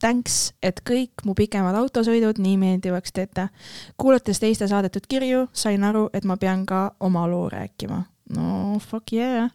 thanks, 0.00 0.38
et 0.62 0.82
kõik 0.86 1.24
mu 1.26 1.34
pikemad 1.38 1.76
autosõidud 1.82 2.40
nii 2.42 2.56
meeldivaks 2.60 3.14
teete. 3.16 3.48
kuulates 3.96 4.40
teiste 4.42 4.68
saadetud 4.70 5.06
kirju, 5.08 5.46
sain 5.52 5.84
aru, 5.84 6.08
et 6.12 6.24
ma 6.28 6.36
pean 6.36 6.66
ka 6.66 6.88
oma 7.00 7.26
loo 7.30 7.48
rääkima. 7.52 8.04
no 8.36 8.78
fuck 8.84 9.12
yeah 9.12 9.48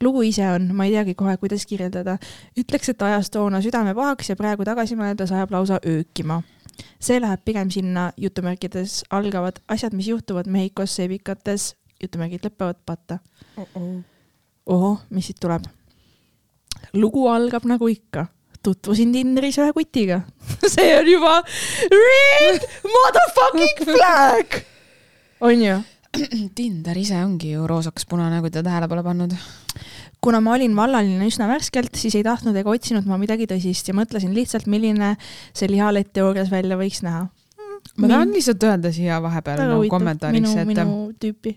lugu 0.00 0.22
ise 0.24 0.46
on, 0.48 0.70
ma 0.74 0.86
ei 0.88 0.94
teagi 0.94 1.14
kohe, 1.14 1.36
kuidas 1.36 1.66
kirjeldada. 1.68 2.16
ütleks, 2.58 2.88
et 2.88 3.02
ajas 3.02 3.30
toona 3.30 3.60
südame 3.60 3.94
pahaks 3.94 4.32
ja 4.32 4.36
praegu 4.36 4.64
tagasi 4.64 4.96
mõeldes 4.96 5.32
ajab 5.34 5.52
lausa 5.52 5.80
öökima. 5.86 6.40
See 7.00 7.20
läheb 7.20 7.42
pigem 7.44 7.70
sinna 7.70 8.10
jutumärkides 8.16 9.04
algavad 9.10 9.60
asjad, 9.68 9.94
mis 9.96 10.08
juhtuvad 10.08 10.46
Mehhikos 10.46 10.96
seebikates, 10.96 11.74
jutumärgid 12.02 12.44
lõpevad 12.46 12.80
patta. 12.86 13.18
ohoh, 14.66 15.00
mis 15.10 15.26
siit 15.26 15.40
tuleb? 15.40 15.68
lugu 16.92 17.28
algab 17.28 17.64
nagu 17.68 17.88
ikka. 17.88 18.26
tutvusin 18.62 19.12
Tinderis 19.12 19.58
ühe 19.58 19.72
kutiga. 19.72 20.20
see 20.72 20.90
on 20.98 21.08
juba 21.08 21.38
red 21.88 22.66
motherfucking 22.84 23.86
flag. 23.94 24.60
on 25.40 25.62
ju? 25.62 25.78
Tinder 26.54 26.98
ise 26.98 27.20
ongi 27.22 27.52
ju 27.54 27.66
roosakas 27.70 28.06
punane, 28.10 28.40
kui 28.42 28.50
ta 28.50 28.62
tähele 28.66 28.88
pole 28.90 29.02
pannud. 29.06 29.34
Kuna 30.24 30.40
ma 30.44 30.54
olin 30.56 30.74
vallaline 30.76 31.28
üsna 31.28 31.48
värskelt, 31.50 31.94
siis 31.98 32.16
ei 32.18 32.24
tahtnud 32.26 32.56
ega 32.60 32.72
otsinud 32.72 33.08
ma 33.08 33.18
midagi 33.20 33.48
tõsist 33.50 33.88
ja 33.88 33.96
mõtlesin 33.96 34.34
lihtsalt, 34.36 34.68
milline 34.70 35.14
see 35.56 35.70
lihalett 35.70 36.12
teoorias 36.16 36.52
välja 36.52 36.78
võiks 36.80 37.02
näha. 37.06 37.26
ma 37.96 38.12
tahan 38.12 38.34
lihtsalt 38.36 38.68
öelda 38.68 38.92
siia 38.92 39.20
vahepeal 39.24 39.64
nagu 39.64 39.88
kommentaariks, 39.88 40.54
minu, 40.54 40.60
et 40.60 40.68
minu 40.68 40.96
tüüpi. 41.22 41.54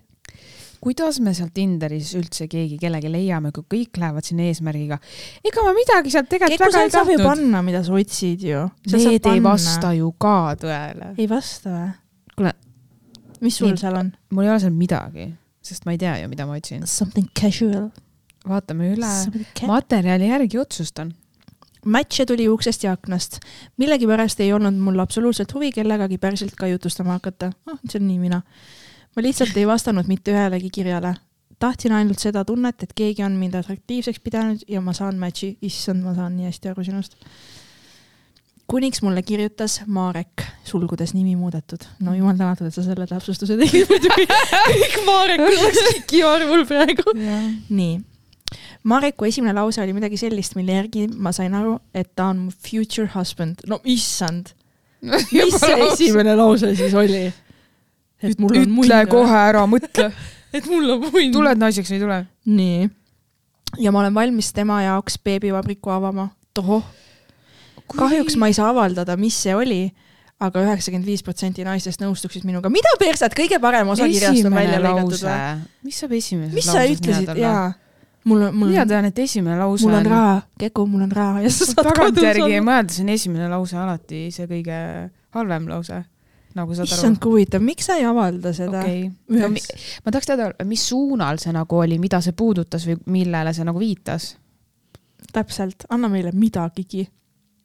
kuidas 0.83 1.19
me 1.23 1.33
seal 1.35 1.51
Tinderis 1.55 2.13
üldse 2.19 2.47
keegi 2.51 2.79
kellegi 2.79 3.11
leiame, 3.11 3.51
kui 3.55 3.67
kõik 3.75 3.99
lähevad 3.99 4.27
sinna 4.27 4.47
eesmärgiga. 4.47 4.99
ega 5.43 5.67
ma 5.67 5.75
midagi 5.75 6.15
sealt 6.15 6.31
tegelikult 6.31 6.71
väga 6.71 6.85
ei 6.87 6.95
tahtnud. 6.95 7.25
panna, 7.27 7.63
mida 7.65 7.83
sa 7.83 7.99
otsid 7.99 8.47
ju. 8.47 8.63
Need 8.91 9.27
ei 9.33 9.43
vasta 9.43 9.93
ju 9.97 10.13
ka 10.17 10.55
tõele. 10.63 11.13
ei 11.17 11.27
vasta 11.27 11.75
või? 11.75 11.91
kuule, 12.37 12.55
mis 13.43 13.59
sul 13.59 13.73
Nii- 13.73 13.83
seal 13.83 13.99
on? 13.99 14.15
mul 14.31 14.47
ei 14.47 14.55
ole 14.55 14.63
seal 14.63 14.73
midagi, 14.79 15.27
sest 15.61 15.85
ma 15.85 15.97
ei 15.97 16.01
tea 16.01 16.15
ju, 16.23 16.31
mida 16.31 16.47
ma 16.47 16.55
otsin. 16.55 16.87
Something 16.87 17.27
casual. 17.35 17.91
Vaatame 18.49 18.93
üle, 18.95 19.11
materjali 19.67 20.29
järgi 20.29 20.59
otsustan. 20.59 21.13
Matche 21.85 22.25
tuli 22.25 22.47
uksest 22.49 22.83
ja 22.83 22.93
aknast. 22.95 23.39
millegipärast 23.77 24.39
ei 24.39 24.53
olnud 24.53 24.77
mul 24.79 24.99
absoluutselt 24.99 25.53
huvi 25.53 25.71
kellegagi 25.71 26.17
päriselt 26.17 26.55
ka 26.55 26.67
jutustama 26.67 27.17
hakata 27.17 27.51
oh,. 27.67 27.79
see 27.89 27.99
on 27.99 28.07
nii 28.07 28.19
mina. 28.19 28.41
ma 29.15 29.23
lihtsalt 29.23 29.57
ei 29.57 29.67
vastanud 29.67 30.07
mitte 30.07 30.31
ühelegi 30.31 30.69
kirjale. 30.73 31.15
tahtsin 31.59 31.91
ainult 31.91 32.19
seda 32.19 32.45
tunnet, 32.45 32.83
et 32.83 32.93
keegi 32.95 33.23
on 33.23 33.35
mind 33.39 33.59
atraktiivseks 33.59 34.19
pidanud 34.19 34.63
ja 34.67 34.81
ma 34.81 34.93
saan 34.93 35.19
match'i. 35.19 35.57
issand, 35.61 36.03
ma 36.03 36.15
saan 36.15 36.37
nii 36.37 36.47
hästi 36.47 36.71
aru 36.71 36.83
sinust. 36.83 37.17
kuniks 38.67 39.01
mulle 39.01 39.21
kirjutas 39.21 39.81
Marek, 39.87 40.47
sulgudes 40.63 41.13
nimi 41.13 41.35
muudetud. 41.35 41.83
no 41.99 42.15
jumal 42.15 42.37
tänatud, 42.37 42.67
et 42.67 42.73
sa 42.73 42.83
selle 42.83 43.07
täpsustuse 43.07 43.59
tegid, 43.59 43.91
muidugi 43.91 44.27
kõik 44.71 44.97
Marekud 45.05 45.59
oleks 45.59 45.83
kiki 45.99 46.23
arvul 46.23 46.65
praegu. 46.65 47.11
nii. 47.69 47.99
Mareku 48.83 49.25
esimene 49.25 49.53
lause 49.55 49.81
oli 49.83 49.93
midagi 49.95 50.19
sellist, 50.19 50.57
mille 50.59 50.75
järgi 50.75 51.07
ma 51.15 51.31
sain 51.35 51.53
aru, 51.55 51.77
et 51.95 52.09
ta 52.15 52.31
on 52.33 52.47
mu 52.47 52.51
future 52.51 53.09
husband. 53.15 53.63
no 53.67 53.79
issand, 53.83 54.53
mis 55.03 55.59
see 55.59 55.79
esimene 55.87 56.35
lause 56.39 56.73
siis 56.75 56.93
oli? 56.93 57.25
ütle 58.23 58.99
kohe 59.11 59.39
ära, 59.49 59.65
mõtle. 59.67 60.09
et 60.55 60.67
mul 60.69 60.95
on 60.95 61.07
munn. 61.07 61.31
tuled 61.33 61.59
naiseks 61.59 61.91
või 61.91 61.99
ei 61.99 62.03
tule? 62.03 62.19
nii. 62.59 62.89
ja 63.83 63.91
ma 63.91 64.03
olen 64.03 64.15
valmis 64.15 64.53
tema 64.55 64.81
jaoks 64.83 65.19
beebivabriku 65.23 65.95
avama. 65.95 66.29
tohoh. 66.53 66.83
kahjuks 67.95 68.37
ma 68.39 68.51
ei 68.51 68.57
saa 68.57 68.71
avaldada, 68.71 69.17
mis 69.19 69.37
see 69.45 69.55
oli, 69.55 69.83
aga 70.43 70.63
üheksakümmend 70.65 71.07
viis 71.07 71.23
protsenti 71.23 71.63
naistest 71.67 72.03
nõustuksid 72.03 72.47
minuga. 72.47 72.71
mida 72.73 72.91
persad, 72.99 73.35
kõige 73.37 73.59
parem 73.63 73.93
osa 73.93 74.07
kirjast 74.09 74.49
on 74.49 74.59
välja 74.59 74.81
lõigatud 74.83 75.23
või? 75.23 75.39
mis 75.87 76.03
saab 76.03 76.19
esimeses 76.19 76.57
mis 76.57 76.67
sa 76.67 76.83
mul 78.23 78.41
on, 78.47 78.55
mul 78.55 78.71
mina 78.71 78.85
tean, 78.87 79.07
et 79.09 79.19
esimene 79.19 79.57
lause 79.59 79.87
mul 79.87 79.97
on 79.99 80.09
raha, 80.09 80.39
Keku, 80.59 80.85
mul 80.89 81.05
on 81.07 81.13
raha 81.13 81.43
ja 81.43 81.51
sa 81.53 81.67
saad 81.69 81.89
tagantjärgi 81.89 82.61
mõeldes 82.63 83.01
on 83.03 83.13
esimene 83.13 83.49
lause 83.51 83.77
alati 83.79 84.25
see 84.33 84.49
kõige 84.49 84.77
halvem 85.35 85.67
lause, 85.71 85.99
nagu 86.57 86.77
saad 86.77 86.87
aru. 86.87 86.99
issand, 86.99 87.19
kui 87.23 87.37
huvitav, 87.37 87.65
miks 87.65 87.89
sa 87.89 87.97
ei 87.99 88.07
avalda 88.07 88.53
seda 88.55 88.83
okay.? 88.83 89.09
No, 89.33 89.49
ma 89.49 90.13
tahaks 90.13 90.29
teada, 90.29 90.51
mis 90.69 90.85
suunal 90.91 91.41
see 91.43 91.55
nagu 91.55 91.81
oli, 91.83 91.99
mida 92.01 92.21
see 92.23 92.35
puudutas 92.37 92.87
või 92.89 92.99
millele 93.17 93.55
see 93.55 93.67
nagu 93.67 93.81
viitas? 93.81 94.33
täpselt, 95.33 95.87
anna 95.89 96.09
meile 96.11 96.29
midagigi, 96.35 97.07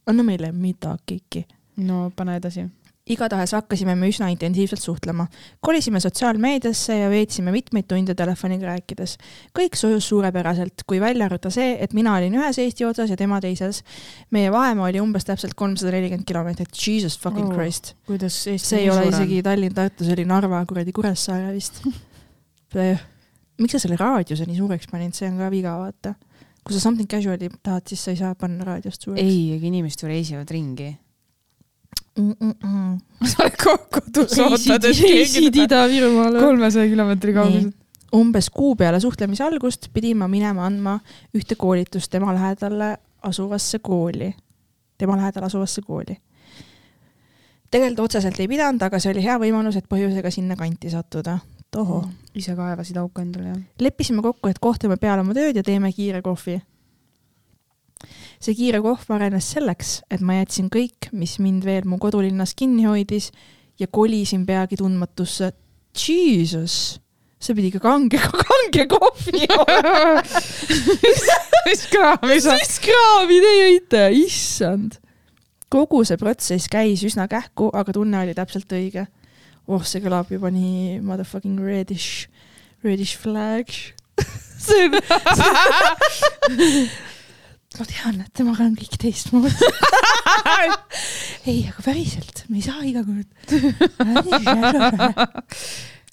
anna 0.08 0.24
meile 0.24 0.52
midagigi. 0.56 1.44
no 1.84 2.08
pane 2.16 2.38
edasi 2.38 2.64
igatahes 3.12 3.54
hakkasime 3.56 3.94
me 3.98 4.08
üsna 4.10 4.28
intensiivselt 4.32 4.82
suhtlema. 4.82 5.26
kolisime 5.60 6.00
sotsiaalmeediasse 6.00 6.98
ja 6.98 7.10
veetsime 7.10 7.52
mitmeid 7.52 7.88
tunde 7.88 8.14
telefoniga 8.14 8.66
rääkides. 8.72 9.16
kõik 9.58 9.76
sujus 9.76 10.08
suurepäraselt, 10.08 10.84
kui 10.86 11.00
välja 11.00 11.26
arvata 11.26 11.50
see, 11.50 11.76
et 11.80 11.92
mina 11.92 12.16
olin 12.16 12.34
ühes 12.38 12.58
Eesti 12.58 12.84
otsas 12.84 13.10
ja 13.10 13.16
tema 13.16 13.40
teises. 13.40 13.82
meie 14.30 14.52
vahemaa 14.52 14.88
oli 14.88 15.00
umbes 15.00 15.24
täpselt 15.24 15.54
kolmsada 15.54 15.92
nelikümmend 15.92 16.26
kilomeetrit, 16.28 16.72
jesus 16.86 17.18
fucking 17.18 17.48
oh, 17.48 17.54
christ. 17.54 17.94
kuidas 18.06 18.46
Eesti 18.46 18.74
see 18.74 18.84
ei 18.84 18.90
ole 18.90 19.08
isegi 19.08 19.42
Tallinn-Tartu, 19.42 20.04
see 20.04 20.16
oli 20.18 20.24
Narva 20.28 20.64
kuradi 20.66 20.92
Kuressaare 20.92 21.52
vist 21.54 21.82
miks 23.58 23.74
sa 23.74 23.82
selle 23.82 23.98
raadiose 23.98 24.46
nii 24.46 24.58
suureks 24.58 24.88
panid, 24.90 25.16
see 25.16 25.28
on 25.30 25.38
ka 25.40 25.50
viga, 25.50 25.74
vaata. 25.80 26.14
kui 26.62 26.76
sa 26.76 26.80
something 26.82 27.08
casual'i 27.08 27.48
tahad, 27.64 27.86
siis 27.88 28.02
sa 28.04 28.12
ei 28.12 28.20
saa 28.20 28.34
panna 28.38 28.66
raadiost 28.68 29.06
suureks. 29.06 29.24
ei, 29.24 29.54
aga 29.56 29.70
inimesed 29.72 30.04
ju 30.04 30.10
reisivad 30.10 30.50
ringi 30.52 30.92
mm. 32.18 32.34
-mm. 32.64 32.98
sa 33.30 33.42
oled 33.42 33.56
kodus 33.62 34.38
ootad, 34.38 34.84
et 34.90 34.96
keegi 34.96 35.50
Ida-Virumaale. 35.64 36.40
kolmesaja 36.40 36.90
kilomeetri 36.90 37.34
kauguselt. 37.34 37.74
umbes 38.14 38.50
kuu 38.50 38.76
peale 38.76 39.00
suhtlemise 39.00 39.44
algust 39.44 39.90
pidin 39.92 40.16
ma 40.16 40.28
minema 40.28 40.66
andma 40.66 40.98
ühte 41.36 41.56
koolitust 41.56 42.10
tema 42.10 42.34
lähedale 42.34 42.96
asuvasse 43.22 43.78
kooli, 43.78 44.34
tema 44.98 45.16
lähedal 45.16 45.44
asuvasse 45.44 45.82
kooli. 45.82 46.16
tegelikult 47.70 48.04
otseselt 48.04 48.40
ei 48.40 48.48
pidanud, 48.48 48.82
aga 48.82 48.98
see 48.98 49.12
oli 49.12 49.22
hea 49.24 49.38
võimalus, 49.38 49.76
et 49.76 49.88
põhjusega 49.88 50.30
sinna 50.30 50.56
kanti 50.56 50.90
sattuda. 50.90 51.38
tohoh 51.70 52.08
ise 52.34 52.56
kaevasid 52.56 52.96
auku 52.96 53.20
endale, 53.20 53.48
jah? 53.48 53.62
leppisime 53.80 54.22
kokku, 54.22 54.48
et 54.48 54.58
kohtume 54.58 54.96
peale 54.96 55.20
oma 55.20 55.34
tööd 55.34 55.56
ja 55.56 55.62
teeme 55.62 55.92
kiire 55.92 56.22
kohvi 56.22 56.60
see 58.42 58.54
kiire 58.54 58.80
kohv 58.84 59.10
arenes 59.14 59.46
selleks, 59.54 60.02
et 60.10 60.20
ma 60.22 60.32
jätsin 60.38 60.68
kõik, 60.72 61.10
mis 61.12 61.38
mind 61.42 61.64
veel 61.66 61.84
mu 61.88 61.98
kodulinnas 62.02 62.54
kinni 62.58 62.84
hoidis 62.86 63.32
ja 63.78 63.86
kolisin 63.90 64.46
peagi 64.46 64.76
tundmatusse. 64.78 65.52
Jesus, 65.98 67.00
see 67.42 67.54
pidi 67.56 67.68
ikka 67.72 67.80
kange, 67.82 68.18
kange 68.44 68.84
kohvi 68.90 69.46
olema 69.56 70.22
mis 71.68 71.86
kraavi 71.90 72.40
sa? 72.42 72.52
mis 72.60 72.78
kraavi 72.84 73.38
te 73.42 73.52
jõite, 73.56 74.02
issand. 74.22 74.90
kogu 75.72 76.04
see 76.06 76.18
protsess 76.20 76.70
käis 76.70 77.02
üsna 77.06 77.24
kähku, 77.30 77.70
aga 77.74 77.92
tunne 77.96 78.16
oli 78.22 78.34
täpselt 78.36 78.72
õige. 78.72 79.04
oh, 79.66 79.82
see 79.84 80.00
kõlab 80.04 80.26
juba 80.32 80.48
nii 80.54 81.00
motherfucking 81.04 81.58
reddish, 81.64 82.28
reddish 82.86 83.14
flag 83.18 83.66
see 84.64 84.88
on 84.88 84.92
ma 87.76 87.84
tean, 87.84 88.22
et 88.24 88.32
temaga 88.32 88.64
on 88.64 88.74
kõik 88.78 88.96
teistmoodi 89.00 89.52
ei, 91.50 91.66
aga 91.68 91.82
päriselt, 91.84 92.44
me 92.48 92.56
ei 92.58 92.64
saa 92.64 92.80
iga 92.88 93.04
kord 93.04 93.28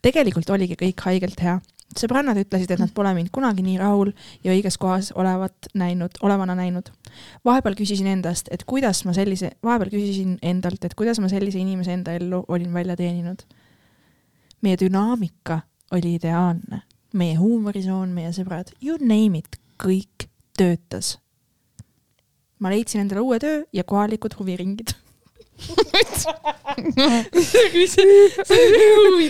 tegelikult 0.06 0.51
oligi 0.53 0.76
kõik 0.80 1.06
haigelt 1.08 1.39
hea. 1.41 1.56
sõbrannad 1.95 2.38
ütlesid, 2.38 2.72
et 2.76 2.82
nad 2.82 2.91
pole 2.93 3.14
mind 3.16 3.32
kunagi 3.34 3.64
nii 3.64 3.78
rahul 3.80 4.12
ja 4.43 4.51
õiges 4.51 4.78
kohas 4.82 5.12
olevat 5.16 5.70
näinud, 5.74 6.20
olevana 6.22 6.58
näinud. 6.60 6.91
vahepeal 7.45 7.76
küsisin 7.80 8.12
endast, 8.12 8.51
et 8.51 8.68
kuidas 8.68 9.06
ma 9.08 9.16
sellise, 9.16 9.56
vahepeal 9.64 9.93
küsisin 9.95 10.38
endalt, 10.43 10.84
et 10.86 10.93
kuidas 10.93 11.20
ma 11.24 11.32
sellise 11.32 11.60
inimese 11.60 11.95
enda 11.95 12.14
ellu 12.20 12.43
olin 12.47 12.74
välja 12.74 12.95
teeninud. 12.95 13.47
meie 14.62 14.78
dünaamika 14.82 15.62
oli 15.91 16.16
ideaalne, 16.20 16.82
meie 17.14 17.36
huumorisoon, 17.39 18.10
meie 18.10 18.32
sõbrad, 18.36 18.76
you 18.84 18.97
name 18.99 19.38
it, 19.38 19.62
kõik 19.80 20.28
töötas 20.58 21.16
ma 22.66 22.74
leidsin 22.74 23.05
endale 23.05 23.22
uue 23.22 23.38
töö 23.41 23.63
ja 23.74 23.86
kohalikud 23.86 24.34
huviringid 24.39 24.97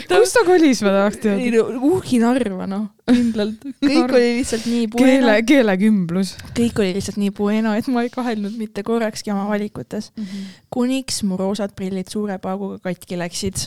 kus 0.09 0.33
ta 0.33 0.41
kolis, 0.45 0.81
ma 0.81 0.89
tahaks 0.95 1.19
teada. 1.21 1.63
uhhi 1.85 2.17
Narva, 2.21 2.65
noh, 2.69 2.85
kindlalt. 3.09 3.61
kõik 3.83 4.09
oli 4.09 4.29
lihtsalt 4.39 4.65
nii 4.71 4.85
bueno. 4.95 5.05
keele, 5.05 5.33
keelekümblus. 5.51 6.29
kõik 6.57 6.75
oli 6.81 6.91
lihtsalt 6.97 7.19
nii 7.21 7.31
bueno, 7.37 7.69
et 7.77 7.85
ma 7.93 7.99
ei 8.05 8.11
kahelnud 8.13 8.53
mitte 8.57 8.81
korrakski 8.87 9.29
oma 9.35 9.45
valikutes 9.51 10.05
mm. 10.15 10.23
-hmm. 10.23 10.43
kuniks 10.73 11.15
mu 11.23 11.33
roosad 11.37 11.71
prillid 11.77 12.07
suure 12.09 12.35
pauguga 12.41 12.77
katki 12.89 13.15
läksid 13.21 13.57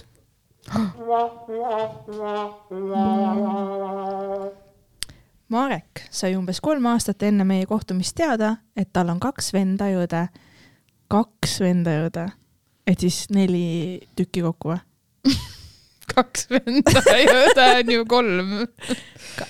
Marek 5.49 6.03
sai 6.11 6.34
umbes 6.36 6.61
kolm 6.61 6.86
aastat 6.90 7.22
enne 7.24 7.44
meie 7.49 7.66
kohtumist 7.66 8.16
teada, 8.18 8.57
et 8.76 8.90
tal 8.92 9.09
on 9.09 9.20
kaks 9.20 9.53
venda 9.57 9.88
ja 9.88 10.03
õde. 10.05 10.26
kaks 11.09 11.61
venda 11.61 11.90
ja 11.90 12.09
õde. 12.09 12.26
et 12.86 13.01
siis 13.01 13.30
neli 13.30 14.01
tükki 14.16 14.42
kokku 14.42 14.74
või 14.74 14.80
kaks 16.09 16.47
venda 16.53 17.03
ja 17.23 17.35
õde 17.47 17.67
on 17.81 17.93
ju 17.93 18.05
kolm. 18.09 18.53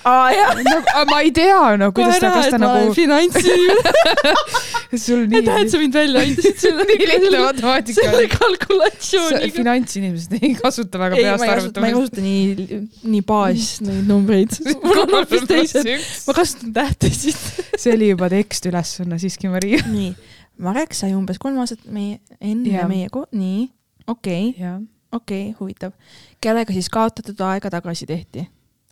aa 0.08 0.30
jah 0.34 0.52
no,. 0.58 0.76
ma 1.10 1.20
ei 1.24 1.30
tea, 1.34 1.60
no 1.80 1.90
kuidas 1.96 2.20
ta, 2.22 2.30
kas 2.34 2.50
ta 2.52 2.60
nagu. 2.60 2.92
finantsinimene 2.96 4.34
sul 5.04 5.24
nii. 5.30 5.44
et 5.54 5.72
sa 5.72 5.80
mind 5.80 5.98
välja 5.98 6.24
aitasid 6.24 6.62
selle. 6.64 6.86
nii 6.90 7.08
lihtne 7.12 7.42
matemaatika. 7.44 8.04
selle 8.04 8.26
kalkulatsiooniga. 8.32 9.52
finantsinimesed 9.56 10.32
ei 10.40 10.52
kasuta 10.58 11.02
väga 11.02 11.20
peast 11.20 11.46
arvutamist. 11.46 11.82
ma 11.84 11.90
ei 11.90 11.96
kasuta 11.96 12.26
nii, 12.26 12.80
nii 13.14 13.24
baas 13.28 13.70
neid 13.86 14.10
numbreid. 14.10 14.58
mul 14.82 15.04
on 15.04 15.16
hoopis 15.18 15.48
teised. 15.50 15.92
ma 16.28 16.36
kasutan 16.40 16.74
tähtesid. 16.82 17.40
see 17.76 17.96
oli 17.96 18.12
juba 18.12 18.30
tekstülesanne 18.32 19.20
siiski, 19.22 19.52
Maria. 19.52 19.80
nii, 19.88 20.12
Marek 20.64 20.94
sai 20.96 21.12
umbes 21.14 21.38
kolm 21.40 21.60
aastat 21.62 21.84
meie, 21.94 22.18
enne 22.40 22.74
ja. 22.74 22.86
meie, 22.90 23.08
nii, 23.32 23.68
okei 24.10 24.54
okay 24.56 24.86
okei 25.12 25.50
okay,, 25.50 25.56
huvitav. 25.60 25.92
Kellega 26.40 26.72
siis 26.72 26.88
kaotatud 26.92 27.40
aega 27.40 27.70
tagasi 27.70 28.06
tehti? 28.06 28.48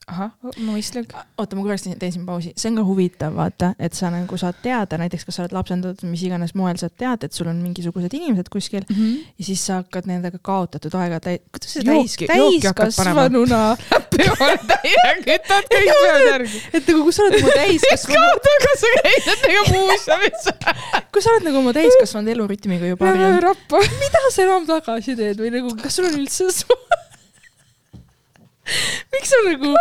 ahah, 0.06 0.30
mõistlik. 0.62 1.10
oota, 1.34 1.56
ma 1.58 1.64
korraks 1.64 1.82
teen, 1.82 2.12
siin 2.14 2.26
pausi, 2.28 2.52
see 2.58 2.70
on 2.70 2.78
ka 2.78 2.84
huvitav, 2.86 3.34
vaata, 3.34 3.72
et 3.82 3.96
sa 3.96 4.06
nagu 4.14 4.38
saad 4.38 4.60
teada, 4.62 4.98
näiteks 5.00 5.26
kas 5.26 5.38
sa 5.38 5.42
oled 5.42 5.54
lapsendatud, 5.56 6.06
mis 6.06 6.22
iganes 6.28 6.54
moel 6.58 6.78
sa 6.78 6.88
tead, 6.88 7.26
et 7.26 7.34
sul 7.34 7.50
on 7.50 7.58
mingisugused 7.58 8.14
inimesed 8.14 8.50
kuskil 8.52 8.84
mm 8.84 8.94
-hmm. 8.94 9.32
ja 9.38 9.46
siis 9.48 9.64
sa 9.66 9.80
hakkad 9.80 10.06
nendega 10.06 10.38
kaotatud 10.38 10.94
aega 10.94 11.18
täi-, 11.24 11.40
kuidas 11.50 11.74
see 11.74 11.82
täis, 11.88 12.14
täiskasvanuna 12.22 13.62
täiega 14.14 15.16
kütad 15.26 15.66
kõik 15.74 15.90
pead 15.90 16.26
järgi. 16.30 16.62
et 16.72 16.86
nagu, 16.86 17.02
kui 17.02 17.12
sa 17.12 17.26
oled 17.26 17.42
oma 17.42 17.56
täiskasvanu. 17.62 18.56
kas 18.66 18.84
sa 18.84 18.92
käid 19.00 19.26
nendega 19.32 19.64
muuseumis? 19.72 20.50
kui 21.12 21.22
sa 21.22 21.34
oled 21.34 21.48
nagu 21.50 21.64
oma 21.64 21.74
täiskasvanud 21.74 22.30
elurütmiga 22.36 22.94
juba 22.94 23.10
harjunud, 23.10 23.66
mida 23.74 24.22
sa 24.30 24.46
enam 24.46 24.70
tagasi 24.70 25.18
teed 25.18 25.42
või 25.42 25.50
nagu, 25.58 25.74
kas 25.82 25.98
sul 25.98 26.06
on 26.12 26.20
üldse 26.22 26.46
miks 29.14 29.30
sa 29.30 29.38
nagu, 29.46 29.72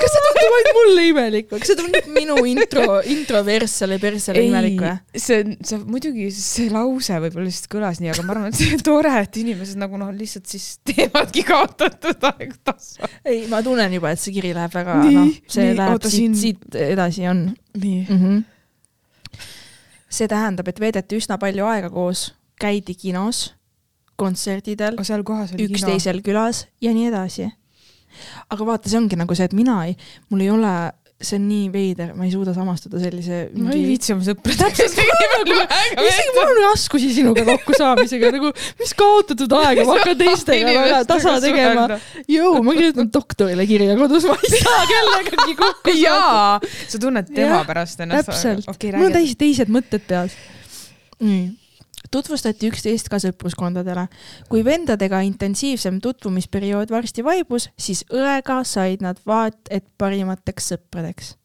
kas 0.00 0.14
see 0.14 0.22
tundub 0.24 0.54
ainult 0.56 0.76
mulle 0.76 1.04
imelik 1.10 1.50
või, 1.50 1.60
kas 1.60 1.70
see 1.72 1.78
tundub 1.78 2.08
minu 2.14 2.36
intro, 2.48 2.86
introverssele 3.14 3.98
persele 4.02 4.44
imelik 4.46 4.78
või? 4.80 4.92
see, 5.20 5.56
see 5.60 5.80
muidugi, 5.82 6.28
see 6.36 6.70
lause 6.72 7.18
võib-olla 7.24 7.46
lihtsalt 7.48 7.70
kõlas 7.74 8.00
nii, 8.02 8.12
aga 8.14 8.26
ma 8.26 8.36
arvan, 8.36 8.48
et 8.52 8.58
see 8.58 8.72
on 8.78 8.84
tore, 8.88 9.14
et 9.20 9.40
inimesed 9.42 9.80
nagu 9.82 10.00
noh, 10.00 10.12
lihtsalt 10.16 10.48
siis 10.48 10.68
teevadki 10.88 11.44
kaotatud 11.48 12.28
aeg 12.32 12.56
tasva. 12.64 13.10
ei, 13.28 13.44
ma 13.52 13.62
tunnen 13.64 13.98
juba, 13.98 14.14
et 14.14 14.24
see 14.24 14.34
kiri 14.38 14.54
läheb 14.56 14.76
väga, 14.80 14.98
noh, 15.04 15.32
see 15.46 15.68
nii, 15.68 15.78
läheb 15.82 15.96
oota, 15.98 16.12
siit 16.16 16.38
siit 16.40 16.82
edasi 16.88 17.28
on. 17.28 17.46
nii 17.76 18.02
mm. 18.08 18.20
-hmm. 18.20 19.48
see 20.08 20.28
tähendab, 20.28 20.68
et 20.72 20.80
veedeti 20.80 21.20
üsna 21.20 21.40
palju 21.42 21.68
aega 21.68 21.92
koos, 21.92 22.30
käidi 22.60 22.96
kinos, 22.96 23.50
kontserdidel, 24.16 24.96
üksteisel 24.96 26.22
külas 26.24 26.66
ja 26.80 26.92
nii 26.94 27.10
edasi 27.12 27.50
aga 28.52 28.68
vaata, 28.72 28.90
see 28.90 29.00
ongi 29.00 29.18
nagu 29.20 29.36
see, 29.38 29.48
et 29.50 29.56
mina 29.56 29.82
ei, 29.88 29.96
mul 30.30 30.44
ei 30.44 30.50
ole 30.52 30.74
see 31.22 31.38
on 31.38 31.44
nii 31.46 31.68
veider, 31.72 32.12
ma 32.18 32.26
ei 32.26 32.32
suuda 32.32 32.52
samastuda 32.54 33.00
sellise 33.02 33.38
ma 33.54 33.72
ei 33.74 33.84
viitsi 33.86 34.14
oma 34.14 34.24
sõpradega 34.26 34.70
täpselt, 34.74 34.98
isegi 36.02 36.34
mul 36.34 36.42
on 36.44 36.60
raskusi 36.64 37.10
sinuga 37.14 37.44
kokkusaamisega, 37.46 38.32
nagu 38.36 38.52
mis 38.80 38.94
kaotatud 38.98 39.56
aega, 39.60 39.86
ma 39.88 39.98
hakkan 40.00 40.18
teistega 40.18 40.74
väga 40.76 41.00
tasa 41.08 41.36
tegema. 41.44 41.86
jõu, 42.30 42.58
ma 42.66 42.76
kirjutan 42.78 43.10
doktorile 43.14 43.66
kirja 43.70 43.96
kodus, 44.00 44.26
ma 44.28 44.38
ei 44.38 44.62
saa 44.62 44.84
kellegagi 44.90 45.56
kokku 45.62 45.96
saada. 45.96 46.02
jaa, 46.02 46.76
sa 46.90 47.02
tunned 47.06 47.32
tema 47.32 47.60
Jah, 47.60 47.66
pärast 47.70 48.02
ennast. 48.04 48.30
täpselt 48.30 48.70
okei, 48.74 48.94
mul 48.96 49.10
on 49.10 49.18
täiesti 49.20 49.38
teised 49.46 49.72
mõtted 49.72 50.06
peas. 50.08 50.34
nii, 51.22 51.50
tutvustati 52.10 52.70
üksteist 52.70 53.08
ka 53.08 53.20
sõpruskondadele. 53.22 54.06
kui 54.48 54.64
vendadega 54.64 55.20
intensiivsem 55.20 56.00
tutvumisperiood 56.00 56.90
varsti 56.90 57.24
vaibus, 57.24 57.70
siis 57.78 58.04
õega 58.10 58.62
said 58.64 59.02
nad 59.02 59.20
vaat 59.26 59.58
et 59.70 59.84
parimateks 59.98 60.72
sõpradeks. 60.72 61.36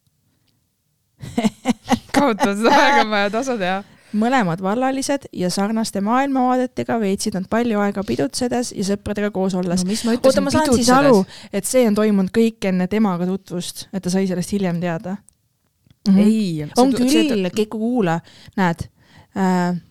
kaotad 2.18 2.58
seda 2.58 2.74
aega 2.74 3.04
on 3.04 3.10
vaja 3.10 3.30
tasa 3.30 3.56
teha. 3.58 3.78
mõlemad 4.18 4.62
vallalised 4.64 5.26
ja 5.36 5.50
sarnaste 5.52 6.00
maailmavaadetega 6.00 6.96
veetsid 7.00 7.34
nad 7.36 7.48
palju 7.50 7.80
aega 7.82 8.04
pidutsedes 8.06 8.70
ja 8.76 8.84
sõpradega 8.92 9.30
koos 9.34 9.56
olles. 9.58 9.84
ma 9.84 10.14
oota, 10.14 10.40
ma 10.40 10.52
saan 10.54 10.70
siis 10.74 10.92
aru, 10.94 11.24
et 11.52 11.68
see 11.68 11.84
on 11.88 11.98
toimunud 11.98 12.32
kõik 12.34 12.70
enne 12.70 12.86
temaga 12.88 13.26
tutvust, 13.28 13.88
et 13.92 14.02
ta 14.02 14.12
sai 14.12 14.26
sellest 14.30 14.54
hiljem 14.54 14.80
teada 14.80 15.16
mm. 15.16 16.14
-hmm. 16.14 16.18
ei. 16.24 16.68
on 16.76 16.94
küll, 16.94 17.50
Keku 17.54 17.78
kuula, 17.78 18.20
näed 18.56 18.88
äh,. 19.36 19.87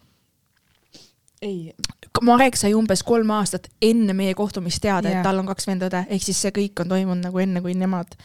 ei, 1.41 1.73
Marek 2.21 2.55
sai 2.57 2.73
umbes 2.73 3.03
kolm 3.05 3.29
aastat 3.35 3.67
enne 3.81 4.13
meie 4.17 4.33
kohtumist 4.33 4.81
teada 4.81 5.09
Jah. 5.09 5.19
et 5.19 5.23
tal 5.27 5.37
on 5.39 5.45
kaks 5.45 5.67
venda-õde, 5.69 6.05
ehk 6.09 6.23
siis 6.23 6.39
see 6.41 6.51
kõik 6.55 6.81
on 6.81 6.89
toimunud 6.89 7.23
nagu 7.27 7.39
enne, 7.39 7.61
kui 7.61 7.73
nemad. 7.77 8.15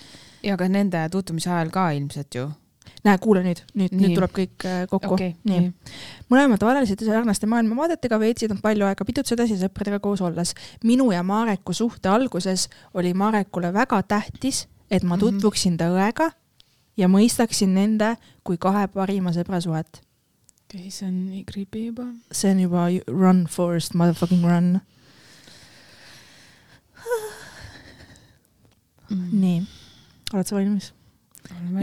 ja 0.42 0.56
ka 0.56 0.68
nende 0.68 1.02
tutvumise 1.12 1.50
ajal 1.50 1.70
ka 1.70 1.90
ilmselt 1.92 2.34
ju. 2.34 2.46
näe, 3.04 3.18
kuule 3.18 3.42
nüüd, 3.42 3.60
nüüd, 3.74 3.92
nüüd 3.98 4.14
tuleb 4.14 4.32
kõik 4.32 4.64
äh, 4.64 4.84
kokku 4.90 5.14
okei, 5.14 5.34
nii 5.44 5.60
nii., 5.60 5.72
mõlemad 6.32 6.62
vallalised 6.64 7.00
ja 7.02 7.12
sarnaste 7.12 7.46
maailmavaadetega 7.50 8.18
veetsid 8.18 8.50
nad 8.54 8.60
palju 8.62 8.86
aega 8.86 9.04
pidutsedes 9.04 9.50
ja 9.50 9.56
sõpradega 9.64 9.98
koos 10.00 10.20
olles. 10.20 10.54
minu 10.84 11.10
ja 11.12 11.22
Mareku 11.22 11.72
suhte 11.72 12.08
alguses 12.08 12.68
oli 12.94 13.12
Marekule 13.14 13.72
väga 13.72 14.02
tähtis, 14.02 14.66
et 14.90 15.02
ma 15.02 15.16
Mhm. 15.16 15.20
tutvuksin 15.20 15.76
ta 15.76 15.90
õega 15.90 16.30
ja 16.96 17.08
mõistaksin 17.08 17.74
nende 17.74 18.16
kui 18.44 18.56
kahe 18.56 18.86
parima 18.88 19.30
sõbra 19.32 19.60
suhet. 19.60 20.00
okei, 20.72 20.90
see 20.90 21.08
on 21.08 21.16
nii 21.28 21.44
creepy 21.44 21.86
juba. 21.86 22.06
see 22.32 22.50
on 22.50 22.60
juba 22.60 22.86
run 23.08 23.46
Forest 23.46 23.94
motherfucking 23.94 24.44
run. 24.44 24.80
nii, 29.12 29.62
oled 30.32 30.48
sa 30.48 30.56
valmis? 30.56 30.92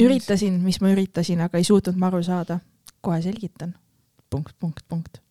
üritasin, 0.02 0.58
mis 0.64 0.80
ma 0.82 0.90
üritasin, 0.90 1.42
aga 1.46 1.60
ei 1.60 1.68
suutnud 1.68 1.98
ma 2.02 2.10
aru 2.10 2.24
saada. 2.26 2.60
kohe 3.02 3.22
selgitan. 3.22 3.76
punkt, 4.30 4.56
punkt, 4.60 4.82
punkt. 4.90 5.22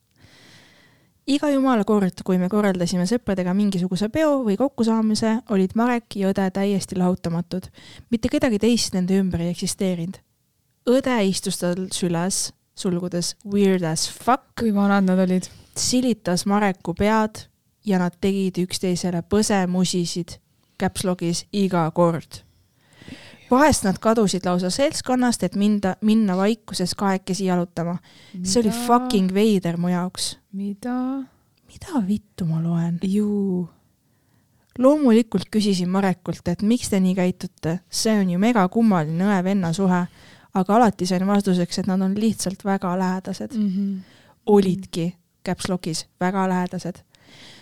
iga 1.26 1.50
jumala 1.50 1.84
kord, 1.84 2.22
kui 2.24 2.38
me 2.38 2.48
korraldasime 2.48 3.08
sõpradega 3.10 3.54
mingisuguse 3.54 4.08
peo 4.08 4.44
või 4.44 4.56
kokkusaamise, 4.56 5.40
olid 5.50 5.74
Marek 5.74 6.16
ja 6.16 6.30
õde 6.30 6.46
täiesti 6.50 6.96
lahutamatud. 6.96 7.66
mitte 8.10 8.28
kedagi 8.28 8.58
teist 8.58 8.94
nende 8.94 9.18
ümber 9.18 9.42
ei 9.42 9.50
eksisteerinud. 9.50 10.22
õde 10.86 11.18
istus 11.26 11.58
tal 11.58 11.88
süles, 11.90 12.52
sulgudes 12.78 13.34
weird 13.44 13.82
as 13.86 14.08
fuck, 14.10 14.52
kui 14.58 14.74
vanad 14.74 15.08
nad 15.08 15.18
olid? 15.26 15.48
silitas 15.78 16.46
Mareku 16.46 16.94
pead 16.94 17.44
ja 17.86 17.98
nad 17.98 18.16
tegid 18.20 18.58
üksteisele 18.64 19.22
põsemusisid 19.22 20.38
käpslogis 20.78 21.44
iga 21.52 21.90
kord. 21.94 22.42
vahest 23.50 23.86
nad 23.86 23.96
kadusid 23.98 24.44
lausa 24.44 24.70
seltskonnast, 24.70 25.42
et 25.42 25.54
minda, 25.56 25.96
minna 26.00 26.36
vaikuses 26.36 26.94
kahekesi 26.94 27.46
jalutama. 27.48 27.98
see 28.42 28.60
oli 28.60 28.70
fucking 28.86 29.34
veider 29.34 29.76
mu 29.76 29.88
jaoks. 29.88 30.38
mida? 30.52 31.24
mida 31.68 32.06
vittu 32.06 32.44
ma 32.44 32.62
loen? 32.62 32.98
ju. 33.02 33.68
loomulikult 34.78 35.48
küsisin 35.50 35.88
Marekult, 35.88 36.48
et 36.48 36.62
miks 36.62 36.90
te 36.90 37.00
nii 37.00 37.14
käitute, 37.14 37.78
see 37.90 38.18
on 38.20 38.30
ju 38.30 38.38
megakummaline 38.38 39.24
õe-venna 39.24 39.72
suhe, 39.72 40.06
aga 40.58 40.76
alati 40.76 41.06
sain 41.06 41.26
vastuseks, 41.26 41.80
et 41.80 41.88
nad 41.90 42.02
on 42.02 42.14
lihtsalt 42.18 42.64
väga 42.64 42.94
lähedased. 42.98 43.54
Mhm. 43.56 43.98
olidki 44.46 45.14
käpslokis 45.44 46.06
väga 46.20 46.48
lähedased. 46.48 47.04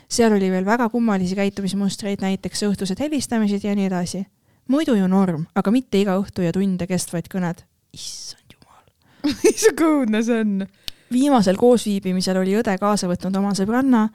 seal 0.08 0.32
oli 0.32 0.50
veel 0.50 0.64
väga 0.64 0.88
kummalisi 0.88 1.34
käitumismustreid, 1.34 2.20
näiteks 2.22 2.62
õhtused 2.62 3.00
helistamised 3.00 3.64
ja 3.64 3.74
nii 3.74 3.86
edasi. 3.86 4.26
muidu 4.68 4.94
ju 4.94 5.06
norm, 5.06 5.46
aga 5.54 5.70
mitte 5.70 6.00
iga 6.00 6.16
õhtu 6.18 6.42
ja 6.42 6.52
tunde 6.52 6.86
kestvaid 6.86 7.28
kõned. 7.34 7.62
issand 7.92 8.54
jumal. 8.54 8.84
mis 9.44 9.68
õudne 9.72 10.22
see 10.22 10.40
on? 10.40 10.66
Viimasel 11.12 11.56
koosviibimisel 11.60 12.40
oli 12.40 12.56
õde 12.58 12.74
kaasa 12.80 13.08
võtnud 13.10 13.36
oma 13.38 13.52
sõbranna 13.56 14.06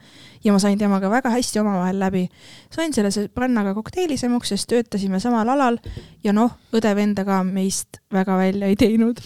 ja 0.44 0.52
ma 0.52 0.60
sain 0.62 0.78
temaga 0.78 1.10
väga 1.10 1.32
hästi 1.32 1.62
omavahel 1.62 1.98
läbi. 2.00 2.26
sain 2.70 2.92
selle 2.92 3.10
sõbrannaga 3.14 3.74
kokteilisemuks, 3.74 4.52
sest 4.52 4.68
töötasime 4.70 5.20
samal 5.20 5.48
alal 5.48 5.78
ja 6.24 6.32
noh, 6.36 6.56
õde-venda 6.72 7.24
ka 7.24 7.42
meist 7.46 8.02
väga 8.12 8.36
välja 8.38 8.66
ei 8.66 8.76
teinud. 8.76 9.20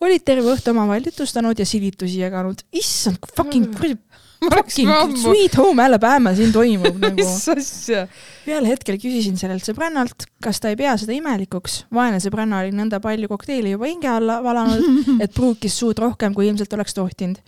olid 0.00 0.24
terve 0.24 0.54
õhtu 0.54 0.70
omavahel 0.70 1.10
jutustanud 1.10 1.58
ja 1.58 1.66
silitusi 1.66 2.20
jaganud. 2.22 2.62
issand, 2.72 3.18
fucking, 3.34 3.72
fucking 3.72 3.98
ammu. 3.98 4.07
sweet 5.22 5.56
home 5.58 5.82
Alabama 5.82 6.32
siin 6.36 6.52
toimub 6.54 6.98
nagu. 7.02 7.16
mis 7.18 7.48
asja? 7.52 8.06
ühel 8.48 8.68
hetkel 8.70 8.98
küsisin 9.00 9.38
sellelt 9.40 9.66
sõbrannalt, 9.66 10.28
kas 10.44 10.62
ta 10.62 10.72
ei 10.72 10.78
pea 10.78 10.94
seda 11.00 11.16
imelikuks. 11.16 11.82
vaene 11.94 12.20
sõbranna 12.22 12.62
oli 12.62 12.72
nõnda 12.76 13.00
palju 13.04 13.30
kokteili 13.30 13.74
juba 13.74 13.90
hinge 13.90 14.10
alla 14.12 14.38
valanud, 14.44 15.02
et 15.24 15.34
pruukis 15.34 15.76
suud 15.78 15.98
rohkem, 16.02 16.36
kui 16.36 16.48
ilmselt 16.48 16.72
oleks 16.78 16.96
tohtinud. 16.96 17.40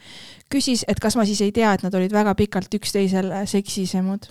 küsis, 0.51 0.84
et 0.88 1.01
kas 1.01 1.16
ma 1.16 1.26
siis 1.28 1.41
ei 1.47 1.53
tea, 1.55 1.72
et 1.74 1.86
nad 1.86 1.95
olid 1.95 2.12
väga 2.12 2.34
pikalt 2.38 2.74
üksteisele 2.80 3.45
seksisemud. 3.51 4.30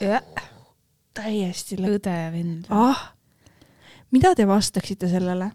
jah, 0.00 0.22
täiesti 1.14 1.78
lõpp. 1.78 1.98
õde 1.98 2.14
ja 2.14 2.30
vend. 2.32 2.70
ah, 2.70 3.10
mida 4.14 4.34
te 4.38 4.46
vastaksite 4.46 5.10
sellele? 5.10 5.50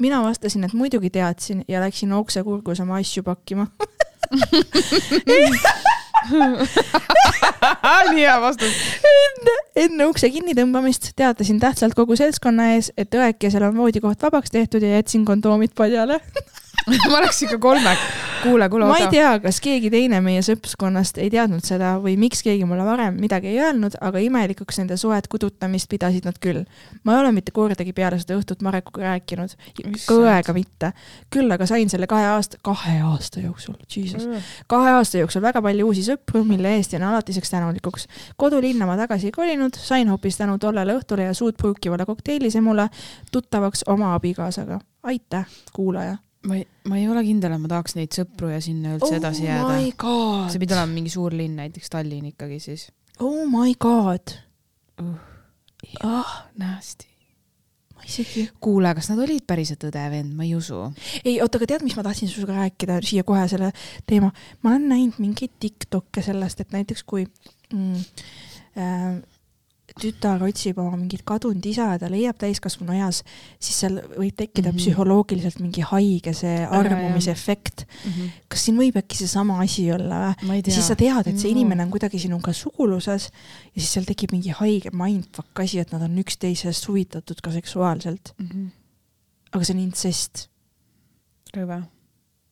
mina 0.00 0.22
vastasin, 0.24 0.64
et 0.64 0.72
muidugi 0.72 1.10
teadsin 1.10 1.64
ja 1.68 1.80
läksin 1.80 2.12
oksekurgus 2.12 2.80
oma 2.80 2.96
asju 2.98 3.22
pakkima. 3.22 3.66
nii 8.12 8.22
hea 8.22 8.40
vastus. 8.40 8.72
enne, 9.10 9.54
enne 9.84 10.06
ukse 10.10 10.30
kinnitõmbamist 10.32 11.12
teatasin 11.16 11.60
tähtsalt 11.60 11.94
kogu 11.98 12.16
seltskonna 12.18 12.72
ees, 12.74 12.92
et 12.96 13.14
õekesel 13.14 13.68
on 13.68 13.76
voodikoht 13.76 14.22
vabaks 14.22 14.50
tehtud 14.54 14.82
ja 14.82 14.96
jätsin 14.96 15.24
kondoomid 15.28 15.72
padjale. 15.78 16.20
ma 17.08 17.18
oleks 17.18 17.42
ikka 17.42 17.58
kolme. 17.58 17.96
kuule, 18.42 18.68
kuule, 18.68 18.86
ma 18.90 18.96
ei 18.98 19.06
tea, 19.06 19.30
kas 19.38 19.60
keegi 19.62 19.86
teine 19.92 20.18
meie 20.24 20.40
sõpruskonnast 20.42 21.20
ei 21.22 21.28
teadnud 21.30 21.62
seda 21.62 21.92
või 22.02 22.16
miks 22.18 22.40
keegi 22.42 22.64
mulle 22.66 22.82
varem 22.82 23.20
midagi 23.22 23.52
ei 23.52 23.60
öelnud, 23.62 23.94
aga 24.02 24.18
imelikuks 24.18 24.80
nende 24.80 24.96
suhet 24.98 25.28
kudutamist 25.30 25.86
pidasid 25.92 26.26
nad 26.26 26.40
küll. 26.42 26.64
ma 27.04 27.14
ei 27.14 27.20
ole 27.22 27.30
mitte 27.36 27.54
kordagi 27.54 27.94
peale 27.94 28.18
seda 28.18 28.34
õhtut 28.40 28.64
Marekuga 28.66 29.12
rääkinud, 29.12 29.54
ka 30.08 30.16
õega 30.16 30.56
mitte. 30.56 30.90
küll 31.30 31.54
aga 31.54 31.68
sain 31.70 31.92
selle 31.92 32.08
kahe 32.10 32.26
aasta, 32.32 32.58
kahe 32.66 32.96
aasta 33.12 33.44
jooksul, 33.44 33.78
jesus, 33.86 34.26
kahe 34.66 34.96
aasta 34.96 35.22
jooksul 35.22 35.44
väga 35.44 35.62
palju 35.62 35.86
uusi 35.92 36.02
sõpru, 36.08 36.42
mille 36.48 36.74
eest 36.80 36.96
jään 36.96 37.06
alatiseks 37.12 37.54
tänulikuks. 37.54 38.08
kodulinna 38.36 38.90
ma 38.90 38.98
tagasi 38.98 39.30
ei 39.30 39.38
kolinud, 39.38 39.78
sain 39.78 40.10
hoopis 40.10 40.42
tänu 40.42 40.58
tollele 40.58 40.98
õhtule 40.98 41.30
ja 41.30 41.34
suud 41.34 41.54
pruukivale 41.54 42.06
kokteiilisemule 42.10 42.90
tuttavaks 43.32 43.86
oma 43.86 44.14
abikaasaga. 44.18 44.80
aitäh, 45.02 45.46
kuulaja. 45.72 46.18
Ma 46.48 46.58
ei, 46.58 46.66
ma 46.90 46.98
ei 46.98 47.06
ole 47.10 47.22
kindel, 47.26 47.54
et 47.54 47.62
ma 47.62 47.70
tahaks 47.70 47.96
neid 47.98 48.14
sõpru 48.16 48.50
ja 48.52 48.58
sinna 48.64 48.96
üldse 48.96 49.14
edasi 49.20 49.46
jääda. 49.46 49.68
Oh 49.68 49.76
my 49.78 49.94
god 49.98 50.50
see, 50.52 50.62
pidi 50.62 50.76
olema 50.76 50.92
mingi 50.94 51.12
suur 51.12 51.34
linn, 51.36 51.58
näiteks 51.60 51.92
Tallinn 51.92 52.32
ikkagi 52.32 52.58
siis 52.62 52.88
oh 53.22 53.46
my 53.50 53.74
god 53.80 54.36
uh,. 55.00 55.16
ah,. 56.02 56.34
Nasty. 56.58 57.06
ma 57.96 58.06
isegi, 58.06 58.48
kuule, 58.60 58.94
kas 58.98 59.10
nad 59.12 59.22
olid 59.22 59.44
päriselt 59.46 59.84
õde 59.86 60.02
ja 60.02 60.10
vend, 60.12 60.34
ma 60.36 60.46
ei 60.46 60.54
usu. 60.58 60.80
ei 61.24 61.38
oota, 61.44 61.60
aga 61.60 61.70
tead, 61.74 61.86
mis 61.86 61.96
ma 61.98 62.06
tahtsin 62.06 62.30
sinuga 62.30 62.58
rääkida 62.64 62.98
siia 63.06 63.26
kohe 63.26 63.44
selle 63.50 63.70
teema, 64.08 64.32
ma 64.62 64.74
olen 64.74 64.88
näinud 64.90 65.20
mingeid 65.22 65.54
Tiktok'e 65.62 66.24
sellest, 66.26 66.64
et 66.64 66.74
näiteks 66.74 67.06
kui 67.06 67.26
mm, 67.70 68.02
äh, 68.82 69.22
tütar 70.00 70.42
otsib 70.42 70.78
oma 70.78 70.96
mingit 70.96 71.22
kadunud 71.24 71.64
isa 71.66 71.90
ja 71.92 71.98
ta 71.98 72.08
leiab 72.10 72.36
täiskasvanu 72.38 72.92
eas, 72.96 73.22
siis 73.60 73.80
seal 73.80 74.00
võib 74.16 74.34
tekkida 74.36 74.70
mm 74.70 74.72
Mhm. 74.72 74.78
-hmm. 74.78 74.82
psühholoogiliselt 74.82 75.58
mingi 75.60 75.80
haige 75.80 76.32
see 76.34 76.66
armumise 76.66 77.30
efekt. 77.30 77.84
kas 78.48 78.64
siin 78.64 78.76
võib 78.78 78.96
äkki 78.96 79.16
seesama 79.16 79.58
asi 79.60 79.90
olla 79.92 80.34
või? 80.42 80.62
ja 80.66 80.72
siis 80.72 80.86
sa 80.88 80.94
tead, 80.96 81.26
et 81.26 81.38
see 81.38 81.52
No. 81.52 81.58
inimene 81.60 81.82
on 81.82 81.90
kuidagi 81.90 82.18
sinuga 82.18 82.52
suguluses 82.52 83.30
ja 83.74 83.80
siis 83.80 83.92
seal 83.92 84.04
tekib 84.04 84.32
mingi 84.32 84.50
haige 84.50 84.90
mindfuck 84.92 85.60
asi, 85.60 85.78
et 85.78 85.92
nad 85.92 86.02
on 86.02 86.18
üksteisest 86.18 86.88
huvitatud 86.88 87.40
ka 87.42 87.50
seksuaalselt. 87.50 88.34
Mhm. 88.38 88.66
aga 89.52 89.64
see 89.64 89.74
on 89.74 89.80
intsest, 89.82 90.48
rõve. 91.56 91.82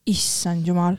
issand 0.07 0.67
jumal. 0.67 0.97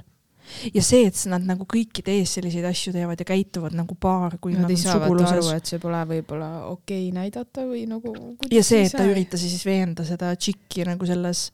Ja 0.74 0.82
see, 0.84 1.06
et 1.08 1.18
nad 1.32 1.44
nagu 1.48 1.66
kõikide 1.66 2.14
ees 2.20 2.34
selliseid 2.38 2.66
asju 2.66 2.94
teevad 2.94 3.20
ja 3.20 3.26
käituvad 3.26 3.74
nagu 3.78 3.96
paar, 3.96 4.38
kui 4.42 4.54
Nad 4.54 4.62
nad 4.68 4.72
on 4.72 4.78
suguluses. 4.78 5.52
et 5.54 5.66
see 5.66 5.80
pole 5.80 6.02
võib-olla 6.06 6.50
okei 6.72 7.08
okay 7.10 7.16
näidata 7.16 7.66
või 7.68 7.86
nagu 7.88 8.14
ja 8.52 8.64
see, 8.64 8.84
et 8.86 8.92
ta 8.92 9.04
üritas 9.08 9.40
siis 9.42 9.64
veenda 9.66 10.04
seda 10.08 10.36
tšikki 10.36 10.86
nagu 10.86 11.06
selles, 11.06 11.52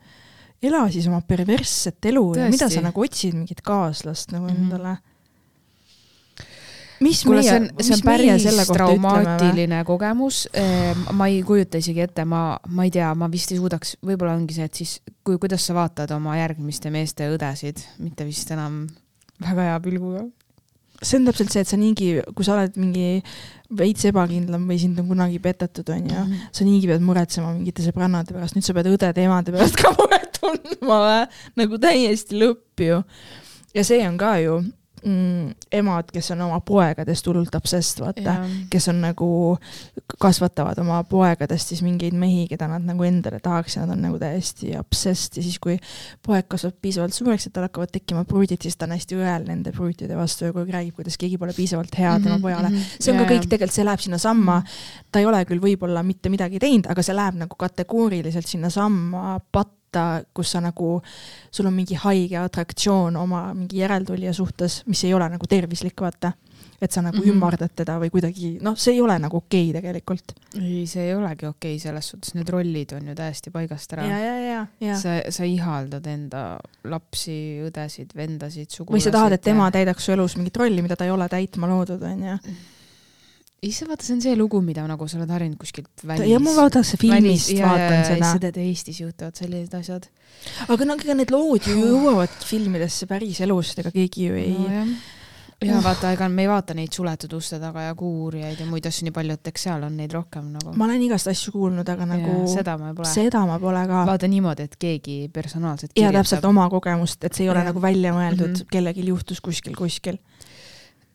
ela 0.61 0.89
siis 0.91 1.07
oma 1.07 1.21
perversset 1.21 2.05
elu 2.05 2.25
ja 2.35 2.49
mida 2.49 2.65
Tõesti. 2.65 2.73
sa 2.79 2.81
nagu 2.81 3.01
otsid 3.01 3.33
mingit 3.33 3.61
kaaslast 3.61 4.31
nagu 4.31 4.45
Mhm. 4.47 4.63
endale. 4.63 4.97
Mis 7.03 7.23
kuule, 7.25 7.43
see 7.43 7.51
meie 7.51 7.59
on, 7.61 7.67
see 7.81 7.93
on 7.93 7.99
mis 7.99 8.05
meie 8.05 8.37
päris 8.37 8.71
traumaatiline 8.71 9.81
kogemus. 9.87 10.45
ma 11.13 11.27
ei 11.31 11.41
kujuta 11.45 11.81
isegi 11.81 12.03
ette, 12.05 12.25
ma, 12.25 12.41
ma 12.73 12.87
ei 12.87 12.93
tea, 12.93 13.09
ma 13.17 13.29
vist 13.31 13.53
ei 13.53 13.59
suudaks, 13.61 13.97
võib-olla 14.05 14.37
ongi 14.37 14.57
see, 14.57 14.67
et 14.69 14.81
siis 14.81 14.97
kui, 15.25 15.37
kuidas 15.41 15.65
sa 15.67 15.77
vaatad 15.77 16.11
oma 16.15 16.37
järgmiste 16.39 16.91
meeste 16.93 17.29
õdesid, 17.33 17.83
mitte 18.03 18.27
vist 18.27 18.51
enam 18.55 18.85
väga 19.43 19.71
hea 19.71 19.79
pilguga. 19.85 20.25
see 20.97 21.19
on 21.19 21.27
täpselt 21.29 21.53
see, 21.53 21.61
et 21.61 21.69
sa 21.69 21.77
niigi, 21.77 22.07
kui 22.33 22.45
sa 22.45 22.55
oled 22.55 22.77
mingi 22.81 23.21
veits 23.77 24.07
ebakindlam 24.09 24.63
või 24.69 24.79
sind 24.81 24.97
on 25.01 25.09
kunagi 25.11 25.37
petetud, 25.43 25.89
onju, 25.93 26.23
sa 26.55 26.65
niigi 26.65 26.89
pead 26.89 27.03
muretsema 27.05 27.51
mingite 27.53 27.85
sõbrannade 27.85 28.33
pärast, 28.33 28.57
nüüd 28.57 28.65
sa 28.65 28.73
pead 28.77 28.89
õdede-emade 28.89 29.53
pärast 29.53 29.77
ka 29.77 29.93
muret 29.99 30.39
tundma 30.39 31.27
nagu 31.59 31.79
täiesti 31.81 32.39
lõpp 32.41 32.85
ju. 32.87 33.03
ja 33.75 33.85
see 33.85 34.01
on 34.07 34.17
ka 34.17 34.37
ju 34.41 34.61
mm, 35.05 35.51
emad, 35.71 36.11
kes 36.13 36.31
on 36.35 36.41
oma 36.41 36.59
poegadest 36.65 37.27
hullult 37.27 37.55
obsessed, 37.55 38.01
vaata. 38.03 38.37
kes 38.69 38.87
on 38.91 39.01
nagu, 39.01 39.29
kasvatavad 40.19 40.77
oma 40.83 41.03
poegadest 41.07 41.73
siis 41.73 41.81
mingeid 41.85 42.13
mehi, 42.17 42.47
keda 42.49 42.67
nad 42.67 42.85
nagu 42.87 43.03
endale 43.07 43.39
tahaks 43.43 43.77
ja 43.77 43.85
nad 43.85 43.95
on 43.97 44.01
nagu 44.07 44.19
täiesti 44.21 44.73
obsessed 44.79 45.37
ja 45.37 45.43
siis, 45.45 45.59
kui 45.63 45.77
poeg 46.25 46.47
kasvab 46.51 46.75
piisavalt 46.81 47.13
suureks, 47.13 47.47
et 47.47 47.53
tal 47.53 47.67
hakkavad 47.67 47.91
tekkima 47.93 48.25
pruudid, 48.25 48.61
siis 48.61 48.77
ta 48.77 48.85
on 48.85 48.95
hästi 48.97 49.19
õel 49.19 49.47
nende 49.47 49.71
pruutide 49.75 50.17
vastu 50.17 50.45
ja 50.47 50.51
kogu 50.53 50.65
aeg 50.65 50.73
räägib, 50.75 50.95
kuidas 50.99 51.17
keegi 51.17 51.37
pole 51.37 51.53
piisavalt 51.57 51.95
hea 51.97 52.17
Mhm, 52.17 52.23
tema 52.23 52.39
pojale. 52.39 52.71
see 52.99 53.11
on 53.13 53.19
ka 53.23 53.29
kõik, 53.31 53.47
tegelikult 53.49 53.75
see 53.75 53.85
läheb 53.85 53.99
sinnasamma, 54.03 54.63
ta 55.11 55.19
ei 55.19 55.25
ole 55.25 55.43
küll 55.45 55.61
võib-olla 55.61 56.03
mitte 56.03 56.29
midagi 56.29 56.59
teinud, 56.59 56.87
aga 56.89 57.03
see 57.03 57.15
läheb 57.15 57.35
nagu 57.43 57.55
kategooriliselt 57.55 58.47
sinnasamma 58.47 59.39
patta, 59.51 59.76
kus 60.33 60.51
sa 60.51 60.61
nagu, 60.63 60.97
sul 61.51 61.69
on 61.69 61.75
mingi 61.75 61.97
haige 61.99 62.37
atraktsioon 62.41 63.15
oma 63.19 63.47
mingi 63.57 63.81
järeltulija 63.81 64.33
suhtes, 64.33 64.81
mis 64.87 65.03
ei 65.07 65.13
ole 65.13 65.29
nagu 65.33 65.47
tervislik, 65.49 66.01
vaata. 66.01 66.33
et 66.81 66.91
sa 66.91 67.01
nagu 67.01 67.17
mm. 67.17 67.23
-hmm. 67.23 67.33
ümardad 67.33 67.71
teda 67.75 67.95
või 67.97 68.09
kuidagi, 68.13 68.59
noh, 68.61 68.75
see 68.77 68.93
ei 68.93 69.01
ole 69.01 69.15
nagu 69.19 69.37
okei 69.37 69.69
okay 69.69 69.81
tegelikult. 69.81 70.33
ei, 70.61 70.85
see 70.87 71.07
ei 71.07 71.15
olegi 71.15 71.45
okei 71.45 71.75
okay, 71.75 71.79
selles 71.79 72.09
suhtes, 72.09 72.33
need 72.33 72.49
rollid 72.49 72.93
on 72.93 73.07
ju 73.07 73.15
täiesti 73.15 73.51
paigast 73.51 73.93
ära. 73.93 74.05
sa, 74.95 75.21
sa 75.29 75.43
ihaldad 75.43 76.05
enda 76.05 76.59
lapsi, 76.83 77.61
õdesid, 77.65 78.13
vendasid, 78.15 78.69
sugulasi. 78.69 78.93
või 78.93 79.03
sa 79.03 79.11
tahad, 79.11 79.31
et 79.31 79.41
tema 79.41 79.71
täidaks 79.71 80.05
su 80.05 80.11
elus 80.11 80.37
mingit 80.37 80.57
rolli, 80.57 80.81
mida 80.81 80.95
ta 80.95 81.05
ei 81.05 81.11
ole 81.11 81.29
täitma 81.29 81.67
loodud, 81.67 82.01
onju. 82.01 82.37
See 83.65 83.87
vaata, 83.89 84.05
see 84.05 84.13
on 84.13 84.21
see 84.21 84.37
lugu, 84.37 84.61
mida 84.61 84.85
nagu 84.87 85.07
sa 85.09 85.17
oled 85.17 85.31
harjunud 85.33 85.57
kuskilt 85.57 86.05
välis. 86.05 86.29
ja 86.29 86.39
ma 86.39 86.53
vaataks 86.59 86.93
filmist, 87.01 87.53
vaatan 87.57 88.05
seda. 88.05 88.31
seda, 88.37 88.51
et 88.53 88.57
Eestis 88.61 89.01
juhtuvad 89.01 89.37
sellised 89.39 89.73
asjad. 89.79 90.07
aga 90.69 90.85
no 90.85 90.97
ega 90.99 91.17
need 91.17 91.33
lood 91.33 91.65
ju 91.65 91.77
jõuavad 91.81 92.41
filmidesse 92.45 93.09
päris 93.09 93.41
elust, 93.45 93.79
ega 93.81 93.93
keegi 93.93 94.27
ju 94.29 94.37
ei 94.37 94.53
no,. 94.53 94.83
ja 95.65 95.79
vaata, 95.81 96.11
ega 96.13 96.27
me 96.29 96.45
ei 96.45 96.51
vaata 96.51 96.75
neid 96.77 96.93
suletud 96.93 97.33
uste 97.33 97.57
taga 97.57 97.87
ja 97.87 97.95
kuurijaid 97.97 98.61
ja 98.61 98.67
muid 98.69 98.85
asju 98.85 99.07
nii 99.07 99.15
palju, 99.15 99.39
et 99.39 99.49
eks 99.49 99.65
seal 99.65 99.87
on 99.89 99.97
neid 99.97 100.13
rohkem 100.13 100.51
nagu. 100.53 100.75
ma 100.77 100.85
olen 100.85 101.07
igast 101.07 101.33
asju 101.33 101.55
kuulnud, 101.57 101.89
aga 101.89 102.05
nagu 102.13 102.39
seda 102.53 102.77
ma 102.77 102.93
pole. 102.93 103.09
seda 103.09 103.41
ma 103.49 103.57
pole 103.63 103.81
ka. 103.89 104.03
vaata 104.11 104.29
niimoodi, 104.29 104.69
et 104.69 104.77
keegi 104.77 105.17
personaalselt 105.33 105.97
ja 105.97 106.13
täpselt 106.13 106.45
oma 106.45 106.69
kogemust, 106.69 107.25
et 107.25 107.33
see 107.33 107.47
ei 107.47 107.53
ole 107.55 107.65
Ja. 107.65 107.71
nagu 107.71 107.81
välja 107.81 108.13
mõeldud 108.13 108.53
mm. 108.53 108.61
-hmm. 108.61 108.69
kellelgi 108.71 109.07
juhtus 109.09 109.41
kuskil, 109.41 109.73
kuskil. 109.73 110.21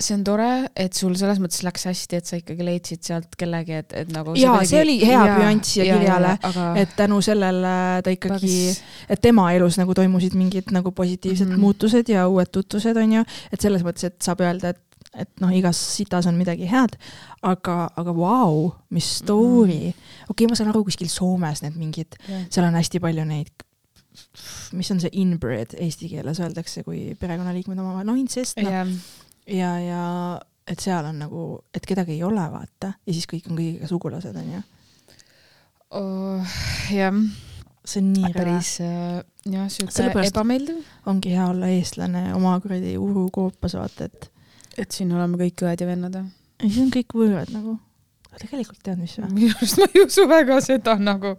See 0.04 0.16
on 0.18 0.22
tore, 0.26 0.48
et 0.78 0.96
sul 0.96 1.14
selles 1.18 1.40
mõttes 1.42 1.62
läks 1.66 1.86
hästi, 1.88 2.20
et 2.20 2.28
sa 2.28 2.38
ikkagi 2.40 2.66
leidsid 2.66 3.02
sealt 3.06 3.36
kellegi, 3.38 3.78
et, 3.82 3.94
et 4.02 4.12
nagu. 4.14 4.34
Jaa, 4.38 4.60
see 4.68 4.82
oli 4.82 4.98
hea 5.02 5.22
püanss 5.30 5.74
siia 5.76 5.88
kirjale, 5.88 6.36
aga 6.50 6.68
et 6.82 6.94
tänu 6.98 7.20
sellele 7.24 7.74
ta 8.04 8.14
ikkagi, 8.14 8.54
et 9.12 9.22
tema 9.22 9.48
elus 9.56 9.78
nagu 9.80 9.96
toimusid 9.96 10.36
mingid 10.38 10.72
nagu 10.74 10.94
positiivsed 10.96 11.48
mm. 11.48 11.54
-hmm. 11.54 11.66
muutused 11.66 12.12
ja 12.12 12.28
uued 12.28 12.52
tutvused, 12.52 12.96
onju, 12.96 13.24
et 13.52 13.60
selles 13.60 13.84
mõttes, 13.86 14.10
et 14.10 14.18
saab 14.22 14.44
öelda, 14.44 14.74
et 14.74 14.80
et 15.18 15.28
noh, 15.42 15.50
igas 15.52 15.76
sitas 15.76 16.26
on 16.28 16.38
midagi 16.38 16.64
head, 16.70 16.94
aga, 17.44 17.90
aga 18.00 18.14
vau 18.16 18.22
wow,, 18.22 18.70
mis 18.90 19.18
story 19.18 19.80
mm. 19.80 19.90
-hmm. 19.90 20.30
okei 20.30 20.44
okay,, 20.44 20.46
ma 20.48 20.56
saan 20.56 20.70
aru, 20.70 20.84
kuskil 20.84 21.08
Soomes 21.08 21.62
need 21.62 21.76
mingid, 21.76 22.16
seal 22.48 22.66
on 22.66 22.78
hästi 22.78 23.00
palju 23.00 23.24
neid, 23.28 23.52
mis 24.72 24.90
on 24.90 25.00
see 25.00 25.12
inbred 25.12 25.74
eesti 25.76 26.08
keeles 26.08 26.40
öeldakse, 26.40 26.84
kui 26.86 27.16
perekonnaliikmed 27.20 27.78
omavahel, 27.78 28.06
no 28.06 28.14
incest, 28.14 28.56
noh, 28.56 28.72
ja 28.72 28.86
ja, 29.46 29.70
ja 29.82 30.02
et 30.66 30.80
seal 30.80 31.06
on 31.08 31.18
nagu, 31.24 31.46
et 31.74 31.86
kedagi 31.86 32.16
ei 32.16 32.22
ole, 32.26 32.44
vaata, 32.52 32.94
ja 33.06 33.14
siis 33.14 33.26
kõik 33.30 33.48
on 33.50 33.58
kõigiga 33.58 33.90
sugulased, 33.90 34.36
onju. 34.36 34.62
oh, 35.98 36.58
jah, 36.94 37.22
see 37.84 38.02
on 38.02 38.12
nii 38.12 38.28
rõve. 38.28 38.36
päris 38.38 38.74
äh, 38.84 39.22
jah, 39.52 39.70
siuke 39.72 40.10
ebameeldiv, 40.26 40.84
ongi 41.10 41.34
hea 41.34 41.48
olla 41.50 41.72
eestlane 41.72 42.28
oma 42.36 42.58
kuradi 42.62 42.94
urukoopas, 43.00 43.78
vaata, 43.78 44.10
et 44.10 44.30
et 44.80 44.94
siin 44.94 45.10
oleme 45.12 45.36
kõik 45.36 45.66
õed 45.66 45.82
ja 45.82 45.86
vennad 45.88 46.14
ja 46.16 46.22
ei, 46.62 46.70
see 46.70 46.84
on 46.84 46.92
kõik 46.94 47.16
võõrad 47.16 47.50
nagu. 47.54 47.76
tegelikult 48.40 48.80
tead, 48.84 49.00
mis 49.02 49.14
või? 49.18 49.30
minu 49.36 49.52
arust 49.52 49.80
ma 49.80 49.88
ei 49.90 50.04
usu 50.06 50.26
väga 50.30 50.58
seda 50.64 50.96
nagu. 51.00 51.34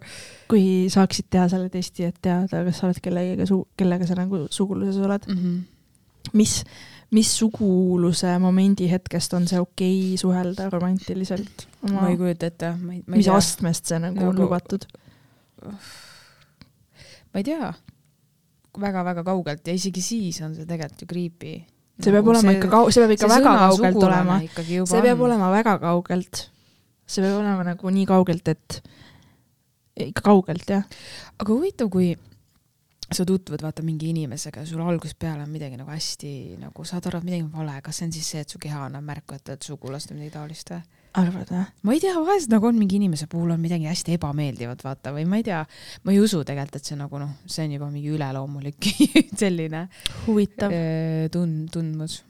kui 0.51 0.89
saaksid 0.93 1.29
teha 1.33 1.47
selle 1.51 1.71
testi, 1.73 2.07
et 2.09 2.19
teada, 2.21 2.63
kas 2.67 2.81
sa 2.81 2.89
oled 2.89 2.99
kellegagi 3.03 3.47
su-, 3.49 3.65
kellega 3.79 4.09
sa 4.09 4.17
nagu 4.19 4.45
suguluses 4.53 4.99
oled, 5.01 5.27
Mm 5.27 5.37
-hmm. 5.37 5.61
mis, 6.33 6.63
mis 7.13 7.29
suguluse 7.37 8.31
momendi 8.41 8.87
hetkest 8.89 9.33
on 9.37 9.47
see 9.49 9.61
okei 9.61 9.97
okay 10.13 10.17
suhelda 10.21 10.69
romantiliselt? 10.73 11.67
ma 11.91 12.09
ei 12.09 12.17
kujuta 12.17 12.49
ette, 12.49 12.73
ma 12.79 12.95
ei, 12.95 13.03
ma 13.05 13.15
ei 13.15 13.21
mis 13.21 13.29
tea, 13.29 13.37
astmest 13.37 13.91
see 13.91 13.99
nagu, 14.01 14.17
nagu 14.17 14.29
on 14.31 14.35
Nagu- 14.37 14.47
lubatud? 14.47 14.87
ma 17.33 17.41
ei 17.41 17.45
tea 17.47 17.73
väga-väga 18.79 19.23
kaugelt 19.27 19.67
ja 19.67 19.75
isegi 19.77 20.01
siis 20.01 20.41
on 20.41 20.55
see 20.57 20.65
tegelikult 20.65 21.05
ju 21.05 21.09
creepy. 21.09 21.53
see 22.01 22.15
peab 22.15 22.27
olema 22.33 22.55
ikka 22.57 22.71
kau-, 22.71 22.89
see 22.89 23.03
peab 23.03 23.15
ikka 23.17 23.29
väga 23.29 23.55
kaugelt 23.61 24.01
olema. 24.09 24.39
see 24.41 25.01
peab 25.05 25.19
on. 25.19 25.25
olema 25.29 25.51
väga 25.53 25.77
kaugelt. 25.83 26.45
see 27.05 27.25
peab 27.25 27.39
olema 27.39 27.69
nagu 27.69 27.95
nii 27.97 28.05
kaugelt, 28.09 28.47
et 28.47 28.81
ikka 30.09 30.25
kaugelt 30.25 30.69
jah. 30.69 30.85
aga 31.37 31.53
huvitav, 31.53 31.91
kui 31.93 32.15
sa 33.11 33.25
tutvud 33.27 33.61
vaata 33.61 33.83
mingi 33.85 34.09
inimesega 34.13 34.63
ja 34.63 34.67
sul 34.67 34.81
algusest 34.83 35.19
peale 35.19 35.43
on 35.43 35.51
midagi 35.51 35.77
nagu 35.79 35.91
hästi 35.91 36.33
nagu 36.61 36.85
saad 36.87 37.07
aru, 37.09 37.19
et 37.19 37.27
midagi 37.27 37.45
on 37.45 37.53
vale, 37.53 37.75
kas 37.83 37.99
see 37.99 38.07
on 38.07 38.13
siis 38.15 38.29
see, 38.33 38.43
et 38.43 38.53
su 38.53 38.61
keha 38.61 38.85
annab 38.87 39.05
märku, 39.07 39.35
et 39.35 39.53
oled 39.53 39.65
sugulast 39.65 40.11
või 40.11 40.21
midagi 40.21 40.35
taolist 40.37 40.73
või? 40.73 40.83
arvad 41.19 41.51
või? 41.51 41.63
ma 41.85 41.95
ei 41.95 42.01
tea, 42.01 42.15
vahest 42.17 42.51
nagu 42.53 42.69
on 42.69 42.77
mingi 42.79 42.97
inimese 42.97 43.27
puhul 43.31 43.53
on 43.53 43.61
midagi 43.61 43.89
hästi 43.89 44.17
ebameeldivat, 44.17 44.83
vaata 44.85 45.13
või 45.15 45.25
ma 45.29 45.39
ei 45.41 45.47
tea, 45.49 45.61
ma 46.03 46.15
ei 46.15 46.21
usu 46.23 46.41
tegelikult, 46.47 46.79
et 46.79 46.89
see 46.91 46.99
nagu 46.99 47.21
noh, 47.21 47.35
see 47.45 47.67
on 47.67 47.75
juba 47.77 47.89
mingi 47.93 48.13
üleloomulik 48.15 48.89
selline 49.41 49.87
huvitav. 50.27 50.73
öö, 50.73 51.29
tund-, 51.33 51.69
tundmus. 51.73 52.21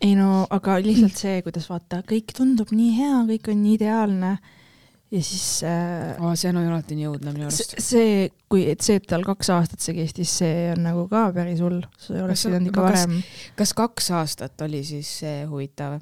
ei 0.00 0.14
no 0.18 0.46
aga 0.50 0.78
lihtsalt 0.82 1.18
see, 1.18 1.36
kuidas 1.44 1.68
vaata, 1.70 2.02
kõik 2.08 2.34
tundub 2.36 2.72
nii 2.74 2.90
hea, 2.96 3.22
kõik 3.34 3.52
on 3.52 3.64
nii 3.66 3.78
ideaalne 3.80 4.36
ja 5.12 5.22
siis 5.22 5.46
äh, 5.68 6.14
Oh, 6.22 6.32
see 6.38 6.50
on 6.52 6.60
alati 6.62 6.96
nii 6.96 7.08
õudne 7.10 7.34
minu 7.34 7.48
arust. 7.48 7.76
see, 7.82 8.30
kui, 8.52 8.64
et 8.72 8.84
see, 8.84 9.00
et 9.00 9.08
tal 9.08 9.24
kaks 9.26 9.50
aastat 9.54 9.84
see 9.84 9.96
kestis, 9.98 10.32
see 10.42 10.70
on 10.72 10.84
nagu 10.86 11.04
ka 11.10 11.26
päris 11.36 11.60
hull, 11.64 11.82
see 12.00 12.22
oleks 12.22 12.46
pidanud 12.48 12.72
ikka 12.72 12.86
varem. 12.86 13.18
kas 13.58 13.74
kaks 13.76 14.10
aastat 14.18 14.64
oli 14.68 14.82
siis 14.86 15.10
see 15.22 15.44
huvitav, 15.50 15.98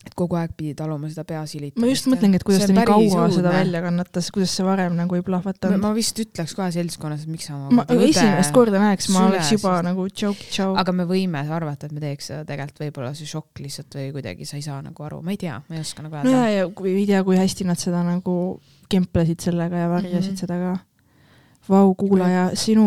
et 0.00 0.14
kogu 0.16 0.36
aeg 0.40 0.54
pidi 0.56 0.72
taluma 0.78 1.10
seda 1.12 1.26
pea 1.28 1.42
silitamist? 1.48 1.80
ma 1.82 1.90
just 1.90 2.06
mõtlengi, 2.08 2.38
et 2.40 2.44
kuidas 2.46 2.64
ta 2.64 2.72
nii 2.72 2.86
kaua 2.88 3.26
seda 3.34 3.52
välja 3.52 3.82
kannatas, 3.84 4.30
kuidas 4.32 4.54
see 4.56 4.64
varem 4.64 4.96
nagu 4.96 5.18
ei 5.18 5.24
plahvatanud. 5.26 5.82
ma 5.82 5.92
vist 5.96 6.20
ütleks 6.22 6.54
kohe 6.56 6.70
seltskonnas, 6.72 7.26
et 7.26 7.32
miks 7.34 7.50
sa 7.50 7.58
ma 7.76 7.84
esimest 7.98 8.54
korda 8.56 8.80
näeks, 8.80 9.10
ma 9.12 9.26
oleks 9.28 9.52
juba 9.52 9.74
sest- 9.76 9.88
nagu 9.90 10.08
tšauk. 10.08 10.78
aga 10.80 10.96
me 10.96 11.06
võime 11.10 11.44
arvata, 11.44 11.90
et 11.90 11.96
me 11.96 12.00
teeks 12.04 12.32
seda 12.32 12.46
tegelikult 12.48 12.84
võib-olla 12.86 13.12
see 13.18 13.28
šokk 13.28 13.60
lihtsalt 13.60 14.00
või 14.00 14.08
kuidagi 14.16 14.48
sa 14.48 14.56
ei 14.56 14.64
saa 14.64 14.80
nagu 14.84 15.04
aru, 15.04 15.20
ma 15.26 15.36
ei 15.36 15.40
tea, 15.44 15.60
ma 15.68 15.76
ei 15.76 15.84
oska 15.84 16.06
nagu 16.06 16.16
no 16.16 16.32
ja, 16.32 16.46
öelda. 16.46 16.56
ja 16.56 16.74
kui 16.80 16.96
ei 16.96 17.06
tea, 17.10 17.22
kui 17.26 17.36
hästi 17.36 17.68
nad 17.68 17.80
seda 17.80 18.00
nagu 18.06 18.36
kemplesid 18.90 19.44
sellega 19.44 19.84
ja 19.84 19.92
varjasid 19.92 20.32
mm. 20.32 20.34
-hmm. 20.34 20.40
seda 20.40 20.56
ka. 20.64 20.76
Vau, 21.70 21.94
kuulaja, 21.94 22.50
sinu 22.58 22.86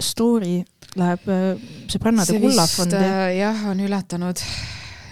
story 0.00 0.62
läheb 0.98 1.28
äh, 1.28 1.60
sõbrannade 1.92 2.40
kullafondi. 2.40 2.96
äh, 2.96 3.36
jah, 3.38 3.66
on 3.70 3.80
ületanud, 3.84 4.40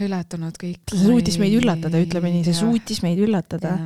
ületanud 0.06 0.56
kõik. 0.60 0.80
see 0.92 1.04
suutis 1.04 1.36
meid 1.42 1.58
üllatada, 1.58 2.00
ütleme 2.00 2.32
nii, 2.32 2.46
see 2.48 2.56
Jah. 2.56 2.64
suutis 2.64 3.02
meid 3.06 3.20
üllatada 3.22 3.76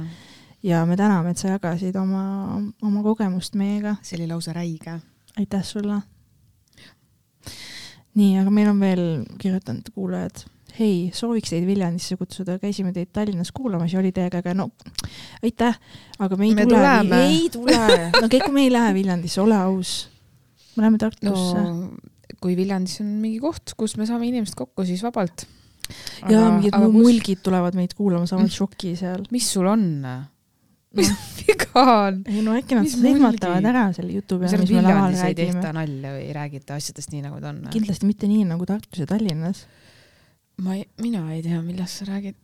ja 0.64 0.84
me 0.88 0.96
täname, 0.96 1.34
et 1.34 1.40
sa 1.40 1.52
jagasid 1.54 1.96
oma, 2.00 2.24
oma 2.82 3.04
kogemust 3.04 3.56
meiega. 3.58 3.98
see 4.02 4.18
oli 4.18 4.30
lausa 4.30 4.54
räige. 4.56 4.98
aitäh 5.38 5.64
sulle. 5.64 6.00
nii, 8.14 8.38
aga 8.40 8.50
meil 8.50 8.70
on 8.72 8.80
veel 8.80 9.04
kirjutanud 9.38 9.90
kuulajad. 9.94 10.44
hei, 10.78 11.10
sooviks 11.14 11.52
teid 11.52 11.66
Viljandisse 11.68 12.16
kutsuda, 12.16 12.58
käisime 12.62 12.94
teid 12.96 13.12
Tallinnas 13.12 13.52
kuulamas 13.52 13.92
ja 13.92 14.00
oli 14.00 14.12
teiega 14.12 14.40
äge, 14.40 14.54
no 14.56 14.70
aitäh, 15.44 15.76
aga 16.18 16.40
me 16.40 16.48
ei 16.48 16.54
Me 16.54 16.66
tule, 16.66 16.96
ei 17.28 17.44
tule, 17.52 17.78
no 18.16 18.30
kõik, 18.32 18.48
me 18.54 18.64
ei 18.64 18.72
lähe 18.72 18.94
Viljandisse, 18.96 19.42
ole 19.44 19.60
aus. 19.60 20.08
me 20.76 20.86
läheme 20.86 20.98
Tartusse 20.98 21.60
no.. 21.60 21.92
kui 22.40 22.56
Viljandis 22.56 23.02
on 23.04 23.12
mingi 23.20 23.38
koht, 23.42 23.76
kus 23.76 23.98
me 24.00 24.08
saame 24.08 24.30
inimesed 24.32 24.56
kokku, 24.56 24.88
siis 24.88 25.04
vabalt. 25.04 25.46
Ja 26.30 26.44
mingid 26.54 26.76
mu 26.80 26.92
mulgid 26.94 27.42
tulevad 27.44 27.76
meid 27.78 27.96
kuulama, 27.98 28.28
saavad 28.30 28.52
šoki 28.52 28.94
seal. 28.98 29.26
mis 29.34 29.50
sul 29.56 29.68
on? 29.70 29.84
mis 30.94 31.10
viga 31.40 31.82
on? 31.82 32.20
ei 32.30 32.42
no 32.44 32.54
äkki 32.58 32.78
nad 32.78 32.90
mulgi? 33.02 33.48
ära 33.70 33.86
selle 33.96 34.14
jutu 34.14 34.38
peale, 34.40 34.60
mis 34.62 34.72
me 34.74 34.82
laval 34.84 35.10
Viljandis 35.10 35.22
ei 35.22 35.34
räägime 35.34 35.60
tehta. 35.60 35.72
nalja 35.76 36.12
või 36.14 36.22
ei 36.22 36.36
räägita 36.36 36.78
asjadest 36.78 37.14
nii, 37.14 37.24
nagu 37.26 37.40
ta 37.42 37.50
on? 37.50 37.64
kindlasti 37.74 38.10
mitte 38.10 38.30
nii 38.30 38.46
nagu 38.50 38.68
Tartus 38.68 39.02
ja 39.02 39.08
Tallinnas. 39.10 39.64
ma 40.64 40.78
ei, 40.78 40.86
mina 41.02 41.26
ei 41.34 41.42
tea, 41.44 41.60
millest 41.64 42.00
sa 42.00 42.08
räägid. 42.12 42.38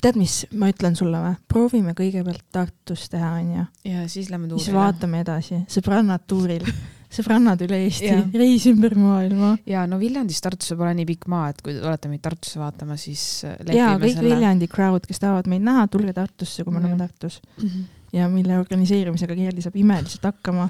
tead, 0.00 0.18
mis 0.20 0.40
ma 0.56 0.70
ütlen 0.72 0.96
sulle 0.98 1.20
või? 1.26 1.36
proovime 1.50 1.96
kõigepealt 1.98 2.46
Tartus 2.54 3.08
teha, 3.12 3.34
onju. 3.42 3.68
ja 3.90 4.08
siis 4.08 4.32
lähme 4.32 4.48
siis 4.48 4.68
tuurile. 4.68 4.80
vaatame 4.80 5.24
edasi. 5.26 5.62
sõbrannad 5.76 6.24
tuuril, 6.30 6.66
sõbrannad 7.16 7.60
üle 7.66 7.78
Eesti 7.86 8.10
reis 8.40 8.66
ümber 8.70 8.94
maailma. 8.98 9.54
ja 9.66 9.86
no 9.90 9.98
Viljandist 10.00 10.42
Tartusse 10.44 10.76
pole 10.78 10.92
nii 10.98 11.06
pikk 11.08 11.26
maa, 11.32 11.48
et 11.52 11.60
kui 11.64 11.74
te 11.74 11.80
tulete 11.82 12.10
meid 12.12 12.22
Tartusse 12.24 12.60
vaatama, 12.60 12.96
siis 13.00 13.24
ja 13.44 13.92
kõik 13.98 14.16
selle. 14.16 14.28
Viljandi 14.34 14.68
crowd, 14.70 15.06
kes 15.08 15.22
tahavad 15.22 15.48
meid 15.50 15.62
näha, 15.66 15.86
tulge 15.92 16.12
Tartusse, 16.16 16.64
kui 16.64 16.74
me 16.74 16.80
oleme. 16.82 16.98
Tartus 16.98 17.40
Mhm. 17.58 17.84
ja 18.12 18.28
mille 18.28 18.58
organiseerimisega 18.58 19.34
Kerli 19.34 19.62
saab 19.62 19.76
imeliselt 19.76 20.22
hakkama. 20.22 20.68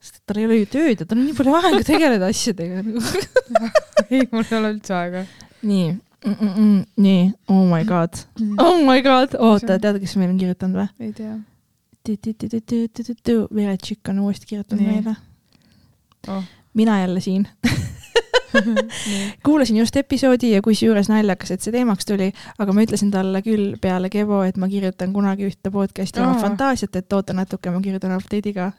sest 0.00 0.20
tal 0.26 0.38
ei 0.38 0.44
ole 0.46 0.56
ju 0.60 0.66
tööd 0.70 1.00
ja 1.00 1.06
tal 1.06 1.18
on 1.18 1.24
nii 1.26 1.34
palju 1.34 1.54
aega 1.56 1.82
tegeleda 1.82 2.26
asjadega. 2.30 2.82
ei, 4.10 4.26
mul 4.32 4.44
ei 4.44 4.58
ole 4.58 4.72
üldse 4.74 4.94
aega. 4.94 5.24
nii 5.62 5.86
mm, 5.92 6.32
-mm 6.32 6.54
-mm, 6.54 6.86
nii, 6.96 7.32
oh 7.48 7.64
my 7.70 7.84
god, 7.84 8.14
oh 8.58 8.78
my 8.86 9.02
god, 9.02 9.34
oota, 9.38 9.78
tead, 9.78 10.00
kes 10.00 10.16
meil 10.16 10.30
on 10.30 10.38
kirjutanud 10.38 10.76
või? 10.82 10.88
ei 11.00 11.12
tea. 11.12 11.36
Veretšik 13.54 14.08
on 14.08 14.18
uuesti 14.22 14.46
kirjutanud 14.46 14.86
meile. 14.86 15.16
Oh. 16.28 16.42
mina 16.74 17.00
jälle 17.00 17.20
siin. 17.20 17.48
kuulasin 19.44 19.76
just 19.76 19.96
episoodi 19.96 20.50
ja 20.50 20.62
kusjuures 20.62 21.08
naljakas, 21.08 21.50
et 21.50 21.64
see 21.64 21.72
teemaks 21.74 22.06
tuli, 22.08 22.28
aga 22.58 22.74
ma 22.74 22.84
ütlesin 22.84 23.10
talle 23.12 23.42
küll 23.44 23.76
peale 23.80 24.10
Kevo, 24.12 24.42
et 24.46 24.58
ma 24.60 24.68
kirjutan 24.70 25.12
kunagi 25.14 25.46
ühte 25.48 25.72
podcast'i 25.72 26.22
oma 26.22 26.34
Aa. 26.36 26.42
fantaasiat, 26.42 26.96
et 27.00 27.16
oota 27.16 27.36
natuke, 27.36 27.72
ma 27.74 27.80
kirjutan 27.84 28.14
update'i 28.16 28.54
ka. 28.56 28.70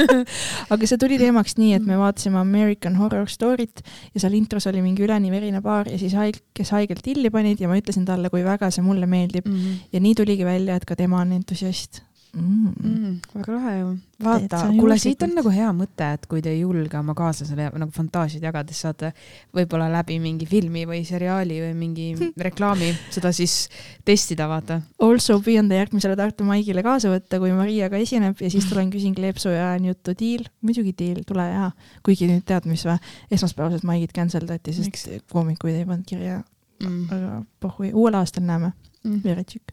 aga 0.74 0.90
see 0.90 1.00
tuli 1.00 1.18
teemaks 1.20 1.58
nii, 1.60 1.74
et 1.78 1.86
me 1.86 1.98
vaatasime 2.00 2.40
American 2.40 2.98
Horror 3.00 3.30
Story't 3.30 3.84
ja 4.14 4.24
seal 4.24 4.38
intros 4.38 4.66
oli 4.70 4.82
mingi 4.84 5.04
üleni 5.06 5.32
verine 5.34 5.62
paar 5.64 5.90
ja 5.90 5.98
siis 6.00 6.16
haig-, 6.18 6.42
kes 6.56 6.74
haigelt 6.76 7.06
illi 7.14 7.30
panid 7.34 7.62
ja 7.62 7.70
ma 7.70 7.78
ütlesin 7.80 8.06
talle, 8.08 8.32
kui 8.32 8.44
väga 8.46 8.70
see 8.74 8.84
mulle 8.86 9.06
meeldib 9.10 9.46
ja 9.92 10.00
nii 10.00 10.14
tuligi 10.18 10.46
välja, 10.46 10.76
et 10.76 10.88
ka 10.88 10.96
tema 10.98 11.22
on 11.22 11.32
entusiast 11.36 12.02
mm.. 12.34 12.72
Mm, 12.84 13.14
väga 13.34 13.52
lahe 13.54 13.72
ju. 13.78 13.88
vaata 14.24 14.60
kuule, 14.78 14.96
siit 14.98 15.22
on 15.26 15.34
nagu 15.36 15.50
hea 15.52 15.68
mõte, 15.76 16.06
et 16.16 16.26
kui 16.30 16.42
te 16.42 16.50
ei 16.52 16.60
julge 16.60 16.98
oma 16.98 17.14
kaaslasele 17.18 17.70
nagu 17.78 17.90
fantaasiaid 17.94 18.44
jagades 18.46 18.80
saate 18.84 19.12
võib-olla 19.56 19.88
läbi 19.92 20.18
mingi 20.22 20.46
filmi 20.46 20.84
või 20.88 21.02
seriaali 21.06 21.60
või 21.62 21.74
mingi 21.78 22.30
reklaami 22.46 22.92
seda 23.14 23.32
siis 23.32 23.68
testida, 24.04 24.48
vaata. 24.50 24.80
Also 25.02 25.38
püüan 25.44 25.68
ta 25.68 25.78
järgmisele 25.80 26.16
Tartu 26.16 26.46
Maigile 26.48 26.82
kaasa 26.86 27.12
võtta, 27.12 27.38
kui 27.42 27.52
Maria 27.56 27.90
ka 27.92 28.00
esineb 28.00 28.40
ja 28.40 28.50
siis 28.50 28.66
tulen 28.70 28.90
küsin 28.94 29.14
kleepsu 29.16 29.52
ja 29.52 29.70
ajan 29.72 29.90
juttu, 29.92 30.14
diil, 30.18 30.46
muidugi 30.62 30.94
diil, 30.98 31.22
tule 31.26 31.46
ja. 31.50 31.70
kuigi 32.06 32.28
nüüd 32.30 32.44
tead, 32.48 32.66
mis 32.70 32.86
või, 32.86 32.98
esmaspäevased 33.34 33.86
Maigid 33.86 34.14
cancel 34.16 34.46
dati, 34.48 34.72
sest 34.76 35.08
koomikuid 35.32 35.80
ei 35.82 35.86
pannud 35.88 36.06
kirja, 36.08 36.42
Mm. 36.82 37.04
aga 37.14 37.36
pohhui, 37.62 37.92
uuel 37.94 38.16
aastal 38.18 38.42
näeme, 38.44 38.72
Mm. 39.04 39.20
veretšik. 39.24 39.70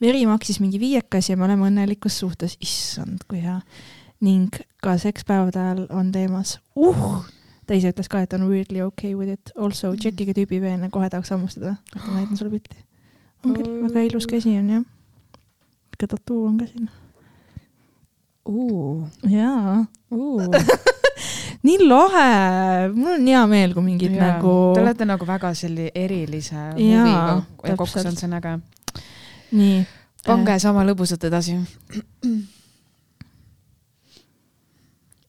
Veri 0.00 0.26
maksis 0.26 0.60
mingi 0.60 0.78
viiekas 0.80 1.28
ja 1.30 1.36
me 1.36 1.44
oleme 1.48 1.66
õnnelikus 1.70 2.18
suhtes, 2.22 2.56
issand, 2.60 3.24
kui 3.28 3.40
hea. 3.42 3.60
ning 4.20 4.50
ka 4.82 4.96
sekspäevade 4.98 5.58
ajal 5.62 5.84
on 5.94 6.12
teemas 6.12 6.56
uh!. 6.76 7.24
ta 7.66 7.74
ise 7.74 7.92
ütles 7.92 8.08
ka, 8.10 8.20
et 8.24 8.32
on 8.34 8.48
weirdly 8.50 8.82
okay 8.82 9.14
with 9.14 9.30
it, 9.32 9.52
also 9.56 9.90
Mm. 9.92 9.98
tšekkige 9.98 10.32
tüübi 10.34 10.60
peene, 10.60 10.88
kohe 10.90 11.10
tahaks 11.10 11.30
hammustada. 11.30 11.76
ma 12.06 12.14
näitan 12.14 12.36
sulle 12.36 12.50
pilti. 12.50 12.76
on 13.44 13.54
küll, 13.54 13.68
Oh. 13.68 13.88
väga 13.88 14.00
ilus 14.10 14.26
käsi 14.26 14.56
on 14.58 14.70
jah. 14.70 14.82
ka 15.98 16.06
tattoo 16.06 16.46
on 16.46 16.58
ka 16.58 16.66
siin. 16.66 16.88
Uh, 18.48 19.04
jaa, 19.28 19.84
uh. 20.10 20.42
nii 21.66 21.78
lahe, 21.84 22.88
mul 22.94 23.12
on 23.18 23.26
hea 23.28 23.42
meel, 23.50 23.74
kui 23.76 23.82
mingid 23.84 24.14
Jaa. 24.16 24.32
nagu. 24.38 24.52
Te 24.74 24.80
olete 24.80 25.04
nagu 25.04 25.26
väga 25.28 25.50
selli 25.58 25.90
erilise 25.94 26.56
huviga 26.78 27.42
ja 27.66 27.76
kokku 27.76 27.84
täpselt. 27.98 28.06
on 28.06 28.16
see 28.16 28.26
on 28.30 28.36
äge. 28.38 28.52
nii. 29.52 29.82
pange 30.26 30.58
sama 30.62 30.84
lõbusat 30.86 31.24
edasi. 31.28 31.56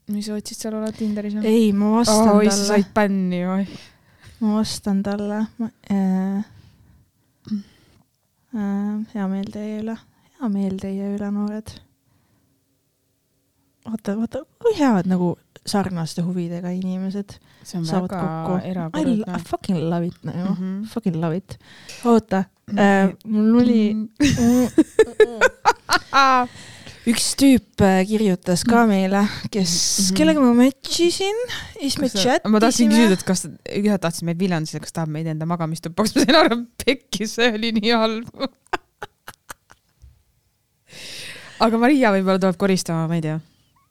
mis 0.09 0.25
sa 0.25 0.37
otsid 0.37 0.57
seal, 0.57 0.77
oled 0.79 0.95
Tinderis? 0.97 1.35
ei, 1.43 1.71
ma 1.71 1.99
vastan 1.99 2.31
oi, 2.35 2.45
sa 2.49 2.55
talle, 2.55 2.67
said 2.71 2.93
bänni, 2.95 3.43
oi. 3.45 3.65
ma 4.41 4.55
vastan 4.59 5.03
talle. 5.05 5.43
Äh, 5.91 6.39
äh, 8.55 8.95
hea 9.13 9.27
meel 9.31 9.51
teie 9.53 9.83
üle, 9.83 9.99
hea 10.39 10.49
meel 10.55 10.81
teie 10.81 11.13
üle, 11.15 11.31
noored. 11.35 11.77
vaata, 13.89 14.15
vaata, 14.19 14.37
kui 14.63 14.73
head 14.79 15.05
nagu 15.09 15.27
sarnaste 15.69 16.21
huvidega 16.25 16.69
inimesed 16.73 17.29
saavad 17.67 18.09
kokku. 18.09 18.53
I 18.65 18.67
I. 19.19 19.21
fucking 19.49 19.77
love 19.91 20.05
it 20.07 20.17
nagu 20.23 20.37
mm, 20.37 20.43
Mhm. 20.55 20.63
-hmm. 20.63 20.87
fucking 20.93 21.15
love 21.21 21.35
it. 21.37 21.49
oota 22.05 22.43
äh,, 22.77 23.09
mul 23.25 23.55
oli 23.61 23.81
üks 27.09 27.25
tüüp 27.39 27.81
äh, 27.81 28.03
kirjutas 28.07 28.63
ka 28.67 28.85
meile, 28.89 29.21
kes 29.51 29.71
mm, 29.71 29.75
Mhm. 29.75 29.81
-hmm. 30.09 30.15
kellega 30.17 30.39
ma 30.41 30.53
match 30.53 30.99
isin, 31.01 31.35
siis 31.79 31.97
me 31.99 32.09
chat 32.09 32.45
ma 32.47 32.59
tahtsin 32.59 32.91
isime 32.91 33.01
küsida, 33.01 33.13
et 33.19 33.23
kas, 33.23 33.45
ühed 33.81 33.99
tahtsid 34.01 34.23
meid 34.29 34.39
Viljandisse, 34.39 34.79
kas 34.79 34.91
tahab 34.93 35.09
meid 35.09 35.27
enda 35.27 35.45
magamistuppa, 35.45 36.03
kas 36.03 36.15
ma 36.15 36.21
sain 36.25 36.35
aru, 36.35 36.53
et 36.61 36.67
pekkis, 36.85 37.35
see 37.35 37.51
oli 37.53 37.71
nii 37.71 37.91
halb. 37.91 38.27
aga 41.65 41.77
Maria 41.77 42.11
võib-olla 42.15 42.39
tuleb 42.39 42.57
koristama, 42.57 43.07
ma 43.07 43.15
ei 43.19 43.23
tea. 43.25 43.39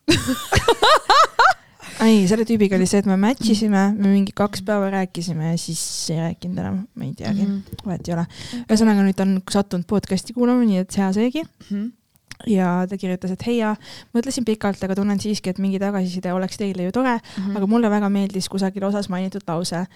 ei, 2.07 2.23
selle 2.31 2.45
tüübiga 2.49 2.77
oli 2.79 2.87
see, 2.89 3.01
et 3.03 3.09
me 3.11 3.17
match 3.21 3.51
isime, 3.53 3.85
me 3.99 4.09
mingi 4.13 4.33
kaks 4.37 4.63
päeva 4.67 4.91
rääkisime 4.95 5.53
ja 5.53 5.59
siis 5.61 5.83
ei 6.15 6.21
rääkinud 6.23 6.59
enam, 6.63 6.83
ma 6.95 7.05
ei 7.05 7.15
teagi 7.19 7.45
mm. 7.45 7.55
-hmm. 7.55 7.87
vahet 7.87 8.09
ei 8.09 8.15
ole. 8.15 8.27
ühesõnaga 8.65 9.07
nüüd 9.07 9.23
on 9.25 9.39
sattunud 9.51 9.87
podcast'i 9.91 10.37
kuulama, 10.37 10.65
nii 10.65 10.85
et 10.85 10.99
hea 10.99 11.13
seegi. 11.13 11.43
ja 12.47 12.87
ta 12.89 12.97
kirjutas, 12.97 13.31
et 13.35 13.47
hei 13.47 13.57
ja 13.59 13.75
mõtlesin 14.15 14.45
pikalt, 14.47 14.83
aga 14.85 14.95
tunnen 14.95 15.21
siiski, 15.21 15.51
et 15.51 15.59
mingi 15.59 15.79
tagasiside 15.83 16.33
oleks 16.33 16.57
teile 16.57 16.85
ju 16.87 16.93
tore, 16.93 17.19
Mhm. 17.39 17.57
aga 17.57 17.67
mulle 17.67 17.91
väga 17.91 18.09
meeldis 18.09 18.49
kusagil 18.49 18.85
osas 18.85 19.09
mainitud 19.09 19.43
lause. 19.49 19.87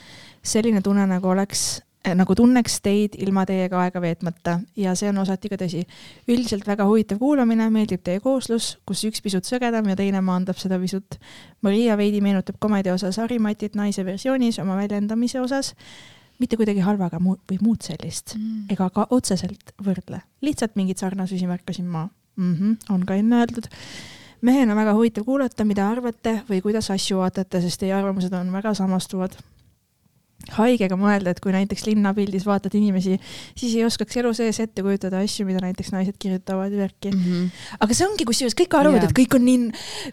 selline 0.43 0.81
tunne 0.83 1.07
nagu 1.07 1.29
oleks, 1.29 1.83
nagu 2.15 2.35
tunneks 2.35 2.81
teid 2.83 3.15
ilma 3.19 3.45
teiega 3.47 3.79
aega 3.85 4.01
veetmata 4.03 4.61
ja 4.77 4.95
see 4.99 5.09
on 5.09 5.19
osati 5.23 5.49
ka 5.49 5.57
tõsi. 5.61 5.85
üldiselt 6.29 6.67
väga 6.67 6.85
huvitav 6.89 7.19
kuulamine, 7.19 7.71
meeldib 7.71 8.03
teie 8.03 8.21
kooslus, 8.21 8.79
kus 8.87 9.05
üks 9.05 9.23
pisut 9.23 9.47
sõgedam 9.47 9.89
ja 9.89 9.97
teine 9.97 10.21
maandab 10.21 10.59
seda 10.59 10.79
pisut. 10.83 11.19
Maria 11.63 11.97
veidi 11.97 12.21
meenutab 12.21 12.59
komedi 12.59 12.91
osas 12.91 13.17
Harimatit 13.23 13.75
naise 13.75 14.05
versioonis 14.05 14.59
oma 14.59 14.77
väljendamise 14.77 15.41
osas, 15.41 15.75
mitte 16.39 16.57
kuidagi 16.57 16.83
halvaga 16.83 17.21
mu- 17.21 17.39
või 17.51 17.59
muud 17.63 17.83
sellist 17.83 18.35
Mhm. 18.37 18.73
ega 18.73 18.91
ka 18.91 19.07
otseselt 19.11 19.73
võrdle, 19.83 20.23
lihtsalt 20.43 20.75
mingeid 20.77 20.99
sarnasusi 20.99 21.47
märkasin 21.47 21.87
ma 21.87 22.09
mm. 22.37 22.55
-hmm, 22.55 22.77
on 22.91 23.07
ka 23.07 23.15
enne 23.15 23.37
öeldud. 23.37 23.69
mehena 24.41 24.75
väga 24.75 24.95
huvitav 24.95 25.25
kuulata, 25.25 25.65
mida 25.65 25.89
arvate 25.89 26.43
või 26.51 26.63
kuidas 26.63 26.91
asju 26.91 27.19
vaatate, 27.19 27.61
sest 27.61 27.81
teie 27.81 27.93
arvamused 27.95 28.33
on 28.33 28.53
väga 28.53 28.75
samastuvad. 28.75 29.37
Haigega 30.57 30.97
mõelda, 30.99 31.33
et 31.33 31.41
kui 31.43 31.55
näiteks 31.55 31.87
linnapildis 31.89 32.47
vaatad 32.49 32.75
inimesi, 32.79 33.19
siis 33.59 33.77
ei 33.77 33.85
oskaks 33.87 34.19
elu 34.21 34.33
sees 34.37 34.61
ette 34.63 34.85
kujutada 34.85 35.23
asju, 35.23 35.47
mida 35.49 35.63
näiteks 35.65 35.93
naised 35.95 36.19
kirjutavad 36.21 36.75
värki. 36.77 37.13
aga 37.81 37.97
see 37.97 38.07
ongi 38.07 38.27
kusjuures 38.29 38.57
kõik 38.59 38.77
arvavad 38.79 39.03
yeah., 39.03 39.11
et 39.11 39.17
kõik 39.17 39.37
on 39.39 39.47
nii, 39.47 39.71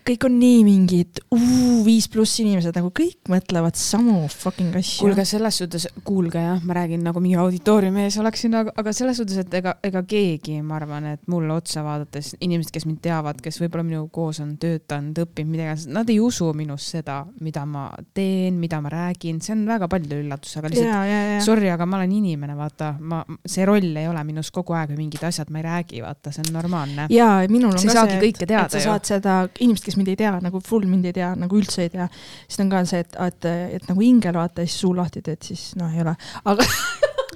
kõik 0.08 0.28
on 0.30 0.38
nii 0.40 0.62
mingid 0.68 1.22
uu, 1.36 1.82
viis 1.86 2.08
pluss 2.12 2.40
inimesed, 2.44 2.76
nagu 2.76 2.92
kõik 2.96 3.32
mõtlevad 3.32 3.78
samu 3.80 4.28
fucking 4.32 4.76
asju. 4.80 5.04
kuulge, 5.04 5.26
selles 5.28 5.60
suhtes, 5.62 5.88
kuulge 6.08 6.42
jah, 6.42 6.62
ma 6.64 6.78
räägin 6.80 7.04
nagu 7.06 7.22
mingi 7.24 7.40
auditooriumi 7.40 8.06
ees 8.08 8.20
oleksin, 8.22 8.56
aga, 8.60 8.74
aga 8.80 8.94
selles 8.96 9.20
suhtes, 9.20 9.42
et 9.44 9.60
ega, 9.62 9.76
ega 9.86 10.04
keegi, 10.08 10.60
ma 10.66 10.78
arvan, 10.80 11.12
et 11.16 11.28
mulle 11.32 11.54
otsa 11.56 11.84
vaadates, 11.86 12.36
inimesed, 12.46 12.74
kes 12.76 12.88
mind 12.90 13.02
teavad, 13.06 13.42
kes 13.44 13.60
võib-olla 13.64 13.86
minuga 13.88 14.10
koos 14.14 14.42
on 14.44 14.56
töötanud, 14.62 15.24
õppinud, 15.26 15.54
mida 15.54 15.68
iganes, 15.68 15.88
nad 15.92 16.10
ei 16.12 16.20
usu 16.24 16.52
minust 16.58 16.96
seda, 16.96 17.22
mida 17.44 17.66
ma 17.70 17.90
teen, 18.16 18.60
mida 18.62 18.82
ma 18.84 18.92
räägin, 18.94 19.42
see 19.44 19.56
on 19.56 19.66
väga 19.70 19.90
paljudele 20.20 20.28
üllatus, 20.28 20.56
aga 20.60 20.70
lihtsalt. 20.70 20.90
Ja, 20.90 21.00
ja, 21.06 21.20
ja. 21.34 21.42
sorry, 21.44 21.70
aga 21.72 21.86
ma 21.90 21.98
olen 22.00 22.12
inimene, 22.20 22.56
vaata, 22.58 22.92
ma, 23.00 23.22
see 23.46 23.66
roll 23.68 23.96
ei 24.00 24.08
ole 24.10 24.24
minus 24.28 24.52
kogu 24.56 24.76
aeg 24.78 24.94
või 24.94 25.06
mingid 25.06 25.24
asjad 25.28 25.52
ma 25.54 25.62
ei 25.62 25.66
räägi, 25.68 26.02
vaata, 26.04 26.34
see 26.36 26.44
on 26.46 26.54
normaalne. 26.56 27.08
ja 27.14 27.30
minul 27.50 27.74
on 27.74 27.80
Sa 27.80 27.94
ka 27.94 28.06
see, 28.10 28.32
teada 28.40 28.66
et 28.66 28.76
sa 28.76 28.84
saad 28.84 29.08
seda, 29.10 29.38
inimesed, 29.60 29.86
kes 29.86 30.00
mind 30.00 30.14
ei 30.14 30.20
tea, 30.20 30.34
nagu 30.44 30.62
full 30.66 30.88
mind 30.90 31.10
ei 31.10 31.16
tea, 31.16 31.32
nagu 31.40 31.60
üldse 31.60 31.86
ei 31.88 31.94
tea, 31.94 32.10
siis 32.48 32.60
on 32.64 32.74
ka 32.74 32.84
see, 32.90 33.06
et, 33.06 33.16
et, 33.28 33.50
et 33.80 33.88
nagu 33.92 34.06
ingel 34.06 34.36
vaata 34.40 34.66
ja 34.66 34.70
siis 34.70 34.82
suu 34.84 34.96
lahti 34.98 35.24
teed, 35.26 35.42
siis 35.52 35.72
noh, 35.80 35.94
ei 35.94 36.04
ole, 36.04 36.16
aga 36.46 36.68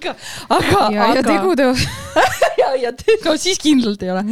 aga, 0.04 0.16
aga, 0.58 0.84
ja, 0.92 1.08
ja 1.16 1.24
tegude 1.24 1.72
ja, 2.62 2.74
ja 2.82 2.94
te- 2.98 3.20
no 3.24 3.38
siis 3.40 3.62
kindlalt 3.64 4.04
ei 4.04 4.14
ole, 4.14 4.26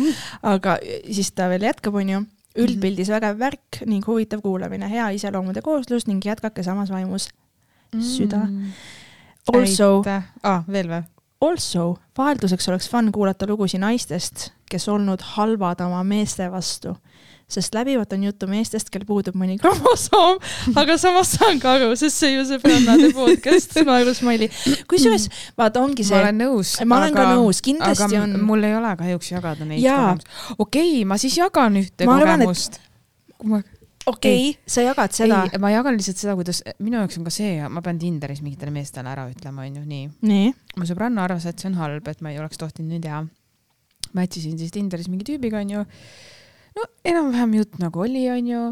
aga 0.43 0.77
siis 1.07 1.31
ta 1.37 1.47
veel 1.51 1.69
jätkab, 1.69 1.95
onju, 2.01 2.25
üldpildis 2.59 3.07
vägev 3.13 3.37
värk 3.39 3.81
ning 3.87 4.03
huvitav 4.07 4.41
kuulamine, 4.43 4.89
hea 4.91 5.11
iseloomude 5.15 5.63
kooslus 5.63 6.07
ning 6.09 6.23
jätkake 6.25 6.63
samas 6.67 6.91
vaimus. 6.91 7.29
Süda. 7.99 8.45
Also, 9.51 10.03
ah, 10.43 10.63
veel 10.71 10.87
või? 10.91 11.03
also 11.41 11.95
vahelduseks 12.17 12.67
oleks 12.69 12.89
fun 12.89 13.09
kuulata 13.11 13.47
lugusid 13.49 13.81
naistest, 13.81 14.51
kes 14.69 14.85
olnud 14.93 15.23
halvad 15.33 15.81
oma 15.81 16.03
meeste 16.05 16.45
vastu 16.53 16.93
sest 17.51 17.75
läbivalt 17.75 18.13
on 18.13 18.23
juttu 18.23 18.47
meestest, 18.47 18.89
kel 18.93 19.03
puudub 19.07 19.35
mõni 19.35 19.57
kromosoom, 19.59 20.39
aga 20.79 20.95
samas 21.01 21.33
saan 21.35 21.59
ka 21.59 21.75
aru, 21.77 21.89
sest 21.99 22.21
see 22.21 22.35
ju 22.35 22.45
sõbrannade 22.47 23.11
podcast, 23.15 23.75
naerusmaili. 23.89 24.47
kusjuures 24.91 25.27
vaata, 25.59 25.83
ongi 25.83 26.05
see. 26.07 26.15
ma 26.15 26.21
olen 26.23 26.41
nõus. 26.45 26.73
ma 26.85 27.01
olen 27.01 27.17
aga, 27.17 27.25
ka 27.27 27.35
nõus, 27.35 27.59
kindlasti 27.65 28.21
on. 28.21 28.37
mul 28.47 28.63
ei 28.67 28.77
ole 28.77 28.93
kahjuks 29.01 29.33
jagada 29.33 29.67
neid 29.67 29.83
okei 29.83 30.63
okay,, 30.63 31.03
ma 31.07 31.19
siis 31.21 31.35
jagan 31.41 31.81
ühte 31.81 32.07
ma 32.07 32.21
kogemust. 32.21 32.79
Ma... 33.43 33.61
okei 34.09 34.49
okay,, 34.49 34.57
sa 34.65 34.85
jagad 34.85 35.13
seda. 35.15 35.43
ma 35.61 35.71
jagan 35.73 35.97
lihtsalt 35.97 36.21
seda, 36.23 36.35
kuidas 36.39 36.63
minu 36.79 36.99
jaoks 37.01 37.19
on 37.19 37.27
ka 37.27 37.33
see, 37.33 37.59
ma 37.69 37.83
pean 37.85 37.99
Tinderis 38.01 38.41
mingitele 38.45 38.73
meestele 38.73 39.11
ära 39.11 39.27
ütlema, 39.29 39.67
onju, 39.67 39.85
nii. 39.85 40.09
nii. 40.25 40.51
mu 40.77 40.89
sõbranna 40.89 41.27
arvas, 41.27 41.47
et 41.49 41.61
see 41.61 41.71
on 41.71 41.79
halb, 41.81 42.07
et 42.11 42.25
ma 42.25 42.33
ei 42.33 42.41
oleks 42.41 42.61
tohtinud 42.61 42.95
nii 42.95 43.05
teha. 43.05 43.23
Match 44.17 44.41
isin 44.41 44.57
siis 44.59 44.73
Tinderis 44.75 45.07
mingi 45.11 45.27
tüübiga, 45.27 45.61
onju 45.61 45.85
no 46.77 46.87
enam-vähem 47.07 47.55
jutt 47.59 47.79
nagu 47.81 48.03
oli, 48.03 48.25
onju. 48.31 48.67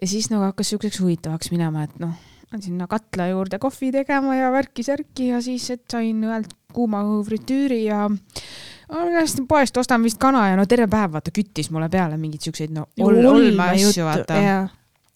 ja 0.00 0.08
siis 0.08 0.30
nagu 0.32 0.46
hakkas 0.48 0.72
siukseks 0.72 1.00
huvitavaks 1.02 1.50
minema, 1.54 1.84
et 1.86 1.96
noh, 2.02 2.14
sinna 2.58 2.88
katla 2.90 3.30
juurde 3.30 3.60
kohvi 3.62 3.92
tegema 3.94 4.36
ja 4.38 4.50
värki-särki 4.54 5.30
ja 5.34 5.42
siis, 5.44 5.68
et 5.74 5.84
sain 5.90 6.24
ühelt 6.26 6.52
kuuma 6.74 7.02
õhu 7.06 7.22
fritüüri 7.26 7.84
ja 7.84 8.06
läksin 8.90 9.46
poest, 9.48 9.76
ostan 9.76 10.02
vist 10.02 10.18
kana 10.18 10.48
ja 10.48 10.58
no 10.58 10.66
terve 10.66 10.88
päev 10.90 11.16
vaata 11.16 11.32
küttis 11.34 11.70
mulle 11.70 11.88
peale 11.88 12.18
mingeid 12.20 12.48
siukseid 12.48 12.74
no 12.74 12.88
ol, 13.00 13.24
olme 13.30 13.70
asju 13.72 14.06
vaata 14.06 14.38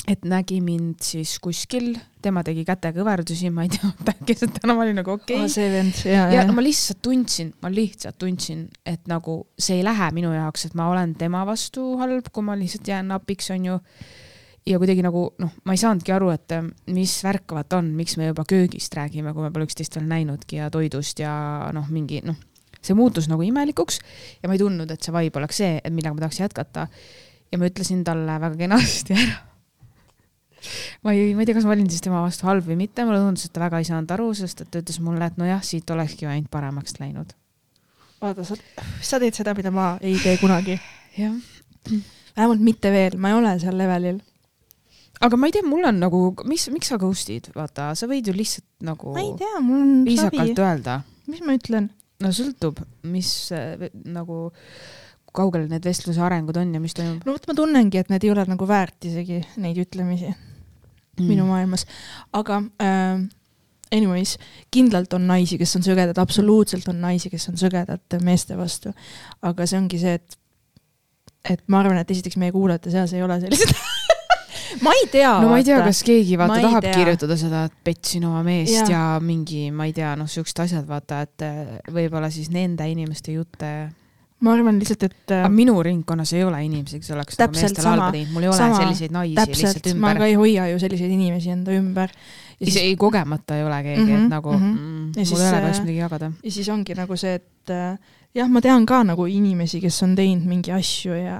et 0.09 0.25
nägi 0.29 0.59
mind 0.64 1.01
siis 1.05 1.37
kuskil, 1.43 1.95
tema 2.25 2.43
tegi 2.45 2.64
kätekõverdusi, 2.68 3.49
ma 3.55 3.64
ei 3.64 3.72
tea, 3.72 3.91
keset 4.29 4.59
tänava 4.59 4.85
oli 4.85 4.97
nagu 4.97 5.14
okei 5.16 5.45
okay. 5.45 5.53
see 5.53 5.70
vend, 5.72 6.03
ja, 6.09 6.27
ja. 6.33 6.45
ma 6.53 6.64
lihtsalt 6.64 7.01
tundsin, 7.05 7.55
ma 7.64 7.70
lihtsalt 7.72 8.18
tundsin, 8.20 8.66
et 8.87 9.09
nagu 9.11 9.41
see 9.57 9.79
ei 9.81 9.87
lähe 9.87 10.11
minu 10.16 10.35
jaoks, 10.35 10.68
et 10.68 10.77
ma 10.79 10.91
olen 10.93 11.16
tema 11.20 11.45
vastu 11.49 11.95
halb, 12.01 12.29
kui 12.33 12.47
ma 12.47 12.59
lihtsalt 12.61 12.93
jään 12.93 13.11
napiks, 13.14 13.49
onju. 13.55 13.79
ja 14.68 14.81
kuidagi 14.81 15.05
nagu 15.05 15.27
noh, 15.41 15.57
ma 15.64 15.77
ei 15.77 15.81
saanudki 15.81 16.12
aru, 16.12 16.33
et 16.37 16.59
mis 16.93 17.16
värk 17.25 17.57
vaata 17.57 17.81
on, 17.81 17.93
miks 17.97 18.18
me 18.20 18.29
juba 18.29 18.45
köögist 18.49 18.97
räägime, 18.97 19.33
kui 19.33 19.47
me 19.47 19.53
pole 19.55 19.68
üksteist 19.68 19.97
veel 19.97 20.09
näinudki 20.11 20.61
ja 20.61 20.68
toidust 20.72 21.25
ja 21.25 21.33
noh, 21.72 21.89
mingi 21.93 22.20
noh, 22.25 22.37
see 22.85 22.99
muutus 22.99 23.30
nagu 23.30 23.43
imelikuks 23.47 24.01
ja 24.43 24.51
ma 24.51 24.59
ei 24.59 24.62
tundnud, 24.62 24.91
et 24.91 25.03
see 25.03 25.14
vibe 25.14 25.43
oleks 25.43 25.62
see, 25.62 25.80
et 25.80 25.93
millega 25.93 26.16
ma 26.16 26.26
tahaks 26.26 26.43
jätkata. 26.45 26.87
ja 27.53 27.59
ma 27.61 27.70
ütlesin 27.70 28.05
talle 28.07 28.39
väga 28.43 28.57
kenasti 28.61 29.16
ära 29.16 29.43
ma 31.05 31.12
ei, 31.12 31.32
ma 31.35 31.43
ei 31.43 31.49
tea, 31.49 31.57
kas 31.57 31.66
ma 31.68 31.74
olin 31.74 31.89
siis 31.91 32.05
tema 32.05 32.22
vastu 32.24 32.49
halb 32.49 32.66
või 32.68 32.76
mitte, 32.85 33.05
mulle 33.07 33.20
tundus, 33.22 33.47
et 33.49 33.55
ta 33.55 33.62
väga 33.64 33.80
ei 33.80 33.89
saanud 33.89 34.12
aru, 34.16 34.28
sest 34.37 34.64
et 34.64 34.70
ta 34.72 34.82
ütles 34.82 35.01
mulle, 35.05 35.28
et 35.28 35.41
nojah, 35.41 35.62
siit 35.66 35.91
olekski 35.95 36.28
ainult 36.30 36.51
paremaks 36.53 36.99
läinud. 37.01 37.35
vaata, 38.22 38.47
sa, 38.49 38.57
sa 39.05 39.20
teed 39.22 39.37
seda, 39.37 39.55
mida 39.57 39.72
ma 39.74 39.95
ei 40.01 40.16
tee 40.22 40.37
kunagi. 40.41 40.78
jah. 41.22 41.35
vähemalt 42.37 42.62
mitte 42.64 42.93
veel, 42.95 43.18
ma 43.20 43.32
ei 43.32 43.41
ole 43.41 43.57
seal 43.62 43.76
levelil. 43.80 44.22
aga 45.20 45.41
ma 45.41 45.51
ei 45.51 45.57
tea, 45.57 45.66
mul 45.66 45.91
on 45.91 46.01
nagu, 46.03 46.22
mis, 46.49 46.68
miks 46.74 46.93
sa 46.93 47.01
ghost'id, 47.01 47.53
vaata, 47.57 47.93
sa 47.99 48.09
võid 48.11 48.30
ju 48.30 48.37
lihtsalt 48.37 48.68
nagu. 48.89 49.12
ma 49.16 49.24
ei 49.24 49.35
tea, 49.41 49.61
mul 49.61 49.82
on 49.82 49.93
viisakalt 50.09 50.55
savi. 50.55 50.64
öelda. 50.68 51.03
mis 51.30 51.45
ma 51.45 51.59
ütlen? 51.59 51.93
No 52.23 52.31
sõltub, 52.35 52.79
mis 53.11 53.31
nagu 54.05 54.39
kaugel 55.35 55.67
need 55.71 55.85
vestluse 55.87 56.23
arengud 56.23 56.57
on 56.61 56.75
ja 56.77 56.83
mis 56.83 56.95
toimub? 56.97 57.25
no 57.27 57.35
vot, 57.35 57.47
ma 57.51 57.57
tunnengi, 57.59 58.01
et 58.01 58.12
need 58.12 58.27
ei 58.27 58.35
ole 58.35 58.45
nagu 58.49 58.69
väärt 58.69 59.09
isegi 59.09 59.41
neid 59.62 59.81
ütlemisi 59.83 60.31
mm. 60.31 61.25
minu 61.27 61.49
maailmas, 61.49 61.87
aga 62.37 62.61
äh, 62.83 63.25
anyways, 63.95 64.37
kindlalt 64.75 65.12
on 65.17 65.27
naisi, 65.31 65.59
kes 65.59 65.77
on 65.79 65.87
sögedad, 65.87 66.19
absoluutselt 66.23 66.89
on 66.93 67.03
naisi, 67.03 67.31
kes 67.33 67.49
on 67.51 67.59
sögedad 67.59 68.19
meeste 68.23 68.59
vastu. 68.59 68.95
aga 69.43 69.67
see 69.67 69.81
ongi 69.81 70.01
see, 70.03 70.15
et, 70.21 70.39
et 71.51 71.67
ma 71.69 71.83
arvan, 71.83 72.01
et 72.01 72.15
esiteks 72.15 72.39
meie 72.41 72.55
kuulajate 72.55 72.95
seas 72.95 73.15
ei 73.15 73.23
ole 73.27 73.41
sellised 73.43 73.75
ma 74.85 74.95
ei 75.01 75.09
tea. 75.12 75.33
no 75.43 75.51
ma 75.53 75.59
ei 75.61 75.67
tea, 75.67 75.81
kas 75.85 76.03
keegi 76.07 76.39
vaata 76.41 76.61
tahab 76.65 76.87
tea. 76.87 76.95
kirjutada 76.99 77.37
seda, 77.41 77.65
et 77.71 77.77
petsin 77.85 78.25
oma 78.29 78.45
meest 78.47 78.85
ja. 78.85 78.87
ja 78.95 79.03
mingi, 79.25 79.69
ma 79.75 79.89
ei 79.89 79.97
tea, 79.97 80.15
noh, 80.19 80.31
siuksed 80.31 80.65
asjad, 80.67 80.87
vaata, 80.89 81.25
et 81.27 81.45
eh, 81.47 81.77
võib-olla 81.95 82.31
siis 82.35 82.51
nende 82.55 82.89
inimeste 82.91 83.37
jutte 83.37 83.75
ma 84.45 84.55
arvan 84.55 84.79
lihtsalt, 84.81 85.07
et. 85.09 85.35
aga 85.39 85.51
minu 85.53 85.77
ringkonnas 85.85 86.35
ei 86.37 86.45
ole 86.45 86.61
inimesi, 86.67 87.01
kes 87.01 87.12
oleks 87.15 87.39
nagu 87.41 87.57
meestele 87.57 87.93
halba 87.93 88.09
teinud, 88.15 88.33
mul 88.35 88.47
ei 88.47 88.51
ole 88.51 88.59
sama, 88.59 88.81
selliseid 88.83 89.15
naisi 89.15 89.37
täpselt, 89.39 89.61
lihtsalt 89.62 89.89
ümber. 89.93 90.03
ma 90.05 90.15
ka 90.19 90.29
ei 90.29 90.35
hoia 90.41 90.67
ju 90.73 90.81
selliseid 90.83 91.15
inimesi 91.15 91.55
enda 91.55 91.77
ümber. 91.79 92.12
Siis... 92.59 92.77
ei, 92.81 92.97
kogemata 92.99 93.57
ei 93.59 93.65
ole 93.67 93.81
keegi 93.83 94.03
mm, 94.03 94.09
-hmm, 94.09 94.15
et 94.15 94.21
mhm, 94.21 94.31
nagu 94.31 94.53
mm 94.53 94.61
-hmm. 94.61 94.77
mm, 94.81 95.31
mul 95.31 95.41
ei 95.41 95.49
ole 95.49 95.61
kahjuks 95.61 95.81
midagi 95.81 95.99
jagada. 95.99 96.33
ja 96.45 96.53
siis 96.53 96.69
ongi 96.69 96.95
nagu 96.95 97.17
see, 97.17 97.35
et 97.35 97.71
äh, 97.71 97.99
jah, 98.35 98.49
ma 98.51 98.61
tean 98.62 98.85
ka 98.89 99.01
nagu 99.07 99.26
inimesi, 99.30 99.78
kes 99.82 100.01
on 100.07 100.14
teinud 100.18 100.47
mingi 100.49 100.72
asju 100.74 101.14
ja, 101.16 101.37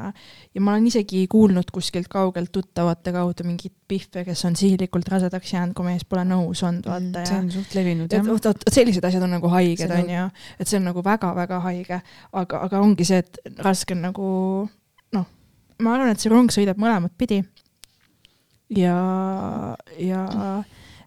ja 0.55 0.63
ma 0.63 0.75
olen 0.75 0.87
isegi 0.91 1.25
kuulnud 1.31 1.71
kuskilt 1.75 2.07
kaugelt 2.13 2.53
tuttavate 2.55 3.13
kaudu 3.15 3.47
mingeid 3.47 3.75
pihve, 3.91 4.23
kes 4.27 4.45
on 4.49 4.55
sihilikult 4.59 5.09
rasedaks 5.11 5.55
jäänud, 5.57 5.75
kui 5.77 5.89
mees 5.89 6.05
pole 6.09 6.23
nõus 6.29 6.63
olnud, 6.67 6.87
vaata 6.87 7.25
mm,. 7.25 7.31
see 7.31 7.41
on 7.41 7.51
suht 7.55 7.75
levinud 7.79 8.15
jah. 8.15 8.23
vot, 8.27 8.47
vot 8.51 8.67
sellised 8.77 9.07
asjad 9.07 9.27
on 9.27 9.35
nagu 9.37 9.51
haiged, 9.57 9.97
onju, 9.99 10.29
et 10.59 10.71
see 10.71 10.79
on 10.79 10.87
nagu 10.91 11.03
väga-väga 11.07 11.59
haige, 11.67 11.99
aga, 12.43 12.63
aga 12.69 12.85
ongi 12.85 13.09
see, 13.09 13.25
et 13.25 13.65
raske 13.67 13.97
on 13.97 14.07
nagu 14.07 14.29
noh, 15.19 15.27
ma 15.83 15.97
arvan, 15.97 16.15
et 16.15 16.23
see 16.23 16.33
rong 16.33 16.55
sõidab 16.55 16.79
mõlemat 16.81 17.17
pidi. 17.19 17.43
ja, 18.79 18.95
ja 19.99 20.23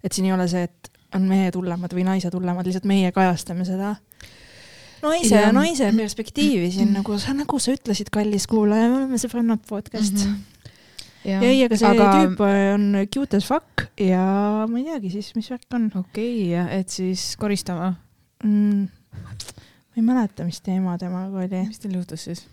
et 0.04 0.12
siin 0.12 0.28
ei 0.28 0.36
ole 0.36 0.52
see, 0.52 0.68
et 0.68 0.92
on 1.16 1.24
mehed 1.24 1.56
hullemad 1.56 1.96
või 1.96 2.04
naised 2.04 2.36
hullemad, 2.36 2.68
lihtsalt 2.68 2.88
meie 2.90 3.14
kajastame 3.16 3.64
seda 3.66 3.96
naise 5.04 5.42
ja 5.42 5.54
naise 5.56 5.90
perspektiivi 5.96 6.72
siin 6.74 6.94
nagu 6.96 7.18
sa, 7.22 7.36
nagu 7.38 7.60
sa 7.62 7.76
ütlesid, 7.76 8.12
kallis 8.14 8.48
kuulaja, 8.50 8.90
me 8.92 9.02
oleme 9.04 9.22
sõbrannad 9.22 9.64
podcast 9.70 10.18
mm. 10.18 10.34
-hmm. 10.34 10.74
ja 11.32 11.40
ei, 11.46 11.64
aga 11.66 11.80
see 11.80 11.94
aga... 11.94 12.10
tüüp 12.18 12.44
on 12.48 12.90
cute 13.14 13.42
as 13.42 13.48
fuck 13.48 13.88
ja 14.02 14.26
ma 14.68 14.82
ei 14.82 14.88
teagi 14.90 15.14
siis, 15.18 15.34
mis 15.38 15.50
värk 15.54 15.80
on. 15.80 15.90
okei 16.04 16.54
okay,, 16.54 16.80
et 16.82 16.90
siis 16.90 17.30
koristama 17.40 17.96
mm,? 18.44 18.86
ma 19.18 20.02
ei 20.02 20.06
mäleta, 20.06 20.46
mis 20.46 20.62
teema 20.62 20.98
temaga 20.98 21.46
oli. 21.46 21.66
mis 21.68 21.82
teil 21.84 21.98
juhtus 22.00 22.30
siis? 22.30 22.46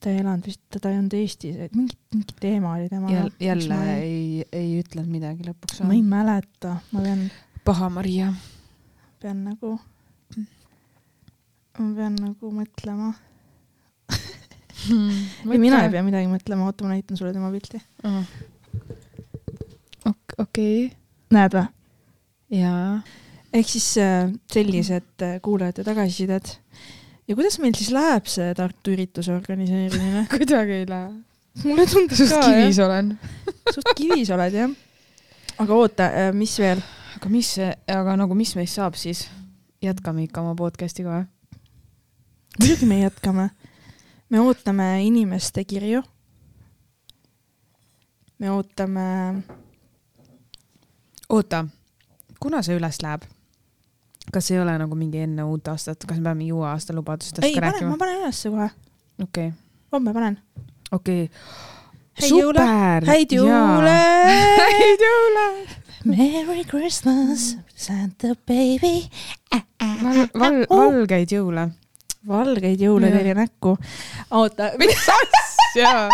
ta 0.00 0.10
ei 0.10 0.22
elanud 0.22 0.46
vist, 0.48 0.62
ta 0.80 0.88
ei 0.88 0.96
olnud 0.96 1.14
Eestis, 1.18 1.58
et 1.60 1.74
mingi, 1.76 1.96
mingi 2.14 2.36
teema 2.40 2.72
oli 2.78 2.88
temaga 2.88 3.18
Jäl,. 3.18 3.30
jälle 3.40 3.76
ma... 3.76 3.98
ei, 4.00 4.44
ei 4.52 4.72
ütlenud 4.80 5.12
midagi 5.12 5.44
lõpuks. 5.48 5.82
ma 5.84 5.96
ei 5.96 6.02
mäleta, 6.02 6.78
ma 6.92 7.04
pean. 7.04 7.26
paha 7.64 7.90
Maria. 7.92 8.32
pean 9.20 9.44
nagu 9.44 9.76
ma 11.80 11.90
pean 11.96 12.16
nagu 12.20 12.52
mõtlema 12.52 13.10
hmm,. 14.88 15.20
või 15.48 15.60
mina 15.62 15.84
ei 15.84 15.92
pea 15.92 16.04
midagi 16.04 16.30
mõtlema, 16.30 16.68
oota, 16.68 16.86
ma 16.86 16.94
näitan 16.94 17.18
sulle 17.18 17.32
tema 17.34 17.50
pilti 17.52 17.80
uh.. 18.04 18.22
okei 20.06 20.40
okay.. 20.44 20.88
näed 21.36 21.56
või? 21.56 21.66
jaa. 22.60 23.00
ehk 23.52 23.72
siis 23.72 23.88
äh, 24.02 24.28
sellised 24.52 25.26
äh, 25.26 25.38
kuulajate 25.42 25.84
tagasisided. 25.86 26.52
ja 27.28 27.38
kuidas 27.38 27.58
meil 27.62 27.74
siis 27.78 27.92
läheb 27.94 28.28
see 28.30 28.52
Tartu 28.58 28.94
ürituse 28.94 29.34
organiseerimine 29.36 30.26
kuidagi 30.34 30.80
ei 30.82 30.86
lähe. 30.90 31.10
mulle 31.64 31.88
tundus 31.90 32.24
ka, 32.26 32.30
jah. 32.36 32.46
kivis 32.52 32.80
olen 32.84 33.12
suht 33.74 33.92
kivis 33.96 34.32
oled, 34.36 34.56
jah. 34.62 34.78
aga 35.58 35.82
oota, 35.82 36.12
äh, 36.26 36.32
mis 36.36 36.56
veel? 36.60 36.82
aga 37.16 37.32
mis, 37.32 37.56
aga 37.90 38.16
nagu 38.20 38.38
mis 38.38 38.56
meist 38.58 38.80
saab 38.80 38.98
siis? 38.98 39.28
jätkame 39.80 40.26
ikka 40.26 40.42
oma 40.44 40.56
podcast'i 40.58 41.06
ka 41.06 41.20
või? 41.20 41.28
Muidugi 42.58 42.86
me 42.86 43.00
jätkame. 43.00 43.50
me 44.30 44.40
ootame 44.40 45.04
inimeste 45.04 45.64
kirju. 45.64 46.02
me 48.38 48.50
ootame. 48.50 49.42
oota, 51.28 51.64
kuna 52.40 52.62
see 52.62 52.76
üles 52.76 53.02
läheb? 53.02 53.22
kas 54.32 54.50
ei 54.50 54.60
ole 54.60 54.76
nagu 54.78 54.94
mingi 54.94 55.24
enne 55.24 55.44
uut 55.44 55.68
aastat, 55.68 56.04
kas 56.06 56.18
me 56.18 56.28
peame 56.28 56.38
mingi 56.44 56.52
uue 56.52 56.68
aasta 56.68 56.94
lubadustest 56.94 57.44
ei, 57.44 57.54
ka 57.54 57.60
pane, 57.60 57.72
rääkima? 57.72 57.90
ma 57.90 57.98
panen 57.98 58.22
ülesse 58.22 58.50
kohe. 58.50 58.70
okei 59.22 59.48
okay.. 59.48 59.58
homme 59.92 60.14
panen. 60.14 60.38
okei 60.92 61.24
okay.. 61.24 62.28
super! 62.28 63.06
häid 63.10 63.36
jõule! 63.36 63.98
häid 64.74 65.06
jõule! 65.06 65.46
Merry 66.04 66.64
Christmas, 66.64 67.58
Santa 67.76 68.32
baby 68.48 69.04
val-, 69.52 70.30
val-, 70.32 70.64
valgeid 70.70 71.36
jõule 71.36 71.68
valgeid 72.28 72.80
jõule 72.80 73.10
teile 73.12 73.34
näkku. 73.38 73.76
oota. 74.36 74.72
mis 74.80 75.06
asja 75.08 76.08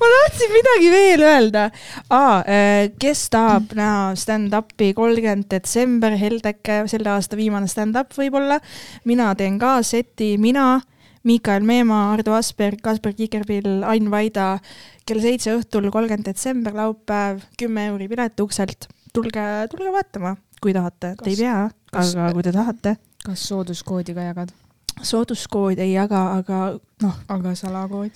ma 0.00 0.08
tahtsin 0.14 0.52
midagi 0.52 0.90
veel 0.92 1.26
öelda. 1.26 1.64
Äh, 2.12 2.90
kes 3.00 3.28
tahab 3.32 3.74
näha 3.76 4.14
stand-up'i 4.18 4.92
kolmkümmend 4.96 5.48
detsember, 5.50 6.16
Heldeke, 6.18 6.82
selle 6.90 7.12
aasta 7.14 7.38
viimane 7.38 7.68
stand-up 7.70 8.14
võib-olla. 8.18 8.60
mina 9.04 9.34
teen 9.34 9.58
ka 9.58 9.80
seti, 9.82 10.34
mina, 10.38 10.80
Miikael 11.24 11.64
Meemaa, 11.64 12.12
Ardo 12.12 12.34
Asperg, 12.36 12.82
Kaspar 12.84 13.14
Kikerpill, 13.16 13.82
Ain 13.88 14.10
Vaida. 14.10 14.58
kell 15.06 15.20
seitse 15.20 15.54
õhtul, 15.56 15.90
kolmkümmend 15.92 16.26
detsember, 16.26 16.74
laupäev, 16.74 17.44
kümme 17.60 17.88
euri 17.92 18.08
pilet 18.08 18.40
ukselt. 18.40 18.88
tulge, 19.12 19.68
tulge 19.70 19.92
vaatama, 19.92 20.36
kui 20.60 20.72
tahate, 20.72 21.14
te 21.22 21.30
ei 21.30 21.36
pea, 21.36 21.70
aga 21.92 22.32
kui 22.32 22.42
te 22.42 22.52
tahate. 22.52 22.96
kas 23.24 23.48
sooduskoodi 23.48 24.14
ka 24.14 24.20
jagad? 24.32 24.63
Sooduskoodi 25.02 25.80
ei 25.82 25.92
jaga, 25.92 26.26
aga 26.38 26.78
noh. 27.02 27.16
aga 27.28 27.54
salakood? 27.58 28.10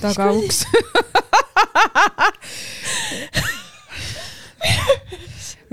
tagauks. 0.00 0.66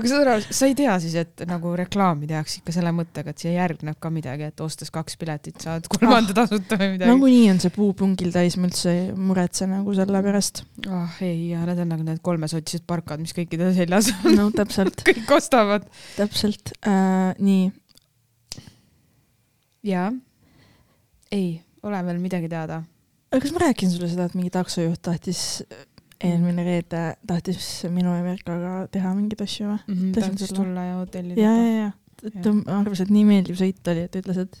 aga 0.00 0.08
saad 0.08 0.22
aru, 0.24 0.44
sa 0.56 0.68
ei 0.68 0.74
tea 0.78 0.94
siis, 1.02 1.14
et 1.20 1.42
nagu 1.48 1.72
reklaami 1.76 2.28
tehakse 2.30 2.60
ikka 2.60 2.72
selle 2.74 2.92
mõttega, 2.96 3.32
et 3.32 3.42
siia 3.42 3.52
järgneb 3.58 3.98
ka 4.00 4.12
midagi, 4.12 4.48
et 4.48 4.62
ostes 4.64 4.92
kaks 4.94 5.18
piletit 5.20 5.60
saad 5.62 5.88
kolmanda 5.92 6.32
tasuta 6.36 6.78
või 6.80 6.94
midagi. 6.94 7.10
nagunii 7.12 7.50
on 7.52 7.60
see 7.62 7.74
puu 7.74 7.90
pungil 7.98 8.32
täis, 8.34 8.56
ma 8.60 8.70
üldse 8.70 8.94
ei 8.94 9.02
muretse 9.12 9.68
nagu 9.70 9.94
selle 9.96 10.22
pärast. 10.24 10.64
ah 10.88 11.20
ei, 11.26 11.52
need 11.52 11.84
on 11.84 11.92
nagu 11.94 12.06
need 12.06 12.22
kolmesotised 12.24 12.86
parkad, 12.88 13.22
mis 13.22 13.36
kõikidel 13.36 13.74
seljas 13.76 14.12
on, 14.16 14.32
no 14.38 14.48
täpselt, 14.54 15.04
kõik 15.10 15.36
ostavad. 15.36 15.86
täpselt 16.16 16.74
äh,, 16.80 17.36
nii. 17.38 17.70
jaa. 19.86 20.10
ei, 21.32 21.60
ole 21.82 22.02
veel 22.06 22.20
midagi 22.22 22.50
teada? 22.50 22.82
aga 23.30 23.40
kas 23.44 23.54
ma 23.54 23.64
rääkisin 23.64 23.94
sulle 23.94 24.10
seda, 24.10 24.26
et 24.28 24.36
mingi 24.38 24.52
taksojuht 24.54 25.00
tahtis, 25.06 25.62
eelmine 26.20 26.64
reede 26.66 27.04
tahtis 27.26 27.68
minu 27.92 28.12
ja 28.16 28.24
Merkaga 28.26 28.74
teha 28.92 29.14
mingeid 29.16 29.44
asju 29.46 29.70
või? 29.70 29.80
Ütlesin 30.10 30.34
tahtis 30.34 30.50
sulle. 30.52 30.64
tulla 30.64 30.86
ja 30.88 30.98
hotelli 31.00 31.38
ja, 31.38 31.54
ja, 31.54 31.70
ja, 31.76 31.90
et 32.26 32.40
ta 32.44 32.54
arvas, 32.80 33.04
et 33.04 33.14
nii 33.14 33.26
meeldiv 33.28 33.60
sõit 33.60 33.92
oli, 33.92 34.06
et 34.08 34.20
ütles, 34.20 34.42
et 34.44 34.60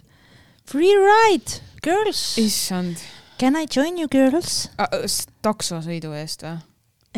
free 0.70 0.96
ride, 0.96 1.60
girls, 1.84 2.24
issand. 2.40 3.02
can 3.40 3.58
I 3.58 3.66
join 3.66 3.98
you 4.00 4.08
girls? 4.12 4.68
taksosõidu 5.44 6.14
eest 6.20 6.46
või? 6.46 6.58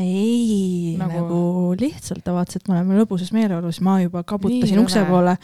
Ei 0.01 0.95
Nagu- 0.97 1.19
nagu..., 1.21 1.41
lihtsalt 1.81 2.23
ta 2.25 2.33
vaatas, 2.37 2.57
et 2.57 2.69
me 2.69 2.79
oleme 2.79 2.97
lõbusas 3.03 3.33
meeleolus, 3.35 3.81
ma 3.85 3.99
juba 4.01 4.23
kaputasin 4.25 4.77
Nii 4.79 4.85
ukse 4.85 5.03
rõve. 5.03 5.11
poole. 5.13 5.35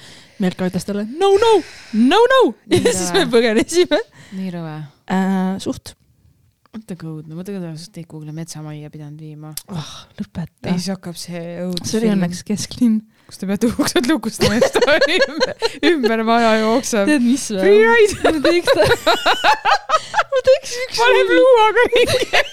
Merka 0.40 0.68
ütles 0.70 0.86
talle 0.88 1.05
no, 1.11 1.28
no, 1.42 1.53
no, 1.99 2.20
no 2.32 2.40
Nii 2.72 2.80
ja 2.84 2.92
siis 2.96 3.12
me 3.16 3.26
põgenesime 3.32 4.01
nii 4.38 4.53
rõve. 4.55 4.76
äh,. 5.12 5.59
suht 5.61 5.94
mõtle 6.68 6.96
kui 7.01 7.09
õudne, 7.11 7.34
ma 7.34 7.44
tegelikult 7.49 7.92
teid 7.92 8.07
kuhugi 8.09 8.32
metsamajja 8.36 8.90
pidanud 8.92 9.20
viima. 9.20 9.53
oh,, 9.72 9.92
lõpeta 10.20 10.74
siis 10.76 10.88
hakkab 10.92 11.16
see 11.20 11.44
õudus. 11.64 11.88
see 11.90 12.01
oli 12.03 12.11
õnneks 12.14 12.42
kesklinn. 12.49 13.01
kus 13.28 13.40
te 13.40 13.49
peate 13.49 13.68
uksed 13.72 14.09
lukustama 14.09 14.61
siis 14.61 14.72
ta 14.76 14.96
ümber, 14.96 15.55
ümber 15.92 16.24
maja 16.28 16.55
jookseb. 16.62 17.09
tead, 17.09 17.24
mis 17.24 17.46
Free 17.53 17.84
või? 17.84 18.01
ride. 18.01 18.32
ma 18.32 18.40
teeks, 18.49 18.72
ma 20.32 20.42
teeks 20.51 20.76
üks 20.86 21.01
paneb 21.05 21.32
luuaga 21.36 21.86
ringi. 21.92 22.44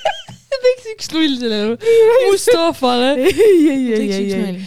Ma 0.55 0.63
teeks 0.65 0.89
üks 0.93 1.11
null 1.13 1.37
sellele 1.41 1.77
Mustafale. 2.29 3.11
ei, 3.21 3.59
ei, 3.69 3.93
ei, 3.93 4.11
ei, 4.11 4.33
ei. 4.33 4.57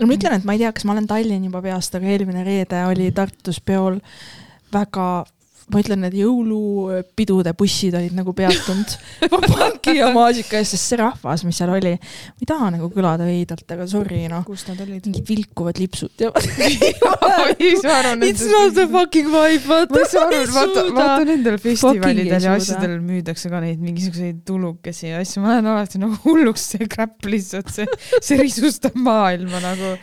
no 0.00 0.08
ma 0.08 0.18
ütlen, 0.18 0.38
et 0.38 0.48
ma 0.48 0.56
ei 0.56 0.62
tea, 0.62 0.72
kas 0.76 0.86
ma 0.86 0.96
olen 0.96 1.08
Tallinn 1.10 1.48
juba 1.48 1.62
peast, 1.64 1.96
aga 1.98 2.10
eelmine 2.14 2.44
reede 2.46 2.84
oli 2.90 3.10
Tartus 3.16 3.60
peol 3.64 4.00
väga, 4.74 5.08
ma 5.72 5.80
ütlen, 5.80 6.02
need 6.04 6.16
jõulupidude 6.18 7.54
bussid 7.56 7.94
olid 7.96 8.12
nagu 8.16 8.34
peatunud 8.36 8.94
Vabanki 9.32 9.94
ja 9.96 10.10
maasika 10.14 10.58
ees, 10.60 10.74
sest 10.74 10.90
see 10.92 10.98
rahvas, 11.00 11.44
mis 11.46 11.56
seal 11.60 11.72
oli, 11.72 11.94
ma 11.96 12.44
ei 12.44 12.48
taha 12.50 12.70
nagu 12.74 12.90
kõlada 12.92 13.24
veidralt, 13.28 13.64
aga 13.72 13.86
sorry 13.88 14.24
noh, 14.30 14.44
kus 14.46 14.66
nad 14.68 14.82
olid? 14.84 15.06
mingid 15.08 15.24
vilkuvad 15.28 15.80
lipsud 15.80 16.24
ja 16.26 16.32
It's 17.64 18.44
not 18.46 18.74
the 18.76 18.86
fucking 18.92 19.30
vibe, 19.32 19.64
ma 19.70 19.80
vaata 19.84 20.02
ei 20.02 20.10
saa 20.10 20.26
aru, 20.28 20.44
vaata, 20.52 20.84
vaata 20.98 21.26
nendel 21.30 21.58
festivalidel 21.62 22.48
ja 22.48 22.54
asjadel 22.58 22.98
müüdakse 23.04 23.50
ka 23.52 23.62
neid 23.64 23.82
mingisuguseid 23.84 24.44
tulukesi 24.48 25.10
ja 25.10 25.22
asju, 25.24 25.42
ma 25.44 25.54
lähen 25.54 25.70
alati 25.72 26.00
nagu 26.02 26.18
hulluks, 26.26 26.68
see 26.74 26.88
crap 26.90 27.24
lihtsalt, 27.28 27.72
see, 27.72 27.88
see 28.20 28.40
risustab 28.40 28.96
maailma 29.00 29.62
nagu. 29.64 29.94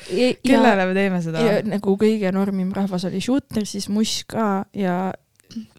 kellele 0.42 0.90
me 0.90 0.98
teeme 0.98 1.22
seda? 1.24 1.46
nagu 1.70 1.98
kõige 2.02 2.34
normim 2.34 2.74
rahvas 2.76 3.06
oli 3.10 3.22
shooter, 3.24 3.68
siis 3.70 3.90
Mush 3.92 4.26
ka 4.32 4.64
ja 4.78 5.12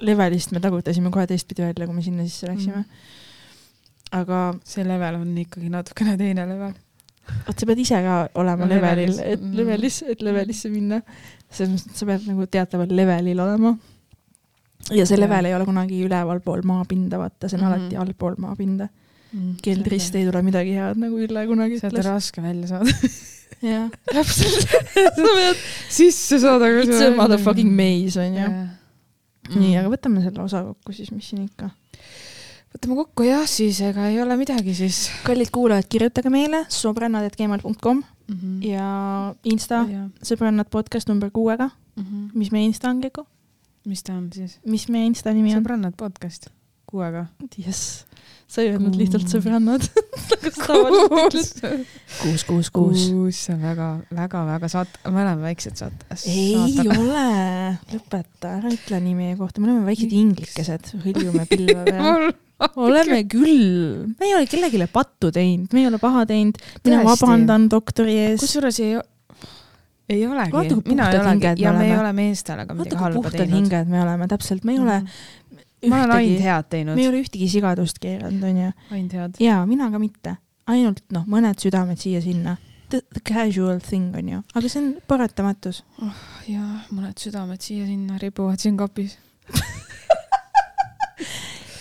levelist 0.00 0.52
me 0.52 0.60
tagutasime 0.60 1.10
kohe 1.10 1.26
teistpidi 1.26 1.62
välja, 1.62 1.86
kui 1.86 1.94
me 1.96 2.02
sinna 2.02 2.24
sisse 2.28 2.46
läksime 2.50 2.82
mm.. 2.82 2.84
aga 4.20 4.40
see 4.64 4.84
level 4.84 5.20
on 5.22 5.36
ikkagi 5.44 5.70
natukene 5.72 6.16
teine 6.20 6.46
level. 6.48 6.72
vot 7.46 7.58
sa 7.62 7.66
pead 7.70 7.78
ise 7.84 8.00
ka 8.04 8.16
olema 8.34 8.66
No 8.66 8.74
levelil 8.74 9.12
levelis., 9.14 9.20
et 9.24 9.40
Mm. 9.40 9.54
levelis, 9.56 10.02
et 10.02 10.22
levelisse 10.22 10.68
minna. 10.70 11.02
selles 11.50 11.70
mõttes, 11.74 11.90
et 11.90 11.96
sa 11.96 12.06
pead 12.06 12.26
nagu 12.28 12.46
teataval 12.46 12.88
levelil 12.90 13.40
olema. 13.40 13.76
ja 14.90 15.06
see 15.06 15.16
level 15.20 15.44
ei 15.46 15.54
ole 15.54 15.64
kunagi 15.68 16.02
ülevalpool 16.04 16.62
maapinda, 16.66 17.18
vaata, 17.18 17.48
see 17.48 17.56
on 17.58 17.64
Mhm. 17.64 17.72
alati 17.72 17.96
allpool 17.96 18.34
maapinda. 18.38 18.88
keldrist 19.62 20.14
ei 20.14 20.26
tule 20.28 20.42
midagi 20.44 20.74
head, 20.76 20.98
nagu 21.00 21.16
Ülle 21.16 21.46
kunagi 21.48 21.78
sealt 21.80 21.94
on 21.94 22.00
ütles. 22.00 22.10
raske 22.10 22.42
välja 22.42 22.66
saada. 22.68 22.90
jah, 23.72 23.88
täpselt. 24.12 24.66
sa 25.16 25.30
pead, 25.38 25.56
sisse 25.88 26.38
saada 26.42 26.66
it's 26.82 27.00
a 27.00 27.10
motherfucking 27.16 27.70
maze 27.72 28.18
onju. 28.20 28.48
Mm. 29.54 29.64
nii, 29.64 29.76
aga 29.80 29.92
võtame 29.92 30.22
selle 30.24 30.44
osa 30.44 30.62
kokku 30.66 30.94
siis, 30.96 31.10
mis 31.14 31.28
siin 31.32 31.44
ikka. 31.46 31.70
võtame 32.74 32.96
kokku 33.02 33.26
jah, 33.26 33.44
siis 33.50 33.80
ega 33.84 34.08
ei 34.10 34.20
ole 34.22 34.36
midagi 34.40 34.74
siis. 34.74 35.04
kallid 35.26 35.52
kuulajad, 35.54 35.88
kirjutage 35.92 36.32
meile 36.32 36.64
sõbrannad.gmail.com 36.72 38.02
ja 38.64 38.88
Insta 39.44 39.84
ja. 39.90 40.06
sõbrannad 40.24 40.70
podcast 40.72 41.08
number 41.10 41.30
kuuega. 41.30 41.70
mis 42.34 42.52
meie 42.52 42.66
Insta 42.70 42.90
on, 42.90 43.00
Keiko? 43.02 43.26
mis 43.84 44.02
ta 44.02 44.14
on 44.14 44.30
siis? 44.32 44.58
mis 44.64 44.88
meie 44.88 45.06
Insta 45.10 45.32
nimi 45.34 45.52
on? 45.52 45.60
sõbrannad 45.60 45.96
podcast, 45.98 46.48
kuuega. 46.86 47.26
jess, 47.56 48.04
sa 48.52 48.60
ei 48.60 48.72
öelnud 48.74 48.96
lihtsalt 49.00 49.30
sõbrannad. 49.32 49.86
kuus, 52.20 52.44
kuus, 52.44 52.68
kuus. 52.68 53.04
kuus 53.08 53.40
on 53.52 53.62
väga, 53.64 53.88
väga, 54.12 54.42
väga 54.50 54.68
saat-, 54.72 54.98
me 55.08 55.22
oleme 55.24 55.46
väiksed 55.48 55.80
saat-. 55.80 56.04
ei 56.28 56.56
ole, 56.84 57.26
lõpeta, 57.94 58.58
ära 58.58 58.72
ütle 58.72 59.00
nii 59.06 59.16
meie 59.16 59.38
kohta, 59.40 59.62
me 59.62 59.70
oleme 59.70 59.88
väiksed 59.88 60.12
inglikesed, 60.16 60.92
hõljume 61.06 61.46
pilve 61.48 61.86
peal. 61.88 62.28
oleme 62.76 63.22
küll, 63.30 64.04
me 64.18 64.28
ei 64.28 64.36
ole 64.36 64.50
kellelegi 64.50 64.90
pattu 64.92 65.32
teinud, 65.32 65.72
me 65.72 65.86
ei 65.86 65.88
ole 65.88 66.02
paha 66.02 66.26
teinud, 66.28 66.60
mina 66.84 67.00
vabandan 67.08 67.70
doktori 67.72 68.18
ees. 68.26 68.44
kusjuures 68.44 68.82
ei, 68.84 68.98
ei 70.12 70.26
olegi. 70.28 70.76
Mina 70.92 71.08
ei 71.08 71.16
puhtad 71.16 71.32
olegi. 71.32 71.48
me 71.48 71.54
ja 71.64 71.72
me 71.72 71.88
ei 71.88 71.96
ole 71.96 72.12
meestele 72.20 72.68
ka 72.68 72.76
midagi 72.76 73.00
halba 73.00 73.22
puhtad 73.22 73.40
teinud. 73.40 73.56
hinged 73.62 73.88
me 73.88 74.04
oleme, 74.04 74.28
täpselt, 74.28 74.68
me 74.68 74.76
ei 74.76 74.82
ole 74.84 75.00
ma 75.88 76.02
olen 76.04 76.16
ainult 76.16 76.44
head 76.44 76.68
teinud 76.70 76.96
me 76.96 77.04
ei, 77.04 77.08
ole 77.10 77.22
ühtegi 77.22 77.48
sigadust 77.50 77.98
keeranud, 78.02 78.42
onju. 78.48 78.72
ainult 78.90 79.16
head. 79.18 79.38
ja 79.42 79.60
mina 79.66 79.90
ka 79.90 80.00
mitte, 80.02 80.36
ainult 80.70 81.02
noh, 81.14 81.26
mõned 81.30 81.58
südamed 81.62 82.00
siia-sinna. 82.00 82.56
The, 82.92 83.00
the 83.16 83.22
casual 83.24 83.78
thing 83.80 84.12
onju, 84.16 84.42
aga 84.54 84.68
see 84.68 84.82
on 84.82 84.90
paratamatus. 85.08 85.82
ja 86.48 86.64
mõned 86.92 87.18
südamed 87.18 87.62
siia-sinna 87.64 88.18
ripuvad 88.20 88.60
siin 88.60 88.76
kapis. 88.80 89.16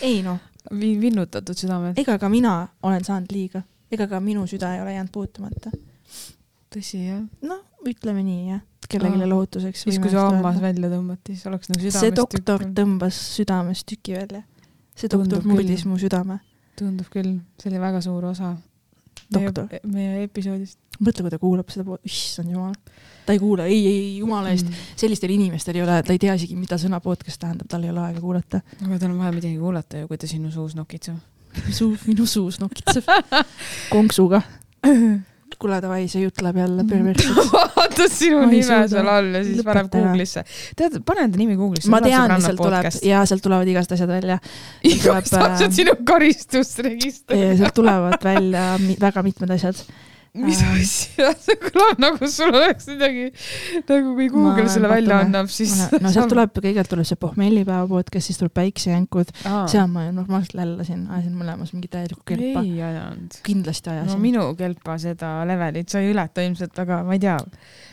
ei 0.07 0.21
noh, 0.25 0.39
Vi-, 0.71 0.95
vinnutatud 1.01 1.57
südamed. 1.57 1.97
ega 1.99 2.15
ka 2.21 2.29
mina 2.29 2.53
olen 2.85 3.03
saanud 3.03 3.31
liiga, 3.33 3.63
ega 3.91 4.05
ka 4.07 4.19
minu 4.23 4.45
süda 4.47 4.75
ei 4.75 4.81
ole 4.83 4.93
jäänud 4.93 5.11
puutumata. 5.11 5.71
tõsi 6.71 7.01
jah. 7.07 7.23
noh, 7.43 7.65
ütleme 7.87 8.23
nii 8.25 8.49
jah, 8.51 8.61
kellelegi 8.91 9.27
lohutuseks. 9.29 9.83
siis, 9.87 9.99
kui 9.99 10.09
see 10.11 10.19
hammas 10.21 10.59
välja 10.61 10.89
tõmmati, 10.91 11.35
siis 11.35 11.45
oleks 11.49 11.69
nagu 11.71 11.81
südamest 11.81 11.99
see 12.05 12.15
doktor 12.15 12.65
tõmbas 12.77 13.21
südamest 13.37 13.87
tüki 13.89 14.17
välja. 14.17 14.43
see 14.95 15.09
doktor 15.09 15.39
Tundub 15.41 15.53
murdis 15.55 15.85
mu 15.85 15.97
südame. 16.01 16.39
tundub 16.79 17.07
küll, 17.13 17.39
see 17.61 17.71
oli 17.71 17.79
väga 17.81 18.01
suur 18.01 18.25
osa 18.33 18.55
Doktor. 19.31 19.67
meie, 19.71 19.81
meie 19.87 20.23
episoodist. 20.27 20.77
mõtle, 20.99 21.23
kui 21.23 21.31
ta 21.31 21.39
kuulab 21.39 21.69
seda 21.71 21.97
issand 22.03 22.51
jumal. 22.51 22.73
ta 23.25 23.33
ei 23.33 23.39
kuula, 23.39 23.65
ei, 23.65 23.79
ei, 23.87 24.17
jumala 24.17 24.49
eest, 24.51 24.67
Mm. 24.67 24.73
sellistel 24.95 25.29
inimestel 25.29 25.75
ei 25.75 25.83
ole, 25.85 26.01
ta 26.03 26.11
ei 26.13 26.19
tea 26.19 26.33
isegi, 26.35 26.55
mida 26.55 26.75
sõna 26.75 26.99
podcast 26.99 27.39
tähendab, 27.39 27.67
tal 27.69 27.83
ei 27.83 27.89
ole 27.89 27.99
aega 27.99 28.19
kuulata. 28.19 28.61
aga 28.83 28.99
tal 28.99 29.11
on 29.11 29.19
vaja 29.19 29.31
midagi 29.31 29.57
kuulata 29.57 29.97
ju, 30.03 30.07
kui 30.07 30.17
ta 30.17 30.27
sinu 30.27 30.51
suus 30.51 30.75
nokitseb. 30.75 31.15
suu, 31.71 31.95
minu 32.07 32.25
suus 32.25 32.59
nokitseb 32.59 33.03
konksuga. 33.89 34.41
kuule, 35.59 35.79
davai, 35.83 36.05
see 36.11 36.23
jutt 36.25 36.41
läheb 36.45 36.61
jälle 36.61 36.85
perverseks. 36.89 37.51
vaata 37.53 38.07
sinu 38.11 38.43
nime 38.45 38.81
seal 38.91 39.09
all 39.11 39.39
ja 39.39 39.43
siis 39.47 39.63
paneb. 39.67 39.89
Google'isse. 39.95 40.45
tead, 40.77 40.99
pane 41.07 41.25
enda 41.27 41.41
nimi 41.41 41.57
Google'isse. 41.59 41.91
ma 41.93 42.01
tean, 42.05 42.35
sealt 42.43 42.61
tuleb 42.61 42.89
ja 43.07 43.25
sealt 43.29 43.43
tulevad 43.45 43.73
igast 43.73 43.95
asjad 43.97 44.11
välja. 44.11 44.39
igast 44.93 45.33
asjad 45.33 45.67
äh, 45.69 45.75
sinu 45.81 45.97
karistusregister. 46.07 47.43
sealt 47.59 47.75
tulevad 47.77 48.23
välja 48.23 48.71
väga 49.01 49.25
mitmed 49.27 49.57
asjad. 49.57 49.83
Mis 50.33 50.61
asja, 50.63 51.31
see 51.43 51.57
kõlab 51.59 51.99
nagu 51.99 52.27
sul 52.31 52.53
oleks 52.55 52.85
midagi, 52.87 53.25
nagu 53.89 54.13
kui 54.15 54.29
Google 54.31 54.63
Ma- 54.63 54.71
selle 54.71 54.91
välja 54.91 55.17
vaatame. 55.17 55.27
annab, 55.27 55.49
siis. 55.51 55.73
no 55.91 56.11
sealt 56.13 56.31
tuleb, 56.31 56.53
kõigepealt 56.55 56.91
tuleb 56.93 57.07
see 57.09 57.19
pohmellipäeva 57.19 57.87
podcast, 57.89 58.29
siis 58.29 58.39
tuleb 58.39 58.53
päiksejänkud, 58.55 59.33
seal 59.43 59.89
ma 59.91 60.05
ju 60.05 60.13
normaalselt 60.15 60.55
lällasin, 60.61 61.03
ajasin 61.11 61.33
mõlemas 61.35 61.73
mingi 61.75 61.91
täielikku 61.91 62.23
kelpa. 62.31 62.63
ei 62.63 62.79
ajanud. 62.87 63.41
kindlasti 63.47 63.91
no 63.91 63.95
ajasin. 63.97 64.21
minu 64.23 64.45
kelpa 64.59 64.95
seda 65.03 65.33
levelit 65.49 65.91
sa 65.91 65.99
ei 65.99 66.13
ületa 66.13 66.45
ilmselt, 66.47 66.79
aga 66.85 67.01
ma 67.07 67.17
ei 67.17 67.23
tea, 67.25 67.35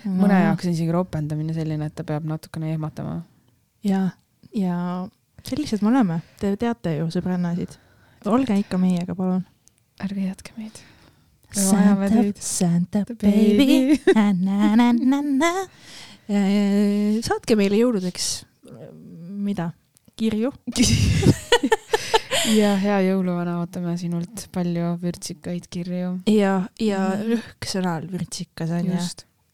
mõne 0.07 0.39
jaoks 0.45 0.68
on 0.68 0.76
isegi 0.76 0.95
ropendamine 0.95 1.57
selline, 1.57 1.91
et 1.91 1.97
ta 1.99 2.07
peab 2.07 2.28
natukene 2.28 2.70
ehmatama. 2.76 3.16
ja, 3.86 4.05
ja 4.55 4.78
sellised 5.43 5.82
me 5.82 5.91
oleme, 5.91 6.20
te 6.39 6.55
teate 6.61 6.95
ju 7.01 7.11
sõbrannasid. 7.18 7.74
olge 8.30 8.61
ikka 8.62 8.78
meiega, 8.78 9.18
palun. 9.18 9.43
ärge 10.07 10.28
jätke 10.28 10.55
meid. 10.55 10.78
Santa. 11.55 12.22
Santa 12.40 13.05
baby, 13.14 13.99
na-na-na-na-na. 14.14 15.53
saatke 17.28 17.57
meile 17.57 17.78
jõuludeks, 17.80 18.26
mida, 19.40 19.70
kirju? 20.18 20.53
ja 22.59 22.74
hea 22.80 22.99
jõuluvana, 23.09 23.59
ootame 23.62 23.96
sinult 24.01 24.49
palju 24.53 24.94
vürtsikaid 25.03 25.68
kirju. 25.72 26.18
ja, 26.32 26.61
ja 26.82 27.05
rõhksõnal 27.22 28.11
vürtsikas 28.12 28.74
on 28.76 28.92
ju, 28.92 29.05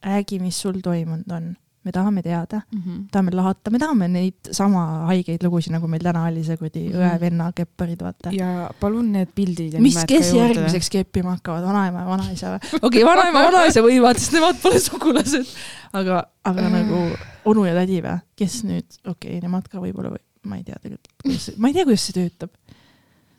räägi, 0.04 0.40
mis 0.42 0.58
sul 0.64 0.80
toimunud 0.84 1.30
on. 1.36 1.52
Me 1.84 1.92
tahame 1.92 2.22
teada, 2.24 2.62
mm. 2.72 2.80
-hmm. 2.80 3.00
tahame 3.12 3.30
lahata, 3.36 3.70
me 3.70 3.78
tahame 3.78 4.08
neid 4.08 4.50
sama 4.56 5.04
haigeid 5.10 5.42
lugusid, 5.44 5.72
nagu 5.74 5.88
meil 5.88 6.02
täna 6.02 6.24
oli 6.30 6.44
see 6.44 6.56
kuradi 6.56 6.84
Mhm. 6.88 7.00
õe-venna 7.00 7.50
kepparid, 7.54 8.02
vaata. 8.02 8.32
ja 8.32 8.70
palun 8.80 9.12
need 9.12 9.28
pildid 9.34 9.74
ja 9.74 9.80
mis, 9.80 9.98
kes 10.08 10.32
järgmiseks 10.32 10.90
keppima 10.90 11.36
hakkavad, 11.36 11.64
vanaema 11.66 12.04
ja 12.04 12.06
vanaisa 12.06 12.54
või? 12.54 12.60
okei 12.80 12.88
okay,, 12.88 13.04
vanaema 13.04 13.42
ja 13.42 13.52
vanaisa 13.52 13.82
võivad, 13.84 14.18
sest 14.18 14.32
nemad 14.32 14.56
pole 14.62 14.80
sugulased. 14.80 15.46
aga, 15.92 16.24
aga 16.44 16.68
nagu 16.72 17.04
onu 17.44 17.66
ja 17.68 17.74
tädi 17.74 18.00
või? 18.04 18.18
kes 18.36 18.62
nüüd, 18.64 18.88
okei 19.04 19.36
okay,, 19.36 19.40
nemad 19.44 19.68
ka 19.68 19.82
võib-olla 19.82 20.14
või 20.16 20.22
ma 20.48 20.60
ei 20.60 20.64
tea 20.64 20.80
tegelikult, 20.80 21.58
ma 21.58 21.70
ei 21.70 21.76
tea, 21.76 21.84
kuidas 21.84 22.08
see 22.08 22.16
töötab. 22.16 22.50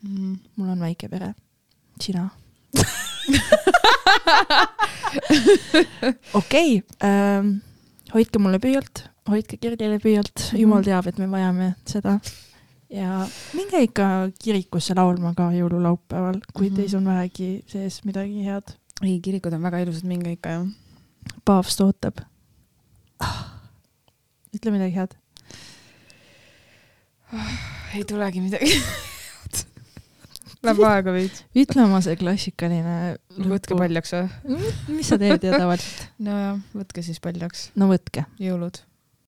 mm.. 0.06 0.38
mul 0.56 0.74
on 0.76 0.86
väike 0.86 1.10
pere. 1.10 1.34
sina? 2.02 2.30
okei 6.39 6.84
ähm,, 7.04 7.58
hoidke 8.16 8.39
mulle 8.39 8.59
pöialt, 8.63 9.03
hoidke 9.30 9.57
Gerdile 9.61 9.99
pöialt, 9.99 10.49
jumal 10.55 10.84
teab, 10.86 11.07
et 11.11 11.18
me 11.20 11.28
vajame 11.32 11.74
seda. 11.89 12.20
ja 12.89 13.26
minge 13.57 13.82
ikka 13.84 14.07
kirikusse 14.39 14.95
laulma 14.95 15.34
ka 15.36 15.49
jõululaupäeval, 15.51 16.39
kui 16.53 16.70
Mhm. 16.70 16.76
teis 16.80 16.93
on 16.95 17.05
vähegi 17.05 17.63
sees 17.68 18.01
midagi 18.05 18.45
head. 18.45 18.76
ei, 19.03 19.20
kirikud 19.20 19.53
on 19.53 19.61
väga 19.61 19.80
ilusad, 19.84 20.05
minge 20.07 20.32
ikka 20.32 20.49
jah. 20.49 20.66
paavst 21.45 21.82
ootab 21.82 22.22
ah.. 23.20 23.59
ütle 24.55 24.72
midagi 24.72 24.95
head. 24.95 25.16
ei 27.95 28.03
tulegi 28.03 28.41
midagi. 28.41 28.72
Läheb 30.66 30.82
aega 30.89 31.13
veits. 31.16 31.45
ütle 31.57 31.86
oma 31.86 32.01
see 32.05 32.18
klassikaline. 32.20 32.97
võtke. 33.38 33.78
paljaks 33.78 34.16
või? 34.16 34.59
mis 34.97 35.13
sa 35.13 35.20
teed 35.22 35.45
ja 35.45 35.59
tavaliselt? 35.59 36.09
nojah, 36.26 36.59
võtke 36.76 37.05
siis 37.05 37.22
paljaks. 37.24 37.70
no 37.80 37.89
võtke. 37.91 38.26
jõulud 38.41 38.82